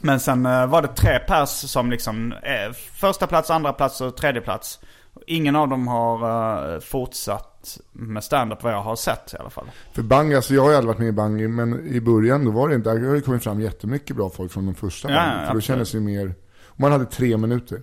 Men 0.00 0.20
sen 0.20 0.46
eh, 0.46 0.66
var 0.66 0.82
det 0.82 0.88
tre 0.88 1.18
pers 1.18 1.48
som 1.48 1.90
liksom, 1.90 2.32
eh, 2.32 2.72
första 2.92 3.26
plats, 3.26 3.50
andra 3.50 3.72
plats 3.72 4.00
och 4.00 4.16
tredje 4.16 4.40
plats. 4.40 4.80
Ingen 5.26 5.56
av 5.56 5.68
dem 5.68 5.88
har 5.88 6.74
eh, 6.74 6.80
fortsatt 6.80 7.78
med 7.92 8.24
stand-up 8.24 8.62
vad 8.62 8.72
jag 8.72 8.82
har 8.82 8.96
sett 8.96 9.34
i 9.34 9.36
alla 9.36 9.50
fall. 9.50 9.66
För 9.92 10.02
Bang, 10.02 10.34
alltså 10.34 10.54
jag 10.54 10.62
har 10.62 10.70
ju 10.70 10.76
aldrig 10.76 10.88
varit 10.88 10.98
med 10.98 11.08
i 11.08 11.12
Bang, 11.12 11.50
men 11.50 11.86
i 11.86 12.00
början 12.00 12.44
då 12.44 12.50
var 12.50 12.68
det 12.68 12.74
inte, 12.74 12.90
där 12.90 13.06
har 13.06 13.14
det 13.14 13.20
kommit 13.20 13.42
fram 13.42 13.60
jättemycket 13.60 14.16
bra 14.16 14.30
folk 14.30 14.52
från 14.52 14.66
de 14.66 14.74
första 14.74 15.10
Ja, 15.10 15.16
Bang. 15.16 15.30
För 15.30 15.36
då 15.36 15.42
absolut. 15.44 15.64
kändes 15.64 15.92
det 15.92 16.00
mer, 16.00 16.34
man 16.76 16.92
hade 16.92 17.04
tre 17.04 17.36
minuter. 17.36 17.80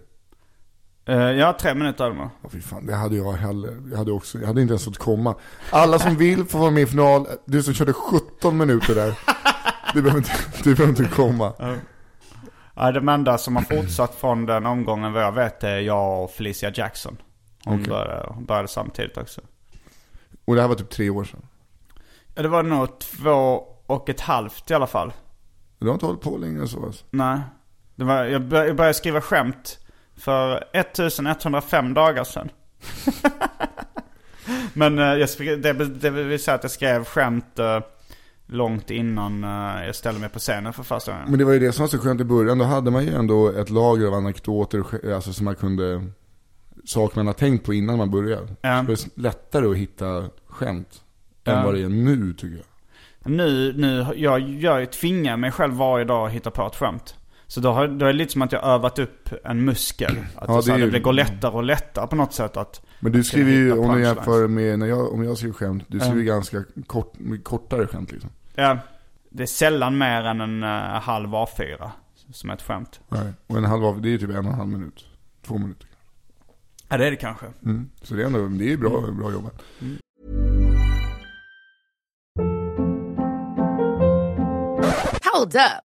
Eh, 1.05 1.15
ja, 1.15 1.57
tre 1.59 1.73
minuter 1.73 2.03
hade 2.03 2.15
man. 2.15 2.29
Ja, 2.43 2.49
fy 2.49 2.61
fan, 2.61 2.85
det 2.85 2.95
hade 2.95 3.15
jag 3.15 3.31
heller. 3.33 3.81
Jag 3.91 3.97
hade, 3.97 4.11
också, 4.11 4.39
jag 4.39 4.47
hade 4.47 4.61
inte 4.61 4.71
ens 4.71 4.85
fått 4.85 4.97
komma. 4.97 5.35
Alla 5.69 5.99
som 5.99 6.15
vill 6.15 6.45
får 6.45 6.59
vara 6.59 6.71
med 6.71 6.83
i 6.83 6.85
final. 6.85 7.27
Du 7.45 7.63
som 7.63 7.73
körde 7.73 7.93
17 7.93 8.57
minuter 8.57 8.95
där. 8.95 9.19
Du 9.93 10.01
behöver 10.01 10.17
inte, 10.17 10.31
du 10.63 10.75
behöver 10.75 11.01
inte 11.03 11.15
komma. 11.15 11.53
Ja, 12.75 12.91
de 12.91 13.09
enda 13.09 13.37
som 13.37 13.55
har 13.55 13.63
fortsatt 13.63 14.15
från 14.15 14.45
den 14.45 14.65
omgången 14.65 15.13
vad 15.13 15.23
jag 15.23 15.31
vet 15.31 15.63
är 15.63 15.77
jag 15.79 16.23
och 16.23 16.31
Felicia 16.31 16.71
Jackson. 16.75 17.17
Hon, 17.65 17.73
Okej. 17.75 17.89
började, 17.89 18.27
hon 18.33 18.45
började 18.45 18.67
samtidigt 18.67 19.17
också. 19.17 19.41
Och 20.45 20.55
det 20.55 20.61
här 20.61 20.67
var 20.67 20.75
typ 20.75 20.89
tre 20.89 21.09
år 21.09 21.23
sedan. 21.23 21.45
Ja, 22.35 22.41
det 22.41 22.47
var 22.47 22.63
nog 22.63 22.99
två 22.99 23.63
och 23.85 24.09
ett 24.09 24.21
halvt 24.21 24.71
i 24.71 24.73
alla 24.73 24.87
fall. 24.87 25.13
Du 25.79 25.87
har 25.87 25.93
inte 25.93 26.05
hållit 26.05 26.21
på 26.21 26.37
länge 26.37 26.67
så 26.67 26.85
alltså. 26.85 27.05
Nej. 27.09 27.39
Det 27.95 28.03
var, 28.03 28.23
jag 28.23 28.41
började 28.47 28.93
skriva 28.93 29.21
skämt 29.21 29.79
för 30.23 30.63
1105 30.73 31.93
dagar 31.93 32.23
sedan. 32.23 32.49
Men 34.73 34.99
eh, 34.99 35.05
jag, 35.05 35.29
det, 35.61 35.73
det 35.73 36.09
vill 36.09 36.43
säga 36.43 36.55
att 36.55 36.63
jag 36.63 36.71
skrev 36.71 37.05
skämt 37.05 37.59
eh, 37.59 37.79
långt 38.47 38.89
innan 38.91 39.43
eh, 39.43 39.85
jag 39.85 39.95
ställde 39.95 40.19
mig 40.19 40.29
på 40.29 40.39
scenen 40.39 40.73
för 40.73 40.83
första 40.83 41.11
gången. 41.11 41.29
Men 41.29 41.39
det 41.39 41.45
var 41.45 41.53
ju 41.53 41.59
det 41.59 41.71
som 41.71 41.83
var 41.83 41.87
så 41.87 41.97
skönt 41.99 42.21
i 42.21 42.23
början. 42.23 42.57
Då 42.57 42.65
hade 42.65 42.91
man 42.91 43.05
ju 43.05 43.13
ändå 43.13 43.49
ett 43.49 43.69
lager 43.69 44.07
av 44.07 44.13
anekdoter, 44.13 45.13
alltså 45.15 45.33
som 45.33 45.45
man 45.45 45.55
kunde, 45.55 46.07
saker 46.85 47.15
man 47.17 47.27
har 47.27 47.33
tänkt 47.33 47.65
på 47.65 47.73
innan 47.73 47.97
man 47.97 48.11
började. 48.11 48.47
Ja. 48.61 48.79
Så 48.79 48.85
det 48.85 48.93
är 48.93 49.21
lättare 49.21 49.67
att 49.67 49.77
hitta 49.77 50.29
skämt 50.47 51.01
Ja. 51.43 51.51
än 51.51 51.65
vad 51.65 51.73
det 51.73 51.81
är 51.81 51.89
nu 51.89 52.33
tycker 52.33 52.55
jag. 52.55 52.65
Nu, 53.31 53.73
nu, 53.77 54.05
jag, 54.15 54.41
jag 54.49 54.91
tvingar 54.91 55.37
mig 55.37 55.51
själv 55.51 55.73
varje 55.73 56.05
dag 56.05 56.27
att 56.27 56.33
hitta 56.33 56.51
på 56.51 56.67
ett 56.67 56.75
skämt. 56.75 57.15
Så 57.53 57.59
då, 57.59 57.71
har, 57.71 57.87
då 57.87 58.05
är 58.05 58.13
det 58.13 58.17
lite 58.17 58.31
som 58.31 58.41
att 58.41 58.51
jag 58.51 58.61
har 58.61 58.73
övat 58.73 58.99
upp 58.99 59.29
en 59.43 59.65
muskel. 59.65 60.17
Att 60.35 60.49
Ja, 60.49 60.55
det, 60.55 60.63
så 60.63 60.71
här, 60.71 60.79
det 60.79 60.97
ju- 60.97 61.03
går 61.03 61.13
lättare 61.13 61.51
och 61.51 61.63
lättare 61.63 62.07
på 62.07 62.15
något 62.15 62.33
sätt 62.33 62.57
att... 62.57 62.85
Men 62.99 63.11
du 63.11 63.23
skriver 63.23 63.51
ju, 63.51 63.71
om 63.77 63.95
du 63.95 64.01
jämför 64.01 64.47
med 64.47 64.79
när 64.79 64.87
jag, 64.87 65.13
om 65.13 65.23
jag 65.23 65.37
skriver 65.37 65.53
skämt, 65.53 65.83
du 65.87 65.99
skriver 65.99 66.21
Ja. 66.21 66.33
ganska 66.33 66.63
kort, 66.87 67.13
kortare 67.43 67.87
skämt 67.87 68.11
liksom. 68.11 68.29
Ja, 68.55 68.77
det 69.29 69.43
är 69.43 69.47
sällan 69.47 69.97
mer 69.97 70.23
än 70.23 70.41
en 70.41 70.63
uh, 70.63 70.69
halv 71.01 71.29
A4 71.29 71.89
som 72.31 72.49
är 72.49 72.53
ett 72.53 72.61
skämt. 72.61 72.99
Nej. 73.09 73.33
Och 73.47 73.57
en 73.57 73.65
halv 73.65 73.85
av, 73.85 74.01
det 74.01 74.13
är 74.13 74.17
typ 74.17 74.29
en 74.29 74.37
och 74.37 74.43
en 74.43 74.53
halv 74.53 74.69
minut. 74.69 75.05
Två 75.47 75.57
minuter. 75.57 75.87
Ja, 76.89 76.97
det 76.97 77.07
är 77.07 77.11
det 77.11 77.17
kanske. 77.17 77.45
Mm. 77.65 77.89
Så 78.01 78.13
det 78.13 78.21
är 78.21 78.25
ändå, 78.25 78.47
det 78.47 78.73
är 78.73 78.77
bra, 78.77 79.01
bra 79.11 79.31
jobbat. 79.31 79.61
Hold 85.33 85.55
up. 85.55 85.92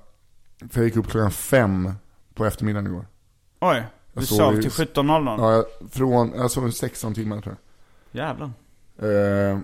För 0.69 0.79
jag 0.79 0.85
gick 0.85 0.95
upp 0.97 1.07
klockan 1.09 1.31
fem 1.31 1.91
på 2.33 2.45
eftermiddagen 2.45 2.87
igår. 2.87 3.05
Oj, 3.61 3.83
du 4.13 4.25
sov 4.25 4.59
i- 4.59 4.61
till 4.61 4.71
17.00? 4.71 5.35
Ja, 5.39 5.53
jag, 5.53 5.65
från, 5.91 6.31
jag 6.35 6.51
sov 6.51 6.69
16 6.71 7.13
timmar 7.13 7.41
tror 7.41 7.55
Jävlar. 8.11 8.51
jag. 8.97 9.05
Eh, 9.51 9.59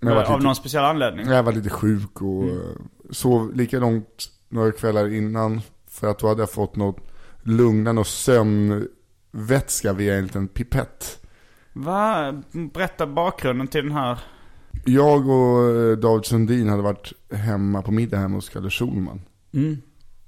men 0.00 0.08
jag 0.08 0.14
var, 0.14 0.24
Av 0.24 0.30
lite, 0.32 0.44
någon 0.44 0.54
speciell 0.54 0.84
anledning? 0.84 1.26
jag 1.28 1.42
var 1.42 1.52
lite 1.52 1.70
sjuk 1.70 2.22
och 2.22 2.44
eh, 2.44 2.56
sov 3.10 3.54
lika 3.56 3.78
långt 3.78 4.30
några 4.48 4.72
kvällar 4.72 5.12
innan. 5.12 5.60
För 5.88 6.10
att 6.10 6.18
då 6.18 6.28
hade 6.28 6.42
jag 6.42 6.50
fått 6.52 6.76
något 6.76 7.10
lugnande 7.42 8.00
och 8.00 8.06
sömnvätska 8.06 9.92
via 9.92 10.14
en 10.14 10.22
liten 10.22 10.48
pipett. 10.48 11.26
Va? 11.72 12.32
Berätta 12.52 13.06
bakgrunden 13.06 13.68
till 13.68 13.82
den 13.84 13.92
här. 13.92 14.18
Jag 14.84 15.28
och 15.28 15.68
eh, 15.76 15.96
David 15.98 16.24
Sundin 16.24 16.68
hade 16.68 16.82
varit 16.82 17.12
hemma 17.32 17.82
på 17.82 17.92
middag 17.92 18.16
hemma 18.18 18.34
hos 18.34 18.48
Kalle 18.48 18.70
Schulman. 18.70 19.20
Mm. 19.52 19.76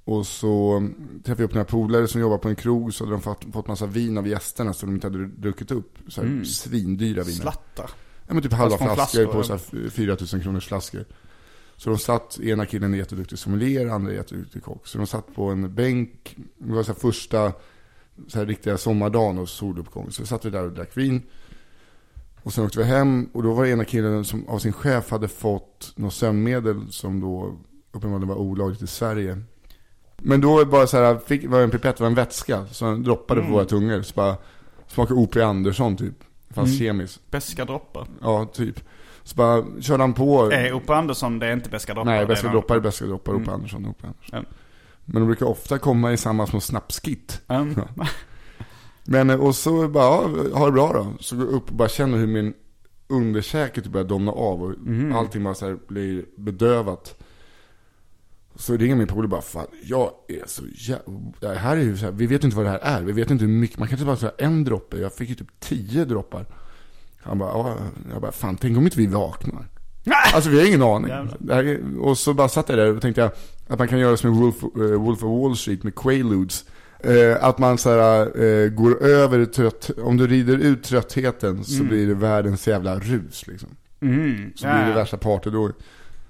Och 0.04 0.26
så 0.26 0.82
träffade 1.24 1.42
jag 1.42 1.48
upp 1.48 1.54
några 1.54 1.64
polare 1.64 2.08
som 2.08 2.20
jobbar 2.20 2.38
på 2.38 2.48
en 2.48 2.56
krog. 2.56 2.94
Så 2.94 3.04
hade 3.04 3.14
de 3.14 3.22
fått, 3.22 3.44
fått 3.52 3.66
massa 3.66 3.86
vin 3.86 4.18
av 4.18 4.28
gästerna 4.28 4.72
som 4.72 4.88
de 4.88 4.94
inte 4.94 5.06
hade 5.06 5.26
druckit 5.26 5.70
upp. 5.70 5.98
Så 6.08 6.20
här 6.20 6.28
Mm. 6.28 6.44
svindyra 6.44 7.22
viner. 7.22 7.40
Slattar. 7.40 7.90
Ja 8.26 8.34
men 8.34 8.42
typ 8.42 8.52
halva 8.52 8.78
flaskor 8.78 8.94
flaskor, 8.94 9.26
på 9.26 9.42
så 9.42 9.52
här 9.52 9.88
4000 9.90 10.40
kronors 10.40 10.66
flaskor. 10.68 11.04
Så 11.76 11.90
de 11.90 11.98
satt, 11.98 12.40
ena 12.40 12.66
killen 12.66 12.94
är 12.94 12.98
jätteduktig 12.98 13.38
sommelier, 13.38 13.86
andra 13.86 14.12
är 14.12 14.16
jätteduktig 14.16 14.62
kock. 14.62 14.86
Så 14.86 14.98
de 14.98 15.06
satt 15.06 15.34
på 15.34 15.44
en 15.44 15.74
bänk, 15.74 16.36
det 16.58 16.72
var 16.72 16.82
så 16.82 16.92
här 16.92 16.98
första 17.00 17.52
så 18.28 18.38
här 18.38 18.46
riktiga 18.46 18.78
sommardagen 18.78 19.38
och 19.38 19.48
soluppgång. 19.48 20.10
Så 20.10 20.26
satt 20.26 20.44
vi 20.44 20.50
där 20.50 20.64
och 20.64 20.72
drack 20.72 20.96
vin. 20.96 21.22
Och 22.42 22.52
sen 22.52 22.64
åkte 22.64 22.78
vi 22.78 22.84
hem 22.84 23.30
och 23.32 23.42
då 23.42 23.54
var 23.54 23.64
det 23.64 23.70
ena 23.70 23.84
killen 23.84 24.24
som 24.24 24.48
av 24.48 24.58
sin 24.58 24.72
chef 24.72 25.10
hade 25.10 25.28
fått 25.28 25.92
något 25.96 26.14
sömnmedel 26.14 26.92
som 26.92 27.20
då 27.20 27.58
uppenbarligen 27.92 28.28
var 28.28 28.36
olagligt 28.36 28.82
i 28.82 28.86
Sverige. 28.86 29.42
Men 30.24 30.40
då 30.40 30.52
var 30.52 30.58
det 30.60 30.66
bara 30.70 30.86
så 30.86 30.96
här, 30.96 31.18
fick, 31.26 31.46
var 31.46 31.60
en 31.60 31.70
pipett, 31.70 32.00
var 32.00 32.06
en 32.06 32.14
vätska. 32.14 32.66
Så 32.66 32.84
han 32.86 33.02
droppade 33.02 33.42
på 33.42 33.52
våra 33.52 33.64
tungor. 33.64 34.02
Så 34.02 34.14
bara, 34.14 34.36
smakade 34.86 35.20
O.P. 35.20 35.42
Andersson 35.42 35.96
typ. 35.96 36.14
Det 36.48 36.54
fanns 36.54 36.78
kemiskt. 36.78 37.30
Beska 37.30 37.64
droppar. 37.64 38.06
Ja, 38.20 38.46
typ. 38.52 38.80
Så 39.22 39.36
bara 39.36 39.64
körde 39.80 40.02
han 40.02 40.12
på. 40.14 40.50
Är 40.52 40.72
Oppe 40.72 40.94
Andersson, 40.94 41.38
det 41.38 41.46
är 41.46 41.52
inte 41.52 41.70
beska 41.70 41.94
droppar? 41.94 42.10
Nej, 42.10 42.26
någon- 42.42 42.52
droppar 42.52 42.76
är 42.76 42.80
bästa 42.80 43.06
droppar. 43.06 43.32
Ope 43.34 43.50
Andersson, 43.50 43.86
Ope 43.86 44.06
Andersson. 44.06 44.44
Ja. 44.50 44.56
Men 45.04 45.22
de 45.22 45.26
brukar 45.26 45.46
ofta 45.46 45.78
komma 45.78 46.12
i 46.12 46.16
samma 46.16 46.46
små 46.46 46.60
snapskit. 46.60 47.40
Mm. 47.48 47.74
Men 49.04 49.30
eh, 49.30 49.40
och 49.40 49.54
så 49.54 49.88
bara, 49.88 50.04
ja, 50.04 50.30
ha 50.58 50.66
det 50.66 50.72
bra 50.72 50.92
då. 50.92 51.12
Så 51.20 51.36
går 51.36 51.44
jag 51.46 51.54
upp 51.54 51.68
och 51.70 51.76
bara 51.76 51.88
känner 51.88 52.18
hur 52.18 52.26
min 52.26 52.54
underkäke 53.08 53.80
typ 53.82 53.92
börjar 53.92 54.06
domna 54.06 54.32
av. 54.32 54.62
Och 54.62 54.70
Mm. 54.70 55.12
allting 55.14 55.44
bara 55.44 55.54
så 55.54 55.66
här 55.66 55.78
blir 55.88 56.24
bedövat. 56.36 57.22
Så 58.54 58.76
ringer 58.76 58.96
min 58.96 59.06
polare 59.06 59.28
bara, 59.28 59.42
fan 59.42 59.66
jag 59.82 60.10
är 60.28 60.46
så 60.46 60.62
jävla... 60.74 61.54
Här 61.60 61.76
är 61.76 61.80
ju 61.80 61.96
så 61.96 62.04
här, 62.04 62.12
vi 62.12 62.26
vet 62.26 62.44
inte 62.44 62.56
vad 62.56 62.66
det 62.66 62.70
här 62.70 62.78
är. 62.82 63.02
Vi 63.02 63.12
vet 63.12 63.30
inte 63.30 63.44
hur 63.44 63.52
mycket. 63.52 63.78
Man 63.78 63.88
kan 63.88 63.94
inte 63.98 64.06
bara 64.06 64.16
säga 64.16 64.32
en 64.38 64.64
droppe. 64.64 64.96
Jag 64.98 65.12
fick 65.14 65.28
ju 65.28 65.34
typ 65.34 65.60
tio 65.60 66.04
droppar. 66.04 66.46
Han 67.22 67.38
bara, 67.38 67.50
ja. 67.50 67.76
Jag 68.12 68.22
bara, 68.22 68.32
fan 68.32 68.56
tänk 68.56 68.78
om 68.78 68.84
inte 68.84 68.98
vi 68.98 69.06
vaknar. 69.06 69.68
Alltså 70.34 70.50
vi 70.50 70.58
har 70.60 70.66
ingen 70.66 70.82
aning. 70.82 71.10
Här 71.50 71.64
är, 71.64 71.98
och 72.00 72.18
så 72.18 72.34
bara 72.34 72.48
satt 72.48 72.68
jag 72.68 72.78
där 72.78 72.96
och 72.96 73.02
tänkte 73.02 73.20
jag 73.20 73.30
att 73.68 73.78
man 73.78 73.88
kan 73.88 73.98
göra 73.98 74.16
som 74.16 74.34
i 74.34 74.38
Wolf, 74.40 74.62
eh, 74.62 75.00
Wolf 75.00 75.22
of 75.22 75.42
Wall 75.42 75.56
Street 75.56 75.82
med 75.82 75.94
Quaaludes. 75.94 76.64
Eh, 77.00 77.44
att 77.44 77.58
man 77.58 77.78
så 77.78 77.90
här, 77.90 78.42
eh, 78.44 78.68
går 78.68 79.02
över 79.02 79.44
trött, 79.44 79.90
om 80.02 80.16
du 80.16 80.26
rider 80.26 80.58
ut 80.58 80.82
tröttheten 80.84 81.64
så 81.64 81.84
blir 81.84 82.06
det 82.06 82.14
världens 82.14 82.68
jävla 82.68 82.98
rus 82.98 83.46
liksom. 83.46 83.68
Mm. 84.02 84.52
Så 84.56 84.66
Ja, 84.66 84.74
blir 84.74 84.86
det 84.86 84.94
värsta 84.94 85.16
party 85.16 85.50
då. 85.50 85.70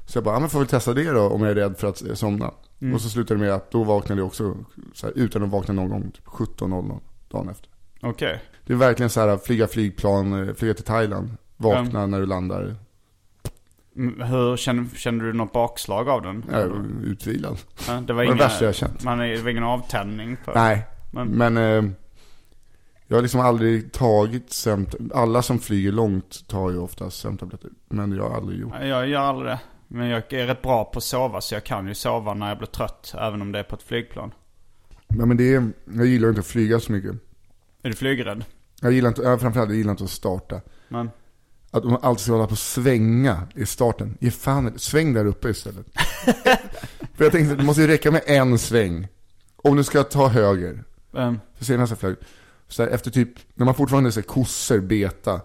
Så 0.07 0.17
jag 0.17 0.25
bara, 0.25 0.35
ja 0.35 0.41
men 0.41 0.49
får 0.51 0.59
väl 0.59 0.69
testa 0.69 0.95
det 0.95 1.11
då 1.11 1.29
om 1.29 1.43
jag 1.43 1.51
är 1.51 1.55
rädd 1.55 1.79
för 1.79 1.89
att 1.89 2.03
somna. 2.19 2.51
Mm. 2.81 2.95
Och 2.95 3.01
så 3.01 3.09
slutade 3.09 3.41
det 3.41 3.45
med 3.47 3.55
att 3.55 3.71
då 3.71 3.85
vaknade 3.85 4.21
jag 4.21 4.27
också, 4.27 4.57
så 4.95 5.07
här, 5.07 5.13
utan 5.19 5.43
att 5.43 5.51
vakna 5.51 5.75
någon 5.75 5.89
gång, 5.91 6.11
typ 6.11 6.27
17.00 6.27 7.01
dagen 7.29 7.49
efter. 7.49 7.69
Okej. 8.01 8.41
Det 8.67 8.73
är 8.73 8.77
verkligen 8.77 9.11
så 9.11 9.21
här, 9.21 9.37
flyga 9.37 9.67
flygplan, 9.67 10.49
eh, 10.49 10.55
flyga 10.55 10.75
till 10.75 10.85
Thailand, 10.85 11.31
vakna 11.57 12.07
när 12.07 12.21
du 12.21 12.27
landar, 12.27 12.77
Mm, 13.97 14.21
Hur, 14.21 14.57
känner, 14.57 14.87
känner 14.97 15.25
du 15.25 15.33
något 15.33 15.53
bakslag 15.53 16.09
av 16.09 16.23
den? 16.23 16.45
jag 16.51 16.61
är 16.61 16.85
utvilad. 17.05 17.59
Ja, 17.89 18.01
det 18.07 18.13
var 18.13 18.23
Det 18.23 18.27
inga, 18.27 18.35
det 18.37 18.43
värsta 18.43 18.65
jag 18.65 18.75
känt. 18.75 19.05
Man 19.05 19.21
är, 19.21 19.27
det 19.29 19.43
var 19.43 19.51
ingen 19.51 19.65
avtändning 19.65 20.37
för... 20.45 20.55
Nej, 20.55 20.87
Men, 21.11 21.29
men 21.29 21.57
eh, 21.57 21.93
jag 23.07 23.17
har 23.17 23.23
liksom 23.23 23.41
aldrig 23.41 23.93
tagit 23.93 24.53
sömn, 24.53 24.87
alla 25.15 25.43
som 25.43 25.59
flyger 25.59 25.93
långt 25.93 26.49
tar 26.49 26.71
ju 26.71 26.79
oftast 26.79 27.21
sömntabletter. 27.21 27.71
Men 27.89 28.13
jag 28.13 28.29
har 28.29 28.37
aldrig 28.37 28.61
gjort 28.61 28.73
jag 28.83 29.09
gör 29.09 29.21
aldrig 29.21 29.51
det. 29.51 29.61
Men 29.95 30.09
jag 30.09 30.33
är 30.33 30.47
rätt 30.47 30.63
bra 30.63 30.85
på 30.85 30.99
att 30.99 31.05
sova 31.05 31.41
så 31.41 31.55
jag 31.55 31.65
kan 31.65 31.89
ju 31.89 31.95
sova 31.95 32.35
när 32.35 32.49
jag 32.49 32.59
blir 32.59 32.69
trött. 32.69 33.15
Även 33.19 33.43
om 33.43 33.53
det 33.53 33.59
är 33.59 33.63
på 33.63 33.77
ett 33.77 33.83
flygplan. 33.83 34.35
Men, 35.09 35.29
men 35.29 35.37
det 35.37 35.55
är, 35.55 35.71
jag 35.97 36.07
gillar 36.07 36.29
inte 36.29 36.41
att 36.41 36.47
flyga 36.47 36.81
så 36.81 36.93
mycket. 36.93 37.11
Är 37.83 37.89
du 37.89 37.95
flygrädd? 37.95 38.45
Jag 38.81 38.93
gillar 38.93 39.09
inte, 39.09 39.23
ja, 39.23 39.39
framförallt 39.39 39.71
jag 39.71 39.79
gillar 39.79 39.91
inte 39.91 40.05
att 40.05 40.11
starta. 40.11 40.61
Men, 40.89 41.11
Att 41.71 41.85
man 41.85 41.99
alltid 42.03 42.23
ska 42.23 42.33
hålla 42.33 42.47
på 42.47 42.53
och 42.53 42.59
svänga 42.59 43.49
i 43.55 43.67
starten. 43.67 44.17
Ge 44.21 44.31
fan 44.31 44.79
sväng 44.79 45.13
där 45.15 45.25
uppe 45.27 45.51
istället. 45.51 45.87
För 47.15 47.25
jag 47.25 47.33
tänkte, 47.33 47.55
det 47.55 47.63
måste 47.63 47.83
ju 47.83 47.89
räcka 47.89 48.11
med 48.11 48.23
en 48.27 48.59
sväng. 48.59 49.09
Om 49.57 49.77
du 49.77 49.85
ska 49.85 50.03
ta 50.03 50.29
höger. 50.29 50.85
ehm, 51.17 51.39
För 51.57 51.65
senast 51.65 51.91
jag 51.91 51.99
flög, 51.99 52.17
så 52.69 52.83
här, 52.83 52.91
efter 52.91 53.11
typ, 53.11 53.29
när 53.55 53.65
man 53.65 53.75
fortfarande 53.75 54.13
ser 54.13 54.23
kossor 54.23 54.81
beta. 54.81 55.41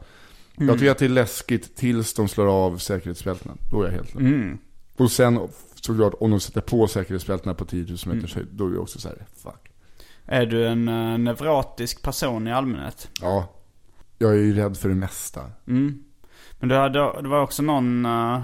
Mm. 0.57 0.69
Jag 0.69 0.77
tycker 0.79 0.91
att 0.91 0.97
det 0.97 1.05
är 1.05 1.09
läskigt 1.09 1.75
tills 1.75 2.13
de 2.13 2.27
slår 2.27 2.47
av 2.47 2.77
säkerhetsbältena. 2.77 3.55
Då 3.71 3.81
är 3.81 3.85
jag 3.85 3.91
helt 3.91 4.13
lugn. 4.15 4.27
mm. 4.27 4.57
Och 4.97 5.11
sen 5.11 5.39
såklart, 5.75 6.13
om 6.19 6.31
de 6.31 6.39
sätter 6.39 6.61
på 6.61 6.87
säkerhetsbältena 6.87 7.53
på 7.53 7.65
10 7.65 7.83
000 7.83 7.97
Mm. 8.05 8.17
meters 8.17 8.35
höjd, 8.35 8.47
då 8.51 8.65
är 8.67 8.71
det 8.71 8.77
också 8.79 8.99
så 8.99 9.07
här, 9.07 9.25
fuck. 9.43 9.71
Är 10.25 10.45
du 10.45 10.67
en 10.67 10.89
uh, 10.89 11.17
nevrotisk 11.17 12.01
person 12.01 12.47
i 12.47 12.51
allmänhet? 12.53 13.09
Ja, 13.21 13.49
jag 14.17 14.31
är 14.31 14.35
ju 14.37 14.53
rädd 14.55 14.77
för 14.77 14.89
det 14.89 14.95
mesta. 14.95 15.41
Mm. 15.67 16.03
Men 16.59 16.69
du 16.69 16.75
hade, 16.75 17.21
det 17.21 17.27
var 17.27 17.41
också 17.41 17.63
någon... 17.63 18.05
eh, 18.05 18.41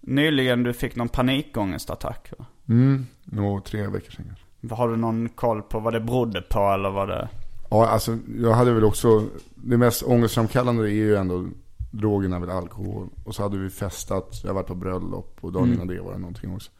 nyligen 0.00 0.62
du 0.62 0.72
fick 0.72 0.96
någon 0.96 1.08
panikångestattack 1.08 2.32
va? 2.38 2.46
Mm, 2.68 3.06
nå 3.24 3.60
tre 3.60 3.86
veckor 3.86 4.10
sedan 4.10 4.24
kanske. 4.26 4.74
Har 4.74 4.88
du 4.88 4.96
någon 4.96 5.28
koll 5.28 5.62
på 5.62 5.80
vad 5.80 5.92
det 5.92 6.00
berodde 6.00 6.42
på 6.42 6.58
eller 6.72 6.90
vad 6.90 7.08
det... 7.08 7.28
Ja, 7.72 7.86
alltså 7.86 8.18
jag 8.38 8.52
hade 8.52 8.72
väl 8.72 8.84
också, 8.84 9.26
det 9.54 9.76
mest 9.76 10.02
ångestframkallande 10.02 10.82
är 10.90 10.92
ju 10.92 11.16
ändå 11.16 11.48
drogerna, 11.90 12.38
väl 12.38 12.50
alkohol. 12.50 13.08
Och 13.24 13.34
så 13.34 13.42
hade 13.42 13.58
vi 13.58 13.70
festat, 13.70 14.40
jag 14.42 14.48
har 14.50 14.54
varit 14.54 14.66
på 14.66 14.74
bröllop 14.74 15.38
och 15.40 15.52
dagen 15.52 15.64
Mm. 15.64 15.74
innan 15.74 15.86
det 15.86 16.00
var 16.00 16.12
det 16.12 16.18
någonting 16.18 16.54
också. 16.54 16.70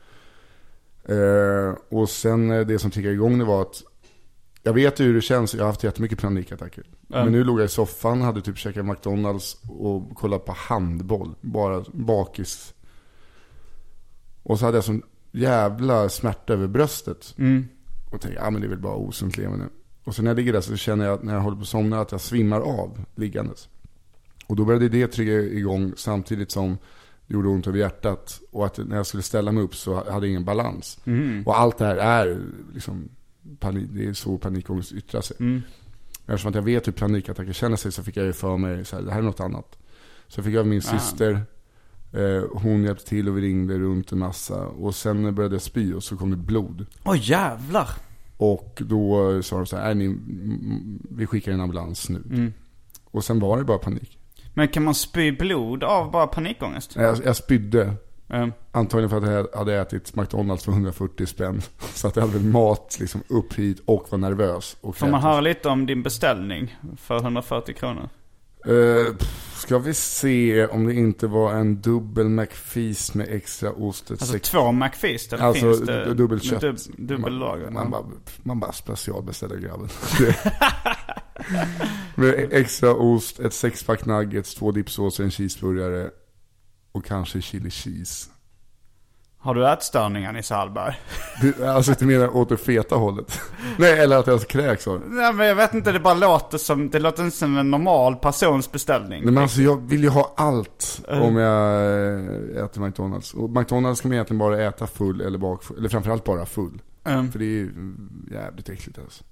Eh, 1.13 1.75
och 1.99 2.09
sen 2.09 2.51
eh, 2.51 2.67
det 2.67 2.79
som 2.79 2.91
tickade 2.91 3.15
igång 3.15 3.39
det 3.39 3.45
var 3.45 3.63
att, 3.63 3.83
jag 4.63 4.73
vet 4.73 5.01
ju 5.01 5.05
hur 5.05 5.15
det 5.15 5.21
känns, 5.21 5.55
jag 5.55 5.63
har 5.63 5.67
haft 5.67 5.85
jättemycket 5.85 6.21
panikattacker. 6.21 6.85
Ja. 7.09 7.25
Men 7.25 7.33
nu 7.33 7.45
låg 7.45 7.61
jag 7.61 7.65
i 7.65 7.69
soffan, 7.69 8.21
hade 8.23 8.41
typ 8.43 8.59
käkat 8.59 8.87
McDonalds 8.87 9.57
och 9.69 10.15
kollat 10.15 10.45
på 10.45 10.53
handboll. 10.53 11.35
Bara 11.41 11.85
bakis. 11.93 12.75
Och 14.43 14.59
så 14.59 14.65
hade 14.65 14.77
jag 14.77 14.85
sån 14.85 15.03
jävla 15.31 16.09
smärta 16.09 16.53
över 16.53 16.67
bröstet. 16.67 17.35
Mm. 17.39 17.69
Och 18.13 18.21
tänkte, 18.21 18.41
ja 18.45 18.51
men 18.51 18.61
det 18.61 18.67
är 18.67 18.71
väl 18.71 18.79
bara 18.81 18.97
osunt 18.97 19.37
levande. 19.37 19.65
Och 20.05 20.15
så 20.15 20.23
när 20.23 20.31
jag 20.31 20.37
ligger 20.37 20.53
där 20.53 20.61
så 20.61 20.77
känner 20.77 21.05
jag 21.05 21.25
när 21.25 21.35
jag 21.35 21.41
håller 21.41 21.57
på 21.57 21.63
att 21.63 21.69
somna 21.69 22.01
att 22.01 22.13
jag 22.13 22.21
svimmar 22.21 22.61
av 22.61 23.05
liggandes. 23.15 23.69
Och 24.47 24.57
då 24.57 24.65
började 24.65 24.89
det 24.89 25.07
trigga 25.07 25.41
igång 25.43 25.93
samtidigt 25.97 26.51
som 26.51 26.79
det 27.27 27.35
gjorde 27.35 27.49
ont 27.49 27.67
över 27.67 27.79
hjärtat. 27.79 28.41
Och 28.51 28.67
att 28.67 28.79
när 28.79 28.97
jag 28.97 29.07
skulle 29.07 29.23
ställa 29.23 29.53
mig 29.53 29.63
upp 29.63 29.75
så 29.77 29.95
hade 29.95 30.11
jag 30.13 30.29
ingen 30.29 30.45
balans. 30.45 30.99
Mm. 31.05 31.43
Och 31.47 31.59
allt 31.61 31.79
det 31.79 31.85
här 31.85 31.97
är 31.97 32.41
liksom, 32.75 33.09
panik, 33.59 33.89
det 33.93 34.07
är 34.07 34.13
så 34.13 34.39
panikångest 34.39 34.93
yttrar 34.93 35.21
sig. 35.21 35.37
Mm. 35.41 35.63
Eftersom 36.27 36.49
att 36.49 36.55
jag 36.55 36.63
vet 36.63 36.87
hur 36.87 36.93
panikattacker 36.93 37.53
känner 37.53 37.77
sig 37.77 37.93
så 37.93 38.03
fick 38.03 38.17
jag 38.17 38.27
ju 38.27 38.33
för 38.33 38.57
mig 38.57 38.85
så 38.85 38.97
här, 38.97 39.03
det 39.03 39.11
här 39.13 39.19
är 39.19 39.23
något 39.23 39.41
annat. 39.41 39.79
Så 40.29 40.39
jag 40.39 40.45
fick 40.45 40.57
av 40.57 40.67
min 40.67 40.79
Ah. 40.79 40.99
syster, 40.99 41.43
eh, 42.13 42.43
hon 42.53 42.83
hjälpte 42.85 43.07
till 43.07 43.29
och 43.29 43.37
vi 43.39 43.41
ringde 43.41 43.79
runt 43.79 44.13
en 44.13 44.19
massa. 44.19 44.67
Och 44.67 44.95
sen 44.95 45.35
började 45.35 45.55
jag 45.55 45.63
spy 45.63 45.95
och 45.95 46.03
så 46.05 46.17
kom 46.17 46.31
det 46.31 46.37
blod. 46.37 46.87
Åh 47.05 47.31
jävlar! 47.31 47.89
Och 48.43 48.83
då 48.87 49.43
sa 49.43 49.57
de 49.57 49.67
så 49.67 49.77
här, 49.77 49.95
"Nej, 49.95 50.09
ni, 50.09 50.17
vi 51.11 51.27
skickar 51.27 51.53
en 51.53 51.61
ambulans 51.61 52.09
nu. 52.09 52.23
Mm. 52.31 52.53
Och 53.05 53.25
sen 53.25 53.41
var 53.41 53.59
det 53.59 53.65
bara 53.65 53.79
panik. 53.79 54.19
Men 54.55 54.69
kan 54.69 54.83
man 54.83 54.95
spy 54.95 55.33
blod 55.33 55.85
av 55.85 56.11
bara 56.11 56.27
panikångest? 56.27 56.97
Jag, 56.97 57.19
jag 57.25 57.37
spydde. 57.37 57.95
Mm. 58.29 58.53
Antagligen 58.73 59.11
för 59.11 59.17
att 59.17 59.53
jag 59.53 59.59
hade 59.59 59.81
ätit 59.81 60.17
McDonalds 60.17 60.65
för 60.65 60.73
140 60.73 61.27
spänn. 61.27 61.63
Så 61.95 62.09
att 62.09 62.17
jag 62.17 62.27
hade 62.27 62.41
mat 62.41 62.97
liksom 63.01 63.23
upp 63.29 63.55
hit 63.55 63.83
och 63.85 64.07
var 64.11 64.19
nervös. 64.19 64.77
Och 64.81 64.97
Får 64.97 65.07
man 65.09 65.23
höra 65.23 65.41
lite 65.41 65.69
om 65.69 65.87
din 65.87 66.03
beställning 66.03 66.77
för 66.97 67.17
140 67.17 67.75
kronor? 67.75 68.09
Eh, 68.67 69.15
pff, 69.15 69.59
ska 69.61 69.79
vi 69.79 69.95
se 69.95 70.67
om 70.67 70.87
det 70.87 70.95
inte 70.95 71.27
var 71.27 71.53
en 71.55 71.81
dubbel 71.81 72.29
McFeast 72.29 73.15
med 73.15 73.29
extra 73.31 73.73
ost. 73.73 74.11
Alltså 74.11 74.27
sex... 74.27 74.51
två 74.51 74.73
McFeast 74.73 75.33
eller 75.33 75.45
Alltså, 75.45 75.75
finns 75.75 75.81
det? 75.81 76.05
du- 76.05 76.15
dubbelt 76.15 76.43
kött. 76.45 76.61
Dub, 76.61 76.77
dubbellager? 76.99 77.65
Man, 77.71 77.73
man, 77.75 77.91
bara, 77.91 78.05
man 78.43 78.61
bara 78.61 78.73
specialbeställer 78.73 79.57
grabben. 79.57 79.89
med 82.15 82.49
extra 82.53 82.95
ost, 82.95 83.41
ett 83.41 83.55
sexpack 83.55 84.07
nuggets, 84.07 84.55
två 84.55 84.71
dipsåser, 84.73 85.25
en 85.25 85.31
cheeseburgare 85.31 86.11
och 86.93 87.05
kanske 87.05 87.41
chili 87.41 87.71
cheese. 87.71 88.31
Har 89.43 89.55
du 89.55 89.69
ätstörningar 89.69 90.33
Nisse 90.33 90.55
Hallberg? 90.55 91.01
Alltså 91.67 91.91
inte 91.91 92.05
mer 92.05 92.37
åt 92.37 92.49
det 92.49 92.57
feta 92.57 92.97
hållet. 92.97 93.41
Nej, 93.77 93.99
eller 93.99 94.19
att 94.19 94.27
jag 94.27 94.49
kräks 94.49 94.87
av. 94.87 95.03
Nej 95.07 95.33
men 95.33 95.47
jag 95.47 95.55
vet 95.55 95.75
inte, 95.75 95.93
det 95.93 96.01
bara 96.01 96.15
låter 96.15 96.59
som, 96.59 96.91
det 96.91 96.99
låter 96.99 97.25
inte 97.25 97.37
som 97.37 97.59
en 97.59 97.71
normal 97.71 98.17
persons 98.17 98.73
beställning. 98.73 99.25
Nej, 99.25 99.33
men 99.33 99.43
alltså 99.43 99.63
jag 99.63 99.89
vill 99.89 100.03
ju 100.03 100.09
ha 100.09 100.33
allt 100.37 101.01
om 101.09 101.37
jag 101.37 101.83
eh, 102.57 102.65
äter 102.65 102.81
McDonalds. 102.81 103.35
Och 103.35 103.51
McDonalds 103.51 104.01
kan 104.01 104.09
man 104.09 104.15
egentligen 104.15 104.39
bara 104.39 104.63
äta 104.63 104.87
full 104.87 105.21
eller 105.21 105.39
bakfull. 105.39 105.79
Eller 105.79 105.89
framförallt 105.89 106.25
bara 106.25 106.47
full. 106.47 106.83
Mm. 107.05 107.33
För 107.33 107.39
det 107.39 107.45
är 107.45 107.49
ju 107.49 107.95
jävligt 108.31 108.69
äckligt 108.69 108.99
alltså. 108.99 109.25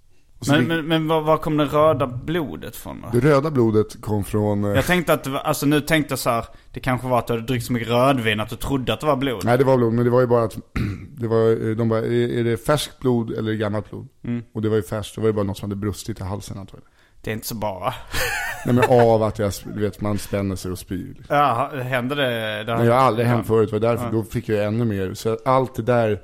Men, 0.48 0.64
men, 0.68 0.86
men 0.86 1.08
var, 1.08 1.20
var 1.20 1.36
kom 1.36 1.56
det 1.56 1.64
röda 1.64 2.06
blodet 2.06 2.76
från 2.76 3.00
då? 3.00 3.08
det 3.18 3.28
röda 3.28 3.50
blodet 3.50 4.00
kom 4.00 4.24
från... 4.24 4.64
eh, 4.64 4.70
Jag 4.70 4.84
tänkte 4.86 5.12
att, 5.12 5.26
alltså 5.46 5.66
nu 5.66 5.80
tänkte 5.80 6.12
jag 6.12 6.18
så 6.18 6.30
här, 6.30 6.44
det 6.72 6.80
kanske 6.80 7.08
var 7.08 7.18
att 7.18 7.26
du 7.26 7.32
hade 7.32 7.46
druckit 7.46 7.66
så 7.66 7.72
mycket 7.72 7.88
rödvin 7.88 8.40
att 8.40 8.48
du 8.50 8.56
trodde 8.56 8.92
att 8.92 9.00
det 9.00 9.06
var 9.06 9.16
blod. 9.16 9.44
Nej 9.44 9.58
det 9.58 9.64
var 9.64 9.76
blod, 9.76 9.92
men 9.92 10.04
det 10.04 10.10
var 10.10 10.20
ju 10.20 10.26
bara 10.26 10.44
att 10.44 10.56
det 11.18 11.28
var, 11.28 11.68
eh, 11.70 11.76
de 11.76 11.88
bara, 11.88 12.00
är 12.00 12.44
det 12.44 12.56
färskt 12.66 12.98
blod 13.00 13.30
eller 13.32 13.52
gammalt 13.52 13.90
blod? 13.90 14.08
Mm. 14.24 14.42
Och 14.54 14.62
det 14.62 14.68
var 14.68 14.76
ju 14.76 14.82
färskt, 14.82 15.14
det 15.14 15.20
var 15.20 15.28
ju 15.28 15.32
bara 15.32 15.44
något 15.44 15.58
som 15.58 15.70
hade 15.70 15.80
brustit 15.80 16.20
i 16.20 16.22
halsen 16.24 16.58
antagligen. 16.58 16.88
Det 17.22 17.30
är 17.30 17.34
inte 17.34 17.46
så 17.46 17.54
bra. 17.54 17.94
Nej 18.66 18.74
men 18.74 18.84
av 19.00 19.22
att 19.22 19.38
jag, 19.38 19.52
du 19.74 19.80
vet 19.80 20.00
man 20.00 20.18
spänner 20.18 20.56
sig 20.56 20.70
och 20.72 20.78
spyr. 20.78 21.14
Liksom. 21.18 21.36
Ja, 21.36 21.70
händer 21.82 22.16
det? 22.16 22.64
det 22.64 22.76
Men 22.76 22.86
jag 22.86 22.94
har 22.94 23.00
aldrig 23.00 23.26
hänt 23.26 23.46
förut, 23.46 23.70
det 23.70 23.78
var 23.78 23.88
därför, 23.88 24.04
Ja. 24.04 24.10
då 24.12 24.22
fick 24.22 24.48
jag 24.48 24.64
ännu 24.64 24.84
mer. 24.84 25.14
Så 25.14 25.38
allt 25.44 25.74
det 25.74 25.82
där, 25.82 26.20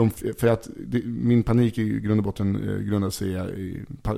de, 0.00 0.34
för 0.34 0.46
att 0.46 0.68
det, 0.86 1.04
min 1.04 1.42
panik 1.42 1.78
i 1.78 2.00
grund 2.00 2.20
och 2.20 2.24
botten 2.24 2.68
eh, 2.68 2.76
grundar 2.76 3.10
sig 3.10 3.28
i, 3.60 3.82
pa- 4.02 4.16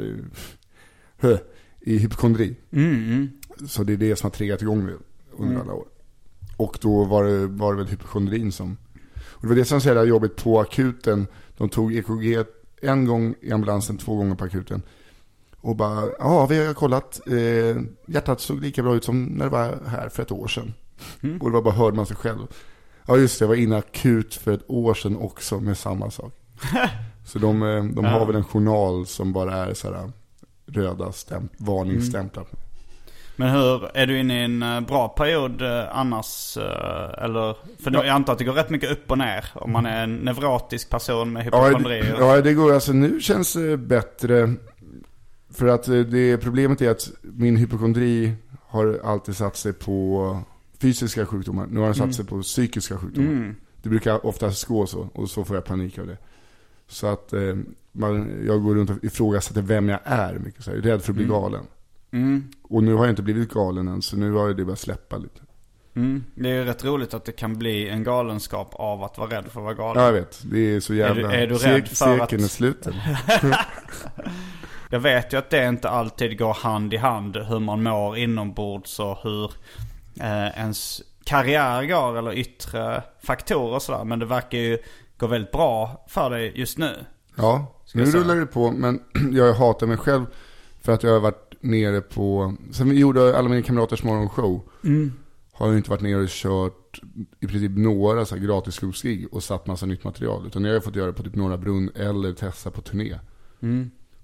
hö, 1.16 1.38
i 1.80 1.98
hypokondri. 1.98 2.56
Mm, 2.70 2.94
mm. 2.94 3.30
Så 3.68 3.82
det 3.84 3.92
är 3.92 3.96
det 3.96 4.16
som 4.16 4.26
har 4.26 4.30
triggat 4.30 4.62
igång 4.62 4.86
det 4.86 4.94
under 5.36 5.60
alla 5.60 5.72
år. 5.72 5.86
Och 6.56 6.78
då 6.80 7.04
var 7.04 7.24
det, 7.24 7.46
var 7.46 7.72
det 7.72 7.78
väl 7.78 7.86
hypokondrin 7.88 8.52
som... 8.52 8.76
Och 9.24 9.42
det 9.42 9.48
var 9.48 9.54
det 9.56 9.64
som 9.64 9.74
var 9.74 9.80
så 9.80 9.88
jävla 9.88 10.04
jobbigt 10.04 10.36
på 10.36 10.60
akuten. 10.60 11.26
De 11.56 11.68
tog 11.68 11.94
EKG 11.94 12.44
en 12.82 13.06
gång 13.06 13.34
i 13.40 13.52
ambulansen, 13.52 13.98
två 13.98 14.16
gånger 14.16 14.34
på 14.34 14.44
akuten. 14.44 14.82
Och 15.56 15.76
bara, 15.76 16.08
ja 16.18 16.46
vi 16.46 16.66
har 16.66 16.74
kollat. 16.74 17.20
Eh, 17.26 17.82
hjärtat 18.06 18.40
såg 18.40 18.60
lika 18.60 18.82
bra 18.82 18.96
ut 18.96 19.04
som 19.04 19.24
när 19.24 19.44
det 19.44 19.50
var 19.50 19.78
här 19.86 20.08
för 20.08 20.22
ett 20.22 20.32
år 20.32 20.48
sedan. 20.48 20.74
Och 21.40 21.50
det 21.50 21.54
var 21.54 21.62
bara, 21.62 21.74
hörde 21.74 21.96
man 21.96 22.06
sig 22.06 22.16
själv. 22.16 22.46
Ja 23.06 23.16
just 23.16 23.38
det, 23.38 23.42
jag 23.42 23.48
var 23.48 23.54
inne 23.56 23.76
akut 23.76 24.34
för 24.34 24.52
ett 24.52 24.64
år 24.70 24.94
sedan 24.94 25.16
också 25.16 25.60
med 25.60 25.78
samma 25.78 26.10
sak. 26.10 26.32
Så 27.24 27.38
de, 27.38 27.62
eh, 27.62 27.84
de 27.84 28.04
har 28.04 28.26
väl 28.26 28.36
en 28.36 28.44
journal 28.44 29.06
som 29.06 29.32
bara 29.32 29.54
är 29.54 29.74
så 29.74 29.92
här 29.92 30.12
röda 30.66 31.12
stämp, 31.12 31.52
varningsstämplar. 31.56 32.44
Men 33.36 33.48
hur, 33.50 33.96
är 33.96 34.06
du 34.06 34.18
inne 34.20 34.40
i 34.40 34.44
en 34.44 34.62
eh, 34.62 34.80
bra 34.80 35.08
period 35.08 35.62
eh, 35.62 35.98
annars? 35.98 36.56
eh, 36.56 37.24
Eller, 37.24 37.56
för 37.82 37.90
jag 37.90 38.08
antar 38.08 38.32
att 38.32 38.38
det 38.38 38.44
går 38.44 38.52
rätt 38.52 38.70
mycket 38.70 38.90
upp 38.90 39.10
och 39.10 39.18
ner 39.18 39.44
om 39.54 39.72
man 39.72 39.86
är 39.86 40.02
en 40.04 40.16
nevrotisk 40.16 40.90
person 40.90 41.32
med 41.32 41.48
Ja, 41.52 41.64
hypokondri. 41.66 42.00
det, 42.00 42.16
ja, 42.18 42.40
det 42.40 42.54
går. 42.54 42.72
Alltså 42.74 42.92
nu 42.92 43.20
känns 43.20 43.52
det 43.54 43.76
bättre. 43.76 44.54
För 45.54 45.66
att 45.66 45.88
eh, 45.88 45.94
det 45.98 46.36
problemet 46.38 46.80
är 46.82 46.90
att 46.90 47.10
min 47.22 47.56
hypokondri 47.56 48.32
har 48.66 49.00
alltid 49.04 49.36
satt 49.36 49.56
sig 49.56 49.72
på 49.72 50.38
fysiska 50.82 51.26
sjukdomar. 51.26 51.66
Nu 51.70 51.80
har 51.80 51.86
den 51.86 51.94
satt 51.94 52.14
sig 52.14 52.24
på 52.24 52.42
psykiska 52.42 52.98
sjukdomar. 52.98 53.30
Mm. 53.32 53.56
Det 53.82 53.88
brukar 53.88 54.26
oftast 54.26 54.64
gå 54.64 54.86
så. 54.86 55.08
Och 55.14 55.30
så 55.30 55.44
får 55.44 55.56
jag 55.56 55.64
panik 55.64 55.98
av 55.98 56.06
det. 56.06 56.18
Så 56.88 57.06
att 57.06 57.32
eh, 57.32 57.56
man, 57.92 58.42
jag 58.46 58.62
går 58.62 58.74
runt 58.74 58.90
och 58.90 59.04
ifrågasätter 59.04 59.62
vem 59.62 59.88
jag 59.88 60.00
är. 60.04 60.38
Mycket, 60.38 60.64
så 60.64 60.70
här, 60.70 60.78
rädd 60.78 61.02
för 61.02 61.12
att 61.12 61.16
bli 61.16 61.24
galen. 61.24 61.64
Mm. 62.10 62.44
Och 62.62 62.84
nu 62.84 62.94
har 62.94 63.04
jag 63.04 63.12
inte 63.12 63.22
blivit 63.22 63.52
galen 63.52 63.88
än. 63.88 64.02
Så 64.02 64.16
nu 64.16 64.32
har 64.32 64.48
det 64.48 64.64
börjat 64.64 64.78
släppa 64.78 65.16
lite. 65.18 65.40
Mm. 65.94 66.24
Det 66.34 66.50
är 66.50 66.54
ju 66.54 66.64
rätt 66.64 66.84
roligt 66.84 67.14
att 67.14 67.24
det 67.24 67.32
kan 67.32 67.58
bli 67.58 67.88
en 67.88 68.04
galenskap 68.04 68.74
av 68.74 69.02
att 69.02 69.18
vara 69.18 69.30
rädd 69.30 69.44
för 69.44 69.60
att 69.60 69.64
vara 69.64 69.74
galen. 69.74 70.02
Ja, 70.02 70.08
jag 70.08 70.12
vet. 70.12 70.42
Det 70.44 70.58
är 70.58 70.80
så 70.80 70.94
jävla... 70.94 71.32
är 71.32 71.46
du 71.46 71.54
rädd 71.54 71.88
för 71.88 71.94
cirkeln 71.94 72.20
att- 72.22 72.32
är 72.32 72.38
sluten. 72.38 72.94
Jag 74.92 75.00
vet 75.00 75.32
ju 75.32 75.36
att 75.36 75.50
det 75.50 75.68
inte 75.68 75.88
alltid 75.88 76.38
går 76.38 76.54
hand 76.54 76.94
i 76.94 76.96
hand 76.96 77.36
hur 77.36 77.58
man 77.58 77.82
mår 77.82 78.16
inombords 78.16 79.00
och 79.00 79.18
hur 79.22 79.50
eh, 80.20 80.58
ens 80.60 81.02
karriär 81.24 81.84
går 81.84 82.18
eller 82.18 82.32
yttre 82.38 83.02
faktorer 83.22 83.74
och 83.74 83.82
sådär. 83.82 84.04
Men 84.04 84.18
det 84.18 84.26
verkar 84.26 84.58
ju 84.58 84.78
gå 85.16 85.26
väldigt 85.26 85.52
bra 85.52 86.04
för 86.08 86.30
dig 86.30 86.52
just 86.54 86.78
nu. 86.78 86.94
Ja, 87.36 87.80
nu 87.94 88.04
rullar 88.04 88.36
det 88.36 88.46
på. 88.46 88.70
Men 88.70 89.00
jag 89.32 89.54
hatar 89.54 89.86
mig 89.86 89.96
själv 89.96 90.26
för 90.80 90.92
att 90.92 91.02
jag 91.02 91.12
har 91.12 91.20
varit 91.20 91.54
nere 91.60 92.00
på... 92.00 92.54
Sen 92.72 92.90
vi 92.90 92.98
gjorde 92.98 93.38
alla 93.38 93.48
mina 93.48 93.62
kamraters 93.62 94.02
morgonshow. 94.02 94.62
Har 95.52 95.66
jag 95.68 95.76
inte 95.76 95.90
varit 95.90 96.02
nere 96.02 96.16
och 96.22 96.28
kört 96.28 97.00
i 97.40 97.46
princip 97.46 97.72
några 97.76 98.24
så 98.24 98.36
här 98.36 98.42
gratis 98.42 98.74
skogsgig 98.74 99.28
och 99.34 99.42
satt 99.42 99.66
massa 99.66 99.86
nytt 99.86 100.04
material. 100.04 100.46
Utan 100.46 100.64
jag 100.64 100.72
har 100.74 100.80
fått 100.80 100.96
göra 100.96 101.06
det 101.06 101.12
på 101.12 101.22
typ 101.22 101.34
Norra 101.34 101.58
Brunn 101.58 101.90
eller 101.94 102.32
testa 102.32 102.70
på 102.70 102.80
turné. 102.80 103.18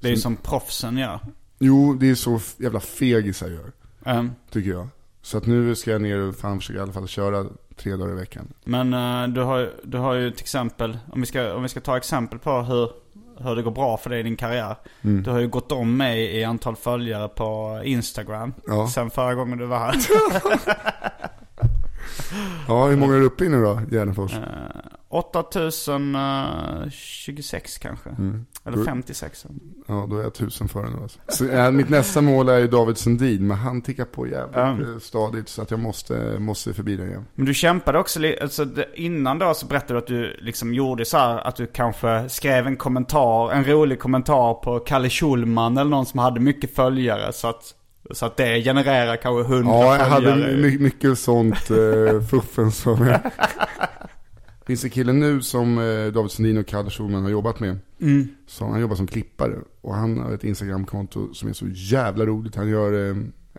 Det 0.01 0.09
är 0.09 0.11
ju 0.11 0.16
som 0.16 0.36
proffsen 0.36 0.99
gör. 0.99 1.20
Jo, 1.59 1.95
det 1.95 2.11
är 2.11 2.14
så 2.14 2.41
jävla 2.57 2.80
fegisar 2.80 3.49
gör. 3.49 3.72
Ehm, 4.05 4.30
Tycker 4.51 4.70
jag. 4.70 4.89
Så 5.29 5.39
att 5.39 5.47
nu 5.47 5.74
ska 5.74 5.91
jag 5.91 6.03
ner 6.03 6.18
och 6.18 6.35
fan 6.35 6.59
försöka 6.59 6.79
i 6.79 6.83
alla 6.83 6.93
fall 6.93 7.09
köra 7.09 7.47
tre 7.76 7.97
dagar 7.97 8.12
i 8.12 8.14
veckan. 8.14 8.53
Men 8.64 8.95
eh, 8.95 9.29
du, 9.29 9.41
har, 9.41 9.70
du 9.83 9.99
har 9.99 10.14
ju 10.14 10.31
till 10.31 10.43
exempel, 10.43 10.99
om 11.12 11.20
vi 11.20 11.26
ska, 11.26 11.55
om 11.55 11.62
vi 11.62 11.68
ska 11.68 11.81
ta 11.81 11.97
exempel 11.97 12.39
på 12.39 12.62
hur, 12.62 12.91
hur 13.39 13.57
det 13.57 13.62
går 13.62 13.70
bra 13.70 13.97
för 13.97 14.11
dig 14.11 14.20
i 14.20 14.22
din 14.22 14.37
karriär. 14.37 14.76
Mm. 15.03 15.22
Du 15.22 15.31
har 15.31 15.39
ju 15.39 15.49
gått 15.49 15.72
om 15.72 15.97
mig 15.97 16.37
i 16.37 16.45
antal 16.45 16.76
följare 16.76 17.29
på 17.29 17.81
Instagram. 17.85 18.55
Ja. 18.66 18.89
Sen 18.89 19.11
förra 19.11 19.35
gången 19.35 19.59
du 19.59 19.66
var 19.66 19.79
här. 19.79 19.95
Ja, 22.68 22.87
hur 22.87 22.97
många 22.97 23.14
är 23.14 23.18
du 23.18 23.24
uppe 23.24 23.45
i 23.45 23.49
nu 23.49 23.62
då, 23.62 23.81
Gärdenfors? 23.91 24.35
Eh, 24.35 24.41
8026 25.09 27.79
kanske. 27.79 28.11
Mm. 28.11 28.47
Eller 28.74 28.84
56. 28.84 29.46
Ja, 29.88 30.06
då 30.10 30.18
är 30.18 30.22
jag 30.22 30.34
tusen 30.34 30.68
före 30.68 30.90
nu 30.90 30.96
alltså. 31.02 31.18
Så, 31.28 31.48
äh, 31.48 31.70
mitt 31.70 31.88
nästa 31.88 32.20
mål 32.20 32.48
är 32.48 32.58
ju 32.58 32.66
David 32.68 32.98
Sundin, 32.98 33.46
men 33.46 33.56
han 33.56 33.82
tickar 33.82 34.04
på 34.04 34.26
jävligt 34.26 34.56
Mm. 34.56 34.80
eh, 34.92 34.98
stadigt 35.00 35.48
så 35.48 35.62
att 35.62 35.70
jag 35.70 35.80
måste, 35.80 36.36
måste 36.38 36.74
förbi 36.74 36.96
den 36.96 37.08
igen. 37.08 37.24
Men 37.34 37.46
du 37.46 37.54
kämpade 37.54 37.98
också 37.98 38.20
alltså 38.42 38.66
innan 38.94 39.38
då 39.38 39.54
så 39.54 39.66
berättade 39.66 39.94
du 39.94 39.98
att 39.98 40.06
du 40.06 40.36
liksom 40.40 40.74
gjorde 40.74 41.04
så 41.04 41.16
här 41.18 41.38
att 41.48 41.56
du 41.56 41.66
kanske 41.66 42.28
skrev 42.28 42.66
en 42.66 42.76
kommentar, 42.76 43.52
en 43.52 43.64
rolig 43.64 43.98
kommentar 44.00 44.54
på 44.54 44.78
Kalle 44.78 45.10
Schulman 45.10 45.78
eller 45.78 45.90
någon 45.90 46.06
som 46.06 46.18
hade 46.18 46.40
mycket 46.40 46.74
följare 46.74 47.32
så 47.32 47.48
att, 47.48 47.74
så 48.10 48.26
att 48.26 48.36
det 48.36 48.62
genererar 48.62 49.16
kanske 49.16 49.54
hundra 49.54 49.72
Ja, 49.72 49.96
jag 49.96 50.04
hade 50.04 50.26
följare. 50.30 50.56
my- 50.56 50.78
mycket 50.78 51.18
sånt 51.18 51.70
uh, 51.70 52.20
fuffen 52.22 52.72
som 52.72 53.06
jag... 53.06 53.20
finns 54.68 54.84
en 54.84 54.90
kille 54.90 55.12
nu 55.12 55.40
som 55.40 55.78
eh, 55.78 56.12
David 56.12 56.30
Sundin 56.30 56.58
och 56.58 56.66
Kalle 56.66 56.90
Schulman 56.90 57.22
har 57.22 57.30
jobbat 57.30 57.60
med. 57.60 57.78
Mm. 58.00 58.28
Så 58.46 58.64
han 58.64 58.80
jobbar 58.80 58.96
som 58.96 59.06
klippare. 59.06 59.58
Och 59.80 59.94
han 59.94 60.18
har 60.18 60.32
ett 60.32 60.44
Instagramkonto 60.44 61.34
som 61.34 61.48
är 61.48 61.52
så 61.52 61.66
jävla 61.68 62.26
roligt. 62.26 62.54
Han 62.54 62.68
gör, 62.68 63.10
eh, 63.10 63.16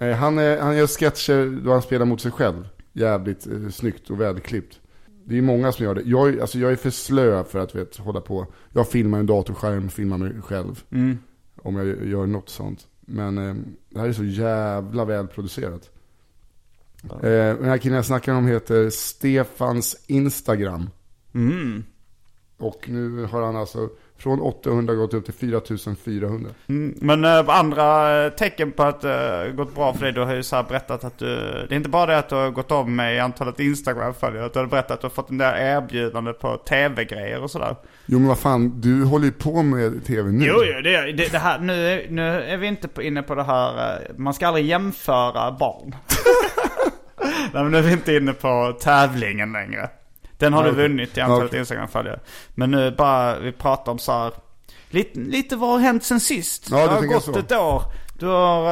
eh, 0.08 0.16
han, 0.16 0.40
är, 0.40 0.62
han 0.62 0.78
gör 0.78 0.88
sketcher 0.88 1.62
då 1.66 1.72
han 1.72 1.82
spelar 1.82 2.06
mot 2.06 2.22
sig 2.22 2.32
själv. 2.32 2.68
Jävligt 2.94 3.48
eh, 3.48 3.70
snyggt 3.70 4.10
och 4.10 4.22
välklippt. 4.22 4.80
Det 5.24 5.38
är 5.38 5.42
många 5.42 5.72
som 5.72 5.86
gör 5.86 5.96
det. 5.96 6.02
Jag, 6.06 6.40
alltså, 6.40 6.60
jag 6.60 6.72
är 6.72 6.76
för 6.76 6.90
slö 6.90 7.44
för 7.44 7.60
att 7.60 7.76
vet, 7.76 7.98
hålla 7.98 8.22
på. 8.22 8.48
Jag 8.74 8.90
filmar 8.90 9.20
en 9.20 9.26
datorskärm, 9.26 9.90
filmar 9.90 10.18
mig 10.18 10.42
själv. 10.42 10.84
Mm. 10.92 11.18
Om 11.56 11.76
jag 11.76 12.08
gör 12.08 12.26
något 12.26 12.50
sånt. 12.50 12.88
Men 13.00 13.38
eh, 13.38 13.56
det 13.90 14.00
här 14.00 14.08
är 14.08 14.14
så 14.14 14.24
jävla 14.24 15.06
välproducerat. 15.06 15.90
Eh, 17.04 17.20
den 17.22 17.66
här 17.66 17.78
killen 17.78 17.96
jag 17.96 18.06
snackar 18.06 18.34
om 18.34 18.48
heter 18.48 18.90
Stefans 18.90 20.04
Instagram. 20.08 20.90
Mm. 21.36 21.84
Och 22.58 22.90
nu 22.90 23.26
har 23.26 23.42
han 23.42 23.56
alltså 23.56 23.90
från 24.18 24.42
800 24.42 24.94
gått 24.96 25.14
upp 25.14 25.26
till 25.26 25.34
4400. 25.34 26.50
Mm. 26.68 26.96
Men 27.02 27.26
äh, 27.26 27.50
andra 27.50 28.26
eh, 28.26 28.32
tecken 28.32 28.72
på 28.72 28.84
att 28.84 29.02
det 29.02 29.46
uh, 29.48 29.56
gått 29.56 29.76
bra 29.76 29.94
för 29.94 30.04
dig, 30.04 30.14
du 30.14 30.22
har 30.22 30.34
ju 30.34 30.44
så 30.44 30.56
här 30.56 30.64
berättat 30.64 31.04
att 31.04 31.18
du, 31.18 31.26
det 31.36 31.68
är 31.72 31.74
inte 31.74 31.90
bara 31.90 32.06
det 32.06 32.18
att 32.18 32.30
du 32.30 32.36
har 32.36 32.50
gått 32.50 32.72
om 32.72 32.96
med 32.96 33.16
i 33.16 33.20
antalet 33.20 33.60
Instagram-följare, 33.60 34.46
utan 34.46 34.64
du 34.64 34.68
har 34.68 34.72
berättat 34.72 34.92
att 34.92 35.02
du 35.02 35.06
har 35.06 35.12
fått 35.12 35.30
en 35.30 35.38
del 35.38 35.54
erbjudande 35.60 36.34
på 36.34 36.58
tv-grejer 36.58 37.42
och 37.44 37.52
sådär. 37.52 37.76
Jo 38.06 38.20
men 38.20 38.28
vad 38.28 38.40
fan, 38.40 38.82
du 38.82 39.04
håller 39.04 39.26
ju 39.26 39.32
på 39.32 39.64
med 39.64 40.06
tv 40.06 40.32
nu. 40.32 40.46
Jo, 40.46 40.54
jo 40.66 40.82
det, 40.82 41.12
det, 41.12 41.32
det 41.32 41.40
här, 41.40 41.60
nu, 41.60 41.88
är- 41.88 42.10
nu 42.10 42.42
är 42.42 42.58
vi 42.58 42.68
inte 42.68 42.88
på, 42.88 43.02
inne 43.02 43.24
på 43.24 43.36
det 43.36 43.44
här, 43.44 43.94
eh, 43.96 44.16
man 44.18 44.34
ska 44.34 44.48
aldrig 44.48 44.66
jämföra 44.66 45.52
barn. 45.52 45.96
Nej 47.54 47.64
men 47.64 47.72
nu 47.72 47.78
är 47.78 47.82
vi 47.82 47.92
inte 47.92 48.16
inne 48.16 48.34
på 48.34 48.78
tävlingen 48.82 49.52
längre. 49.52 49.90
Den 50.40 50.54
har 50.54 50.64
du 50.64 50.72
vunnit 50.72 51.18
i 51.18 51.22
antalet 51.22 51.48
Okej. 51.48 51.60
Instagram-följare. 51.60 52.20
Men 52.56 52.72
nu 52.72 52.92
bara, 52.92 53.40
vi 53.40 53.52
pratar 53.52 53.92
om 53.92 54.00
så 54.00 54.12
här, 54.12 54.34
lite, 54.90 55.20
lite 55.20 55.56
vad 55.56 55.70
har 55.70 55.80
hänt 55.80 56.04
sen 56.04 56.20
sist? 56.20 56.68
Ja, 56.72 56.78
det 56.78 56.84
du 56.88 56.90
har 56.90 57.02
gått 57.14 57.24
så. 57.24 57.38
ett 57.40 57.52
år. 57.52 57.84
Du 58.20 58.26
har, 58.26 58.64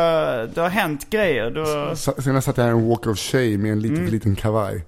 eh, 0.41 0.49
det 0.49 0.61
har 0.61 0.70
hänt 0.70 1.09
grejer. 1.09 1.51
Du 1.51 1.59
har, 1.59 1.95
Senast 2.22 2.45
satt 2.45 2.57
jag 2.57 2.68
i 2.68 2.70
en 2.70 2.89
walk 2.89 3.07
of 3.07 3.18
shame 3.20 3.57
med 3.57 3.72
en 3.72 3.80
liten, 3.80 3.97
Mm. 3.97 4.11
liten 4.11 4.36
kavaj. 4.36 4.86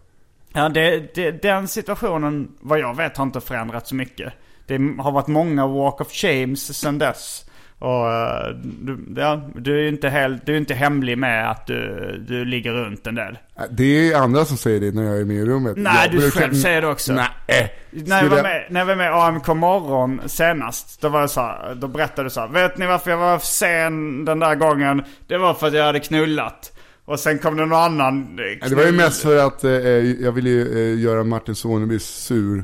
ja, 0.53 0.69
det, 0.69 1.15
det, 1.15 1.31
den 1.31 1.67
situationen, 1.67 2.51
vad 2.59 2.79
jag 2.79 2.97
vet, 2.97 3.17
har 3.17 3.23
inte 3.25 3.41
förändrats 3.41 3.89
så 3.89 3.95
mycket. 3.95 4.33
Det 4.67 4.77
har 4.99 5.11
varit 5.11 5.27
många 5.27 5.67
walk 5.67 6.01
of 6.01 6.11
shames 6.11 6.77
sen 6.79 6.97
dess. 6.99 7.45
Och 7.79 8.11
eh, 8.11 8.49
du, 8.81 9.05
ja, 9.17 9.41
du 9.55 9.85
är 9.85 9.89
inte, 9.89 10.09
helt, 10.09 10.45
du 10.45 10.53
är 10.53 10.57
inte 10.57 10.73
hemlig 10.73 11.17
med 11.17 11.51
att 11.51 11.67
du, 11.67 12.25
du 12.27 12.45
ligger 12.45 12.71
runt 12.73 13.07
en 13.07 13.15
del. 13.15 13.37
Äh, 13.57 13.63
Det 13.71 14.11
är 14.11 14.17
andra 14.17 14.45
som 14.45 14.57
säger 14.57 14.79
det 14.79 14.91
när 14.95 15.03
jag 15.03 15.19
är 15.21 15.25
med 15.25 15.35
i 15.35 15.45
rummet. 15.45 15.73
Nej, 15.77 15.93
jag 16.03 16.11
du 16.11 16.17
brukar- 16.17 16.39
själv 16.39 16.53
säger 16.53 16.81
det 16.81 16.87
också. 16.87 17.13
Nej. 17.13 17.73
När 17.91 18.23
jag, 18.23 18.29
var 18.29 18.43
med, 18.43 18.65
när 18.69 18.79
jag 18.79 18.85
var 18.85 18.95
med 18.95 19.05
i 19.05 19.13
AMK 19.13 19.47
morgon 19.47 20.21
senast, 20.25 21.01
då 21.01 21.09
var 21.09 21.21
det 21.21 21.27
så 21.27 21.41
här, 21.41 21.75
då 21.75 21.87
berättade 21.87 22.23
du 22.25 22.29
så 22.29 22.39
här, 22.39 22.47
Vet 22.47 22.77
ni 22.77 22.87
varför 22.87 23.11
jag 23.11 23.17
var 23.17 23.39
sen 23.39 24.25
den 24.25 24.39
där 24.39 24.55
gången? 24.55 25.03
Det 25.27 25.37
var 25.37 25.53
för 25.53 25.67
att 25.67 25.73
jag 25.73 25.83
hade 25.85 25.99
knullat. 25.99 26.71
Och 27.05 27.19
sen 27.19 27.39
kom 27.39 27.57
det 27.57 27.65
någon 27.65 27.79
annan 27.79 28.21
eh, 28.21 28.25
Nej, 28.35 28.59
Det 28.69 28.75
var 28.75 28.83
ju 28.85 28.91
mest 28.91 29.21
för 29.21 29.37
att 29.47 29.63
eh, 29.63 29.71
jag 29.71 30.31
ville 30.31 30.49
ju 30.49 30.93
eh, 30.93 30.99
göra 31.01 31.23
Martin 31.23 31.55
Soneby 31.55 31.99
sur. 31.99 32.63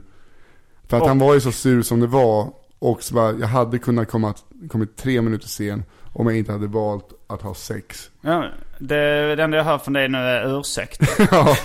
För 0.90 0.98
att 0.98 1.04
Och- 1.04 1.10
han 1.10 1.20
var 1.20 1.34
ju 1.34 1.42
så 1.42 1.52
sur 1.52 1.82
som 1.82 2.00
det 2.00 2.08
var. 2.08 2.50
Och 2.80 3.04
så 3.04 3.14
bara, 3.14 3.32
jag 3.32 3.48
hade 3.48 3.80
kunnat 3.80 4.08
komma, 4.08 4.34
kommit 4.70 4.96
tre 4.96 5.22
minuter 5.22 5.48
sen 5.48 5.84
om 6.14 6.28
jag 6.28 6.38
inte 6.38 6.52
hade 6.52 6.68
valt 6.68 7.26
att 7.28 7.42
ha 7.42 7.54
sex. 7.54 8.10
Ja, 8.22 8.46
det, 8.80 9.36
det 9.36 9.44
enda 9.44 9.58
jag 9.58 9.64
hör 9.64 9.78
från 9.78 9.94
dig 9.94 10.10
nu 10.10 10.18
är 10.18 10.60
ursäkt. 10.60 11.02
Ja, 11.32 11.58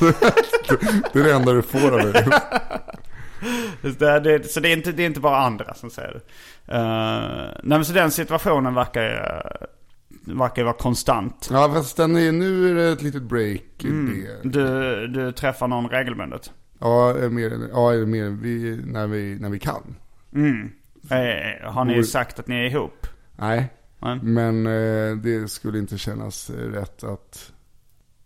det 1.13 1.19
är 1.19 1.25
det 1.25 1.33
enda 1.33 1.53
du 1.53 1.63
får 1.63 1.91
av 1.91 2.13
det. 2.13 2.41
det, 3.99 4.21
det, 4.21 4.51
så 4.51 4.61
det 4.61 4.69
är, 4.69 4.77
inte, 4.77 4.93
det 4.93 5.03
är 5.03 5.07
inte 5.07 5.21
bara 5.21 5.37
andra 5.37 5.75
som 5.75 5.91
säger 5.91 6.13
det. 6.13 6.19
Uh, 6.75 7.61
nej 7.63 7.79
men 7.79 7.85
så 7.85 7.93
den 7.93 8.11
situationen 8.11 8.75
verkar 8.75 9.03
ju 9.03 9.19
verkar 10.25 10.63
ju 10.63 10.65
vara 10.65 10.77
konstant. 10.77 11.49
Ja, 11.53 11.73
fast 11.75 11.97
den 11.97 12.17
är, 12.17 12.33
nu 12.33 12.71
är 12.71 12.75
det 12.75 12.93
ett 12.93 13.03
litet 13.03 13.23
break. 13.23 13.85
Mm. 13.85 14.25
Du, 14.43 15.07
du 15.07 15.33
träffar 15.33 15.69
någon 15.69 15.89
regelbundet. 15.89 16.53
Ja, 16.79 17.15
mer, 17.31 17.69
ja, 17.73 17.93
mer 17.93 18.29
vi, 18.29 18.81
när, 18.85 19.07
vi, 19.07 19.39
när 19.41 19.49
vi 19.49 19.59
kan. 19.59 19.97
Mm. 20.35 20.71
Eh, 21.11 21.71
har 21.73 21.85
ni 21.85 22.05
sagt 22.05 22.39
att 22.39 22.47
ni 22.49 22.55
är 22.57 22.65
ihop? 22.65 23.07
Nej, 23.37 23.69
Nej. 23.99 24.19
men 24.23 24.67
eh, 24.67 25.17
det 25.17 25.51
skulle 25.51 25.79
inte 25.79 25.99
kännas 25.99 26.51
rätt 26.51 27.05
att... 27.05 27.53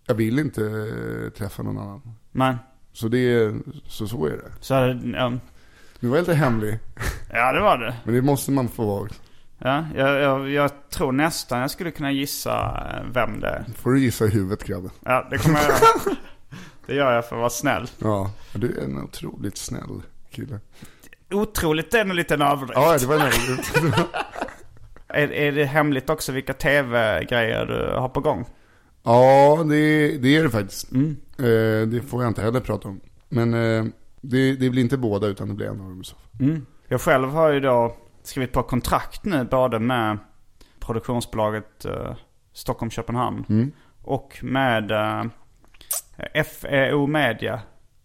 Jag 0.07 0.15
vill 0.15 0.39
inte 0.39 0.63
eh, 0.67 1.31
träffa 1.31 1.63
någon 1.63 1.79
annan. 1.79 2.15
Nej. 2.33 2.57
Så 2.93 3.09
det 3.09 3.19
är, 3.19 3.55
så, 3.89 4.07
så 4.09 4.27
är 4.27 4.31
det. 4.31 4.53
Så, 4.61 4.75
ja, 5.15 5.33
Nu 6.01 6.09
var 6.09 6.19
lite 6.19 6.35
hemlig, 6.35 6.79
ja 7.33 7.53
det 7.53 7.61
var 7.61 7.79
det. 7.79 7.95
men 8.05 8.15
det 8.15 8.23
måste 8.23 8.51
man 8.51 8.69
få 8.69 8.87
vara. 8.87 9.09
Ja, 9.59 9.85
jag, 9.97 10.21
jag, 10.21 10.51
jag 10.51 10.71
tror 10.91 11.13
nästan 11.13 11.61
jag 11.61 11.71
skulle 11.71 11.91
kunna 11.91 12.13
gissa 12.13 12.87
eh, 12.91 13.11
vem 13.13 13.41
det 13.41 13.49
är. 13.49 13.65
Får 13.77 13.93
du 13.93 14.01
gissa 14.01 14.25
i 14.25 14.29
huvudet 14.29 14.65
grabben. 14.65 14.91
Ja, 15.05 15.27
det 15.31 15.39
kommer 15.39 15.57
jag 15.59 15.65
göra. 15.69 16.17
Det 16.87 16.95
gör 16.95 17.13
jag 17.13 17.29
för 17.29 17.37
att 17.37 17.41
vara 17.41 17.51
snäll. 17.51 17.87
Ja, 17.99 18.31
du 18.55 18.79
är 18.79 18.85
en 18.85 18.99
otroligt 19.03 19.57
snäll 19.57 20.03
kille. 20.31 20.61
Otroligt 21.35 21.95
är 21.95 22.33
en 22.33 22.43
överdrift. 22.43 22.73
Ja, 22.75 22.99
det 22.99 23.07
var 23.07 23.15
en 23.15 23.23
Är, 25.09 25.33
är 25.33 25.53
det 25.53 25.65
hemligt 25.65 26.11
också 26.11 26.33
vilka 26.33 26.53
tv-grejer 26.53 27.67
du 27.67 27.97
har 28.01 28.09
på 28.09 28.21
gång? 28.21 28.45
Ja, 29.03 29.65
det, 29.69 30.19
det 30.19 30.37
är 30.37 30.43
det 30.43 30.51
faktiskt. 30.51 30.93
Mm. 30.93 31.17
Eh, 31.39 31.89
det 31.89 32.03
får 32.09 32.23
jag 32.23 32.31
inte 32.31 32.43
heller 32.43 32.61
prata 32.61 32.89
om. 32.89 33.01
Men 33.29 33.55
eh, 33.55 33.85
det, 34.21 34.57
det 34.57 34.71
blir 34.71 34.83
inte 34.83 34.97
båda 34.99 35.27
utan 35.27 35.49
det 35.49 35.55
blir 35.55 35.67
en 35.67 35.81
av 35.81 35.89
dem. 35.89 36.03
Mm. 36.41 36.67
Jag 36.89 37.01
själv 37.01 37.29
har 37.31 37.53
ju 37.53 37.61
då 37.61 37.97
skrivit 38.23 38.53
på 38.53 38.63
kontrakt 38.63 39.25
nu 39.25 39.45
både 39.45 39.79
med 39.79 40.19
produktionsbolaget 40.81 41.85
eh, 41.85 42.15
Stockholm-Köpenhamn 42.53 43.45
Mm. 43.49 43.73
och 44.03 44.39
med 44.43 44.91
eh, 44.91 46.43
FEO 46.45 47.07
Media. 47.07 47.61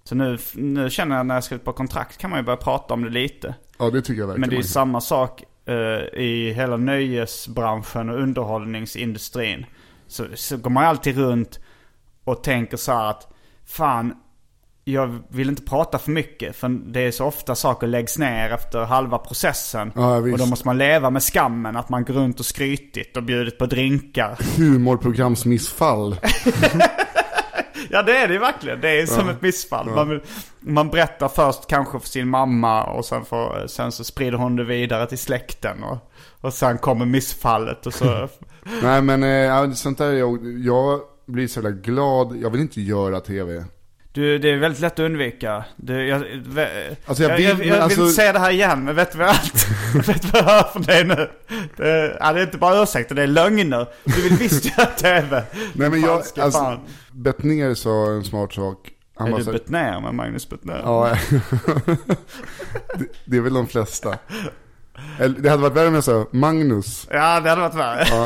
Så 0.10 0.16
nu, 0.16 0.38
nu 0.54 0.90
känner 0.90 1.18
jag 1.18 1.26
när 1.26 1.36
jag 1.36 1.44
skrivit 1.44 1.66
på 1.66 1.74
kontrakt 1.74 2.18
kan 2.18 2.30
man 2.30 2.40
ju 2.40 2.46
börja 2.46 2.58
prata 2.58 2.94
om 2.94 3.04
det 3.04 3.10
lite. 3.10 3.56
Ja, 3.80 3.90
det 3.90 4.02
tycker 4.02 4.20
jag 4.20 4.28
verkligen. 4.28 4.42
Men 4.42 4.50
det 4.50 4.58
är 4.58 4.68
samma 4.68 5.02
sak 5.02 5.44
eh, 5.66 5.76
i 6.20 6.54
hela 6.56 6.78
nöjesbranschen 6.78 8.10
och 8.10 8.20
underhållningsindustrin. 8.20 9.66
Så, 10.08 10.26
så 10.36 10.58
går 10.58 10.70
man 10.70 10.86
alltid 10.86 11.18
runt 11.18 11.60
och 12.24 12.44
tänker 12.44 12.78
så 12.78 12.92
att 12.92 13.34
fan, 13.66 14.14
jag 14.84 15.20
vill 15.30 15.50
inte 15.50 15.62
prata 15.62 15.98
för 16.00 16.12
mycket. 16.12 16.56
För 16.56 16.70
det 16.70 17.00
är 17.00 17.12
så 17.12 17.26
ofta 17.26 17.56
saker 17.56 17.88
läggs 17.88 18.18
ner 18.18 18.50
efter 18.50 18.86
halva 18.86 19.18
processen. 19.18 19.92
Ja, 19.96 20.20
visst. 20.20 20.34
och 20.34 20.40
då 20.40 20.46
måste 20.46 20.68
man 20.68 20.78
leva 20.78 21.10
med 21.10 21.24
skammen 21.24 21.78
att 21.78 21.90
man 21.90 22.04
går 22.04 22.14
runt 22.14 22.40
och 22.40 22.46
skrytit 22.46 23.18
och 23.18 23.24
bjudit 23.24 23.58
på 23.58 23.66
drinkar. 23.66 24.38
Humorprogramsmissfall. 24.58 26.16
Ja 27.90 28.02
det 28.02 28.18
är 28.18 28.28
det 28.28 28.40
verkligen. 28.40 28.82
Det 28.82 29.02
är 29.02 29.06
som 29.06 29.30
ett 29.30 29.42
missfall. 29.42 29.90
Man, 29.90 30.22
man 30.60 30.90
berättar 30.90 31.28
först 31.28 31.68
kanske 31.68 32.00
för 32.00 32.08
sin 32.08 32.28
mamma 32.28 32.84
och 32.84 33.06
sen, 33.06 33.26
får, 33.26 33.68
sen 33.68 33.92
så 33.92 34.04
sprider 34.04 34.38
hon 34.38 34.56
det 34.56 34.64
vidare 34.64 35.08
till 35.08 35.18
släkten. 35.18 35.84
Och, 35.84 36.12
och 36.42 36.54
sen 36.54 36.78
kommer 36.78 37.06
missfallet 37.06 37.86
och 37.86 37.94
så... 37.94 38.30
Nej, 38.84 39.02
men 39.02 39.24
eh, 39.24 39.30
ja, 39.30 39.72
sånt 39.72 39.98
där, 39.98 40.10
är 40.10 40.18
jag, 40.18 40.60
jag 40.60 41.00
blir 41.26 41.48
så 41.48 41.60
jävla 41.60 41.72
glad. 41.72 42.38
Jag 42.38 42.50
vill 42.50 42.62
inte 42.62 42.82
göra 42.82 43.20
tv. 43.20 43.66
Du, 44.12 44.38
det 44.40 44.50
är 44.50 44.58
väldigt 44.58 44.82
lätt 44.82 44.94
att 44.94 45.00
undvika. 45.00 45.66
Du, 45.76 46.08
jag, 46.08 46.24
Alltså, 47.06 47.24
jag 47.24 47.32
jag, 47.32 47.38
vill- 47.38 47.46
jag, 47.46 47.52
jag, 47.52 47.58
men 47.58 47.60
vill 47.60 47.74
alltså- 47.74 48.02
inte 48.02 48.14
säga 48.14 48.34
det 48.34 48.40
här 48.40 48.52
igen, 48.52 48.84
men 48.84 48.96
vet 48.96 49.12
du 49.12 49.18
vad 49.18 49.28
allt? 49.28 49.68
vet 50.08 50.22
du 50.22 50.28
vad 50.34 50.42
jag 50.42 50.46
hör 50.50 50.64
från 50.64 50.82
dig 50.82 51.04
nu? 51.06 51.30
Det, 51.78 52.18
ja, 52.20 52.34
det 52.34 52.40
är 52.40 52.44
inte 52.44 52.58
bara 52.58 52.84
ursäkter, 52.84 53.16
det 53.16 53.24
är 53.24 53.28
lögner. 53.28 53.88
Du 54.04 54.22
vill 54.22 54.34
visst 54.38 54.66
göra 54.78 54.86
tv. 54.88 55.44
Nej, 55.74 55.90
men 55.90 56.02
jag, 56.02 56.12
alltså, 56.12 56.52
fan. 56.52 56.80
Bettner 57.12 57.74
sa 57.74 58.12
en 58.12 58.24
smart 58.24 58.54
sak. 58.54 58.78
Han 59.16 59.28
Är 59.28 59.32
bara 59.32 59.44
du 59.44 59.52
Betnér 59.52 60.02
med 60.02 60.14
Magnus 60.14 60.50
Betnér? 60.50 60.82
Ja, 60.84 61.18
det, 62.96 63.06
det 63.26 63.38
är 63.38 63.42
väl 63.42 63.54
de 63.54 63.68
flesta. 63.68 64.18
Eller, 65.20 65.40
det 65.40 65.50
hade 65.50 65.62
varit 65.62 65.76
värre 65.78 65.88
om 65.88 65.94
jag 65.96 66.04
sa 66.04 66.26
Magnus. 66.32 67.08
Ja, 67.12 67.40
det 67.40 67.50
hade 67.50 67.62
varit 67.62 67.76
värre. 67.76 68.06
Ja. 68.12 68.26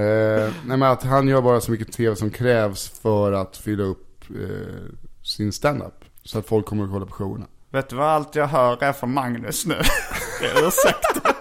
Eh, 0.00 0.50
nej 0.66 0.76
men 0.76 0.82
att 0.82 1.02
han 1.02 1.28
gör 1.28 1.42
bara 1.42 1.60
så 1.60 1.70
mycket 1.70 1.92
tv 1.92 2.16
som 2.16 2.30
krävs 2.30 3.00
för 3.02 3.32
att 3.32 3.56
fylla 3.56 3.82
upp 3.84 4.08
eh, 4.40 4.94
sin 5.22 5.52
standup. 5.52 6.04
Så 6.24 6.38
att 6.38 6.46
folk 6.46 6.66
kommer 6.66 6.84
att 6.84 6.90
kolla 6.90 7.06
på 7.06 7.12
showerna. 7.12 7.46
Vet 7.70 7.88
du 7.88 7.96
vad 7.96 8.06
allt 8.08 8.34
jag 8.34 8.46
hör 8.46 8.82
är 8.82 8.92
från 8.92 9.14
Magnus 9.14 9.66
nu? 9.66 9.74
Det 10.40 10.46
är 10.46 10.66
ursäkter. 10.66 11.32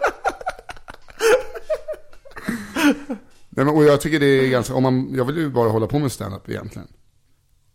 Nej, 3.50 3.66
men, 3.66 3.76
och 3.76 3.84
jag 3.84 4.02
tycker 4.02 4.20
det 4.20 4.26
är 4.26 4.50
ganska, 4.50 4.74
om 4.76 4.84
man, 4.84 5.10
jag 5.14 5.26
vill 5.26 5.38
ju 5.38 5.50
bara 5.50 5.70
hålla 5.70 5.88
på 5.88 6.00
med 6.00 6.12
standup 6.12 6.50
egentligen. 6.50 6.88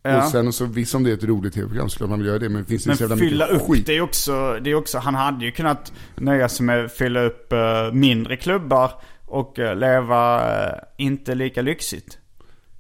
Ja. 0.03 0.25
Och 0.25 0.31
sen 0.31 0.53
så 0.53 0.65
visst 0.65 0.95
om 0.95 1.05
det 1.05 1.11
är 1.11 1.15
ett 1.15 1.25
roligt 1.25 1.55
tv-program 1.55 1.89
så 1.89 1.97
klart 1.97 2.11
man 2.11 2.19
vill 2.19 2.29
göra 2.29 2.39
det. 2.39 2.49
Men 2.49 2.63
det 2.63 2.69
finns 2.69 2.87
ju 2.87 2.97
så 2.97 3.03
jävla 3.03 3.17
Men 3.17 3.29
fylla 3.29 3.47
upp, 3.47 3.63
skit. 3.63 3.87
det 3.87 3.97
är 3.97 4.01
också, 4.01 4.59
det 4.63 4.71
är 4.71 4.75
också, 4.75 4.99
han 4.99 5.15
hade 5.15 5.45
ju 5.45 5.53
kunnat 5.53 5.93
nöja 6.17 6.49
sig 6.49 6.67
med 6.67 6.85
att 6.85 6.93
fylla 6.93 7.21
upp 7.21 7.53
eh, 7.53 7.93
mindre 7.93 8.37
klubbar 8.37 8.93
och 9.25 9.59
eh, 9.59 9.77
leva 9.77 10.51
eh, 10.67 10.75
inte 10.97 11.35
lika 11.35 11.63
lyxigt. 11.63 12.19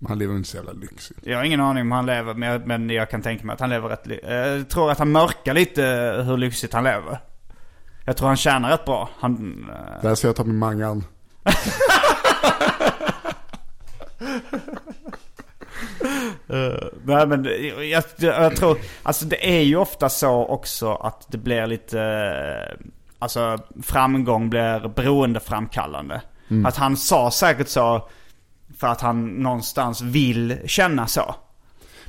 Han 0.09 0.18
lever 0.18 0.36
inte 0.36 0.49
så 0.49 0.57
jävla 0.57 0.72
lyxigt. 0.72 1.18
Jag 1.22 1.36
har 1.36 1.44
ingen 1.44 1.61
aning 1.61 1.82
om 1.82 1.92
han 1.92 2.07
lever, 2.07 2.34
men 2.34 2.49
jag, 2.49 2.66
men 2.66 2.90
jag 2.90 3.11
kan 3.11 3.22
tänka 3.22 3.44
mig 3.47 3.55
att 3.55 3.61
han 3.61 3.70
lever 3.70 3.88
rätt 3.88 4.07
eh, 4.24 4.36
Jag 4.38 4.68
tror 4.68 4.90
att 4.90 4.99
han 4.99 5.12
mörkar 5.12 5.55
lite 5.55 5.82
hur 6.26 6.36
lyxigt 6.36 6.72
han 6.72 6.84
lever. 6.84 7.18
Jag 8.05 8.16
tror 8.16 8.28
han 8.28 8.36
tjänar 8.36 8.70
rätt 8.70 8.84
bra. 8.84 9.09
Han... 9.18 9.66
eh, 9.70 10.03
Där 10.03 10.14
ska 10.14 10.26
jag 10.26 10.36
ta 10.36 10.44
med 10.44 10.55
Mangan. 10.55 11.05
Uh, 16.53 16.88
nej 17.05 17.26
men 17.26 17.44
jag, 17.90 18.05
jag, 18.16 18.42
jag 18.42 18.57
tror, 18.57 18.78
alltså 19.03 19.24
det 19.24 19.59
är 19.59 19.62
ju 19.62 19.76
ofta 19.76 20.09
så 20.09 20.47
också 20.47 20.94
att 20.94 21.26
det 21.28 21.38
blir 21.38 21.66
lite, 21.66 22.76
alltså 23.18 23.59
framgång 23.82 24.51
blir 24.51 24.88
beroendeframkallande. 24.88 26.20
Att 26.64 26.76
han 26.76 26.97
sa 26.97 27.30
säkert 27.30 27.68
så 27.68 28.09
för 28.79 28.87
att 28.87 29.01
han 29.01 29.27
någonstans 29.27 30.03
vill 30.03 30.59
känna 30.67 31.07
så. 31.07 31.35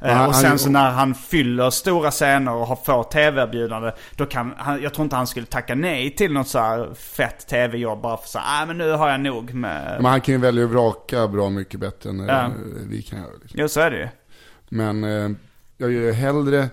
Eh, 0.01 0.13
han- 0.15 0.27
och 0.29 0.35
sen 0.35 0.59
så 0.59 0.69
när 0.69 0.91
han 0.91 1.15
fyller 1.15 1.69
stora 1.69 2.11
scener 2.11 2.53
och 2.53 2.67
har- 2.67 2.75
får 2.75 3.03
tv-erbjudande. 3.03 3.91
Då 4.15 4.25
kan 4.25 4.53
han, 4.57 4.81
jag 4.81 4.93
tror 4.93 5.03
inte 5.03 5.15
han 5.15 5.27
skulle 5.27 5.45
tacka 5.45 5.75
nej 5.75 6.15
till 6.15 6.33
något 6.33 6.47
så 6.47 6.59
här 6.59 6.93
fett 6.93 7.47
tv-jobb 7.47 8.01
bara 8.01 8.17
för 8.17 8.27
så 8.29 8.39
här, 8.39 8.57
nej 8.57 8.67
men 8.67 8.77
nu 8.87 8.91
har 8.93 9.09
jag 9.09 9.19
nog 9.19 9.53
med... 9.53 9.97
Men 10.01 10.05
han 10.11 10.21
kan 10.21 10.33
ju 10.35 10.41
välja 10.41 10.63
och 10.63 10.69
vraka 10.71 11.27
bra 11.27 11.49
mycket 11.49 11.79
bättre 11.79 12.09
än 12.09 12.19
Ja. 12.19 12.43
eh, 12.45 12.51
vi 12.89 13.01
kan 13.01 13.19
göra. 13.19 13.31
Liksom. 13.41 13.59
Jo 13.59 13.67
så 13.69 13.79
är 13.79 13.91
det 13.91 13.97
ju. 13.97 14.07
Men 14.69 15.03
eh, 15.03 15.29
jag 15.77 15.91
gör 15.91 16.01
ju 16.01 16.11
hellre 16.11 16.69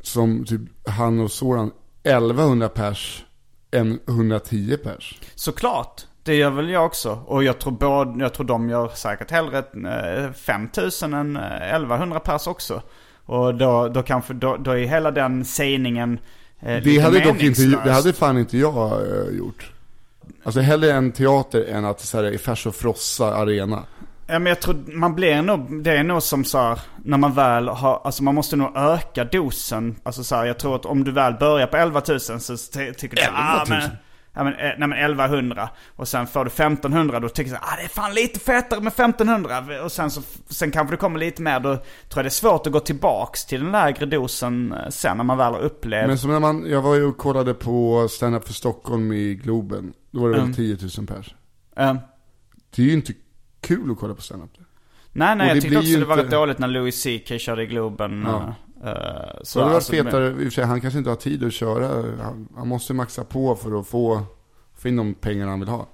som 0.00 0.44
typ 0.44 0.60
han 0.88 1.20
och 1.20 1.30
Soran 1.30 1.70
1100 2.02 2.68
pers 2.68 3.24
än 3.70 3.98
110 4.08 4.76
pers. 4.84 5.18
Såklart. 5.34 6.02
Det 6.24 6.34
gör 6.34 6.50
väl 6.50 6.70
jag 6.70 6.86
också. 6.86 7.18
Och 7.26 7.44
jag 7.44 7.58
tror, 7.58 7.72
både, 7.72 8.22
jag 8.22 8.34
tror 8.34 8.46
de 8.46 8.68
gör 8.68 8.88
säkert 8.88 9.30
hellre 9.30 9.58
eh, 9.58 10.32
5000 10.32 11.14
än 11.14 11.36
eh, 11.36 11.74
1100 11.74 12.20
pers 12.20 12.46
också. 12.46 12.82
Och 13.26 13.54
då, 13.54 13.88
då 13.88 14.02
kanske, 14.02 14.34
då, 14.34 14.56
då 14.56 14.70
är 14.70 14.84
hela 14.86 15.10
den 15.10 15.44
sägningen 15.44 16.18
eh, 16.60 16.82
Det 16.82 16.98
hade 16.98 17.20
dock 17.20 17.42
inte, 17.42 17.62
det 17.84 17.92
hade 17.92 18.12
fan 18.12 18.38
inte 18.38 18.58
jag 18.58 18.92
eh, 18.92 19.36
gjort. 19.38 19.72
Alltså 20.44 20.60
hellre 20.60 20.92
en 20.92 21.12
teater 21.12 21.64
än 21.64 21.84
att 21.84 22.00
så 22.00 22.16
här, 22.16 22.24
i 22.24 22.38
Färs 22.38 22.66
och 22.66 22.74
Frossa 22.74 23.34
arena. 23.34 23.82
Ja 24.26 24.38
men 24.38 24.46
jag 24.46 24.60
tror 24.60 24.76
man 24.86 25.14
blir 25.14 25.42
nog, 25.42 25.82
det 25.84 25.90
är 25.96 26.02
nog 26.02 26.22
som 26.22 26.44
så 26.44 26.58
här, 26.58 26.80
när 27.04 27.18
man 27.18 27.34
väl 27.34 27.68
har, 27.68 28.00
alltså 28.04 28.22
man 28.22 28.34
måste 28.34 28.56
nog 28.56 28.76
öka 28.76 29.24
dosen. 29.24 29.96
Alltså 30.02 30.24
så 30.24 30.36
här, 30.36 30.44
jag 30.44 30.58
tror 30.58 30.76
att 30.76 30.86
om 30.86 31.04
du 31.04 31.12
väl 31.12 31.34
börjar 31.34 31.66
på 31.66 31.76
11 31.76 32.02
000 32.08 32.20
så 32.20 32.56
ty- 32.56 32.92
tycker 32.94 33.16
du 33.16 33.22
11 33.22 33.38
000? 33.38 33.42
ah, 33.42 33.64
men, 33.68 33.90
ja, 34.34 34.44
men, 34.44 34.52
eh, 34.54 34.60
nej 34.78 34.88
men 34.88 34.92
1100 34.92 35.68
och 35.96 36.08
sen 36.08 36.26
får 36.26 36.44
du 36.44 36.48
1500 36.50 37.20
då 37.20 37.28
tycker 37.28 37.50
du 37.50 37.56
ah 37.56 37.76
det 37.76 37.82
är 37.84 37.88
fan 37.88 38.14
lite 38.14 38.40
fetare 38.40 38.80
med 38.80 38.92
1500 38.92 39.64
och 39.84 39.92
sen 39.92 40.10
så, 40.10 40.22
sen 40.48 40.70
kanske 40.70 40.92
det 40.92 40.96
kommer 40.96 41.18
lite 41.18 41.42
mer 41.42 41.60
då 41.60 41.74
tror 41.76 41.82
jag 42.14 42.24
det 42.24 42.28
är 42.28 42.30
svårt 42.30 42.66
att 42.66 42.72
gå 42.72 42.80
tillbaks 42.80 43.46
till 43.46 43.60
den 43.62 43.72
lägre 43.72 44.06
dosen 44.06 44.72
eh, 44.72 44.88
sen 44.88 45.16
när 45.16 45.24
man 45.24 45.38
väl 45.38 45.52
har 45.52 45.60
upplevt. 45.60 46.06
Men 46.08 46.18
som 46.18 46.30
när 46.30 46.40
man, 46.40 46.66
jag 46.70 46.82
var 46.82 46.94
ju 46.94 47.04
och 47.04 47.16
kollade 47.18 47.54
på 47.54 48.08
Stand 48.10 48.34
Up 48.36 48.46
för 48.46 48.52
Stockholm 48.54 49.12
i 49.12 49.34
Globen. 49.34 49.92
Då 50.10 50.20
var 50.20 50.28
det 50.28 50.34
Mm. 50.36 50.46
väl 50.46 50.56
10 50.56 50.76
000 50.98 51.06
pers. 51.06 51.34
Eh, 51.76 51.94
Det 52.76 52.82
är 52.82 52.86
ju 52.86 52.92
inte 52.92 53.12
kul 53.60 53.90
att 53.90 53.98
kolla 53.98 54.14
på 54.14 54.22
stand-up. 54.22 54.50
nej 55.12 55.36
nej 55.36 55.50
Och 55.50 55.56
jag 55.56 55.62
tyckte 55.62 55.78
också 55.78 55.88
ju 55.90 55.96
det 55.98 56.04
var 56.04 56.14
inte- 56.14 56.24
rätt 56.24 56.30
dåligt 56.32 56.58
när 56.58 56.68
Louis 56.68 57.02
CK 57.02 57.38
körde 57.40 57.62
i 57.62 57.66
Globen. 57.66 58.22
Ja. 58.26 58.54
Eh, 58.84 59.40
Så 59.42 59.58
det 59.58 59.64
alltså, 59.64 59.92
fetare, 59.92 60.28
i 60.28 60.32
och 60.32 60.38
för 60.38 60.50
sig, 60.50 60.64
han 60.64 60.80
kanske 60.80 60.98
inte 60.98 61.10
har 61.10 61.16
tid 61.16 61.44
att 61.44 61.52
köra. 61.52 61.86
Han, 62.22 62.48
han 62.56 62.68
måste 62.68 62.94
maxa 62.94 63.24
på 63.24 63.56
för 63.56 63.80
att 63.80 63.86
få, 63.86 64.22
få 64.76 64.88
in 64.88 64.96
de 64.96 65.14
pengarna 65.14 65.50
han 65.50 65.60
vill 65.60 65.68
ha. 65.68 65.86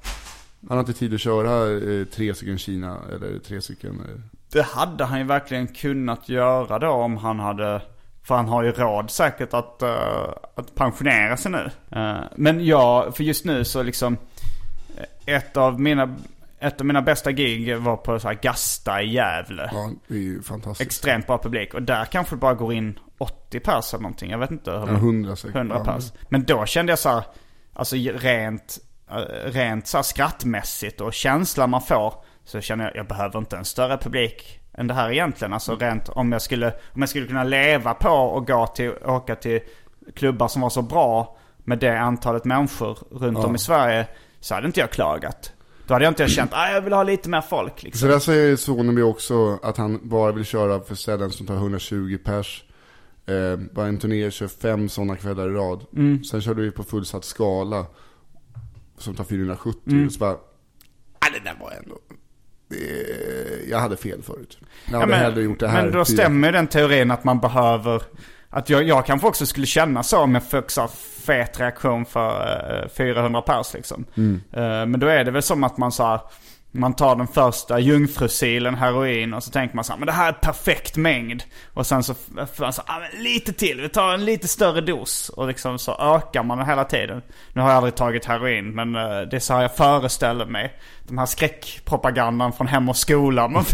Han 0.69 0.77
har 0.77 0.81
inte 0.81 0.93
tid 0.93 1.15
att 1.15 1.21
köra 1.21 1.71
eh, 1.71 2.05
tre 2.05 2.35
stycken 2.35 2.59
Kina 2.59 2.99
eller 3.15 3.39
tre 3.39 3.61
stycken... 3.61 3.91
Eh. 3.91 4.21
Det 4.53 4.63
hade 4.63 5.05
han 5.05 5.19
ju 5.19 5.25
verkligen 5.25 5.67
kunnat 5.67 6.29
göra 6.29 6.79
då 6.79 6.89
om 6.89 7.17
han 7.17 7.41
hade... 7.41 7.83
För 8.23 8.35
han 8.35 8.49
har 8.49 8.63
ju 8.63 8.73
råd 8.73 9.11
säkert 9.11 9.55
att, 9.55 9.83
eh, 9.83 10.29
att 10.55 10.75
pensionera 10.75 11.37
sig 11.37 11.53
nu. 11.53 11.71
Eh, 11.91 12.21
men 12.37 12.67
ja, 12.67 13.13
för 13.13 13.25
just 13.25 13.45
nu 13.45 13.65
så 13.65 13.83
liksom... 13.83 14.17
Ett 15.27 15.57
av 15.57 15.81
mina, 15.81 16.17
ett 16.61 16.81
av 16.81 16.87
mina 16.87 17.03
bästa 17.03 17.33
gig 17.33 17.77
var 17.77 17.97
på 17.97 18.19
så 18.21 18.29
här 18.29 18.39
Gasta 18.43 19.03
i 19.03 19.13
Gävle. 19.13 19.71
Ja, 19.73 19.91
det 20.09 20.15
är 20.15 20.19
ju 20.19 20.43
fantastiskt. 20.43 20.89
Extremt 20.89 21.27
bra 21.27 21.39
publik. 21.39 21.75
Och 21.75 21.83
där 21.83 22.05
kanske 22.05 22.35
det 22.35 22.41
bara 22.41 22.55
går 22.55 22.73
in 22.73 22.99
80 23.19 23.61
pers 23.61 23.95
eller 23.95 24.03
någonting. 24.03 24.31
Jag 24.31 24.39
vet 24.39 24.51
inte. 24.51 24.71
hur 24.71 24.79
Ja, 24.79 24.87
många- 24.87 24.99
100 24.99 25.37
säkert. 25.37 25.57
100 25.57 25.83
Ja. 25.87 25.93
pers. 25.93 26.13
Men 26.29 26.45
då 26.45 26.67
kände 26.67 26.93
jag 26.93 26.99
så 26.99 27.09
här, 27.09 27.23
alltså 27.73 27.97
rent, 27.97 28.79
eh, 29.11 29.17
rent 29.51 29.87
så 29.87 29.99
här 29.99 30.03
skrattmässigt 30.03 31.01
och 31.01 31.13
känslan 31.15 31.71
man 31.71 31.83
får. 31.83 32.15
Så 32.45 32.61
känner 32.61 32.85
jag, 32.85 32.97
jag 32.97 33.07
behöver 33.07 33.39
inte 33.39 33.57
en 33.57 33.65
större 33.65 33.99
publik 33.99 34.61
än 34.75 34.87
det 34.87 34.95
här 34.95 35.11
egentligen. 35.13 35.53
Alltså 35.53 35.77
rent 35.77 36.09
om 36.09 36.33
jag 36.33 36.43
skulle, 36.43 36.67
om 36.95 37.03
jag 37.03 37.09
skulle 37.09 37.27
kunna 37.27 37.45
leva 37.45 37.95
på 37.95 38.09
och 38.11 38.47
gå 38.47 38.67
till, 38.67 38.91
åka 39.05 39.35
till 39.35 39.61
klubbar 40.17 40.49
som 40.49 40.63
var 40.63 40.71
så 40.71 40.83
bra 40.83 41.37
med 41.65 41.79
det 41.79 42.01
antalet 42.01 42.45
människor 42.45 42.99
runt 43.11 43.39
om 43.39 43.55
i 43.55 43.59
Sverige. 43.59 44.07
Så 44.41 44.55
hade 44.55 44.67
inte 44.67 44.81
jag 44.81 44.91
klagat. 44.91 45.53
Då 45.87 45.95
hade 45.95 46.05
jag 46.05 46.11
inte 46.11 46.29
känt, 46.29 46.51
ah, 46.55 46.71
jag 46.71 46.81
vill 46.81 46.93
ha 46.93 47.03
lite 47.03 47.29
mer 47.29 47.41
folk 47.41 47.83
liksom. 47.83 48.01
Så 48.01 48.07
där 48.07 48.19
säger 48.19 48.57
Soneby 48.57 49.03
också 49.03 49.59
att 49.63 49.77
han 49.77 50.01
bara 50.09 50.33
vill 50.33 50.45
köra 50.45 50.81
för 50.81 50.95
ställen 50.95 51.31
som 51.31 51.47
tar 51.47 51.55
120 51.55 52.19
pers. 52.25 52.65
Eh, 53.27 53.57
bara 53.73 53.87
en 53.87 53.99
turné 53.99 54.31
kör 54.31 54.49
fem 54.49 54.89
sådana 54.89 55.17
kvällar 55.17 55.49
i 55.49 55.53
rad. 55.53 55.85
Mm. 55.97 56.25
Sen 56.25 56.41
körde 56.43 56.63
vi 56.63 56.71
på 56.71 56.83
fullsatt 56.83 57.25
skala. 57.25 57.87
Som 58.99 59.15
tar 59.15 59.25
470. 59.25 59.81
Mm. 59.93 60.07
Och 60.07 60.13
så 60.13 60.19
bara, 60.19 60.33
ah, 60.33 61.29
det 61.33 61.45
där 61.45 61.57
var 61.61 61.71
ändå... 61.71 61.99
Jag 63.71 63.79
hade 63.79 63.97
fel 63.97 64.23
förut. 64.23 64.59
Jag 64.91 64.95
Ja, 64.97 65.01
hade 65.01 65.15
hellre 65.17 65.43
gjort 65.43 65.61
det 65.61 65.69
här. 65.69 65.83
men 65.83 65.93
då 65.93 66.05
stämmer 66.05 66.53
den 66.53 66.67
teorin 66.67 67.11
att 67.11 67.25
man 67.25 67.41
behöver... 67.41 68.03
Att 68.51 68.71
jag, 68.71 68.83
jag 68.83 69.07
kanske 69.07 69.27
också 69.27 69.47
skulle 69.47 69.67
känna 69.67 70.03
så 70.03 70.19
om 70.19 70.35
jag 70.35 70.45
fick 70.45 70.71
så 70.71 70.89
fet 71.27 71.61
reaktion 71.61 72.07
för 72.07 72.83
eh, 72.83 72.89
400 72.89 73.43
pers 73.43 73.75
liksom. 73.75 74.05
Mm. 74.17 74.43
Eh, 74.53 74.87
men 74.87 75.01
då 75.01 75.07
är 75.07 75.25
det 75.25 75.31
väl 75.31 75.43
som 75.43 75.65
att 75.65 75.79
man 75.79 75.93
så 75.93 76.05
här, 76.05 76.21
Man 76.73 76.95
tar 76.95 77.17
den 77.17 77.27
första 77.27 77.79
jungfrusilen 77.79 78.75
heroin 78.75 79.35
och 79.35 79.45
så 79.45 79.51
tänker 79.51 79.77
man 79.77 79.85
så 79.85 79.93
här, 79.93 79.99
men 79.99 80.07
det 80.07 80.13
här 80.13 80.29
är 80.29 80.33
perfekt 80.33 80.97
mängd. 80.97 81.43
Och 81.75 81.87
sen 81.87 82.03
så 82.03 82.15
man 82.59 82.73
så 82.73 82.83
ah, 82.87 83.01
lite 83.19 83.53
till, 83.53 83.81
vi 83.81 83.89
tar 83.89 84.15
en 84.15 84.25
lite 84.25 84.49
större 84.49 84.81
dos. 84.81 85.29
Och 85.29 85.49
liksom 85.49 85.79
så 85.79 86.17
ökar 86.17 86.43
man 86.43 86.67
hela 86.67 86.85
tiden. 86.85 87.23
Nu 87.53 87.61
har 87.61 87.69
jag 87.69 87.77
aldrig 87.77 87.95
tagit 87.95 88.25
heroin, 88.25 88.75
men 88.75 88.97
eh, 88.97 89.21
det 89.21 89.37
är 89.37 89.41
så 89.41 89.55
här 89.55 89.63
jag 89.63 89.77
föreställer 89.77 90.47
mig. 90.47 90.75
De 91.11 91.19
här 91.19 91.27
skräckpropagandan 91.27 92.53
från 92.53 92.67
Hem 92.67 92.89
och 92.89 92.97
Skola. 92.97 93.49
Man, 93.49 93.65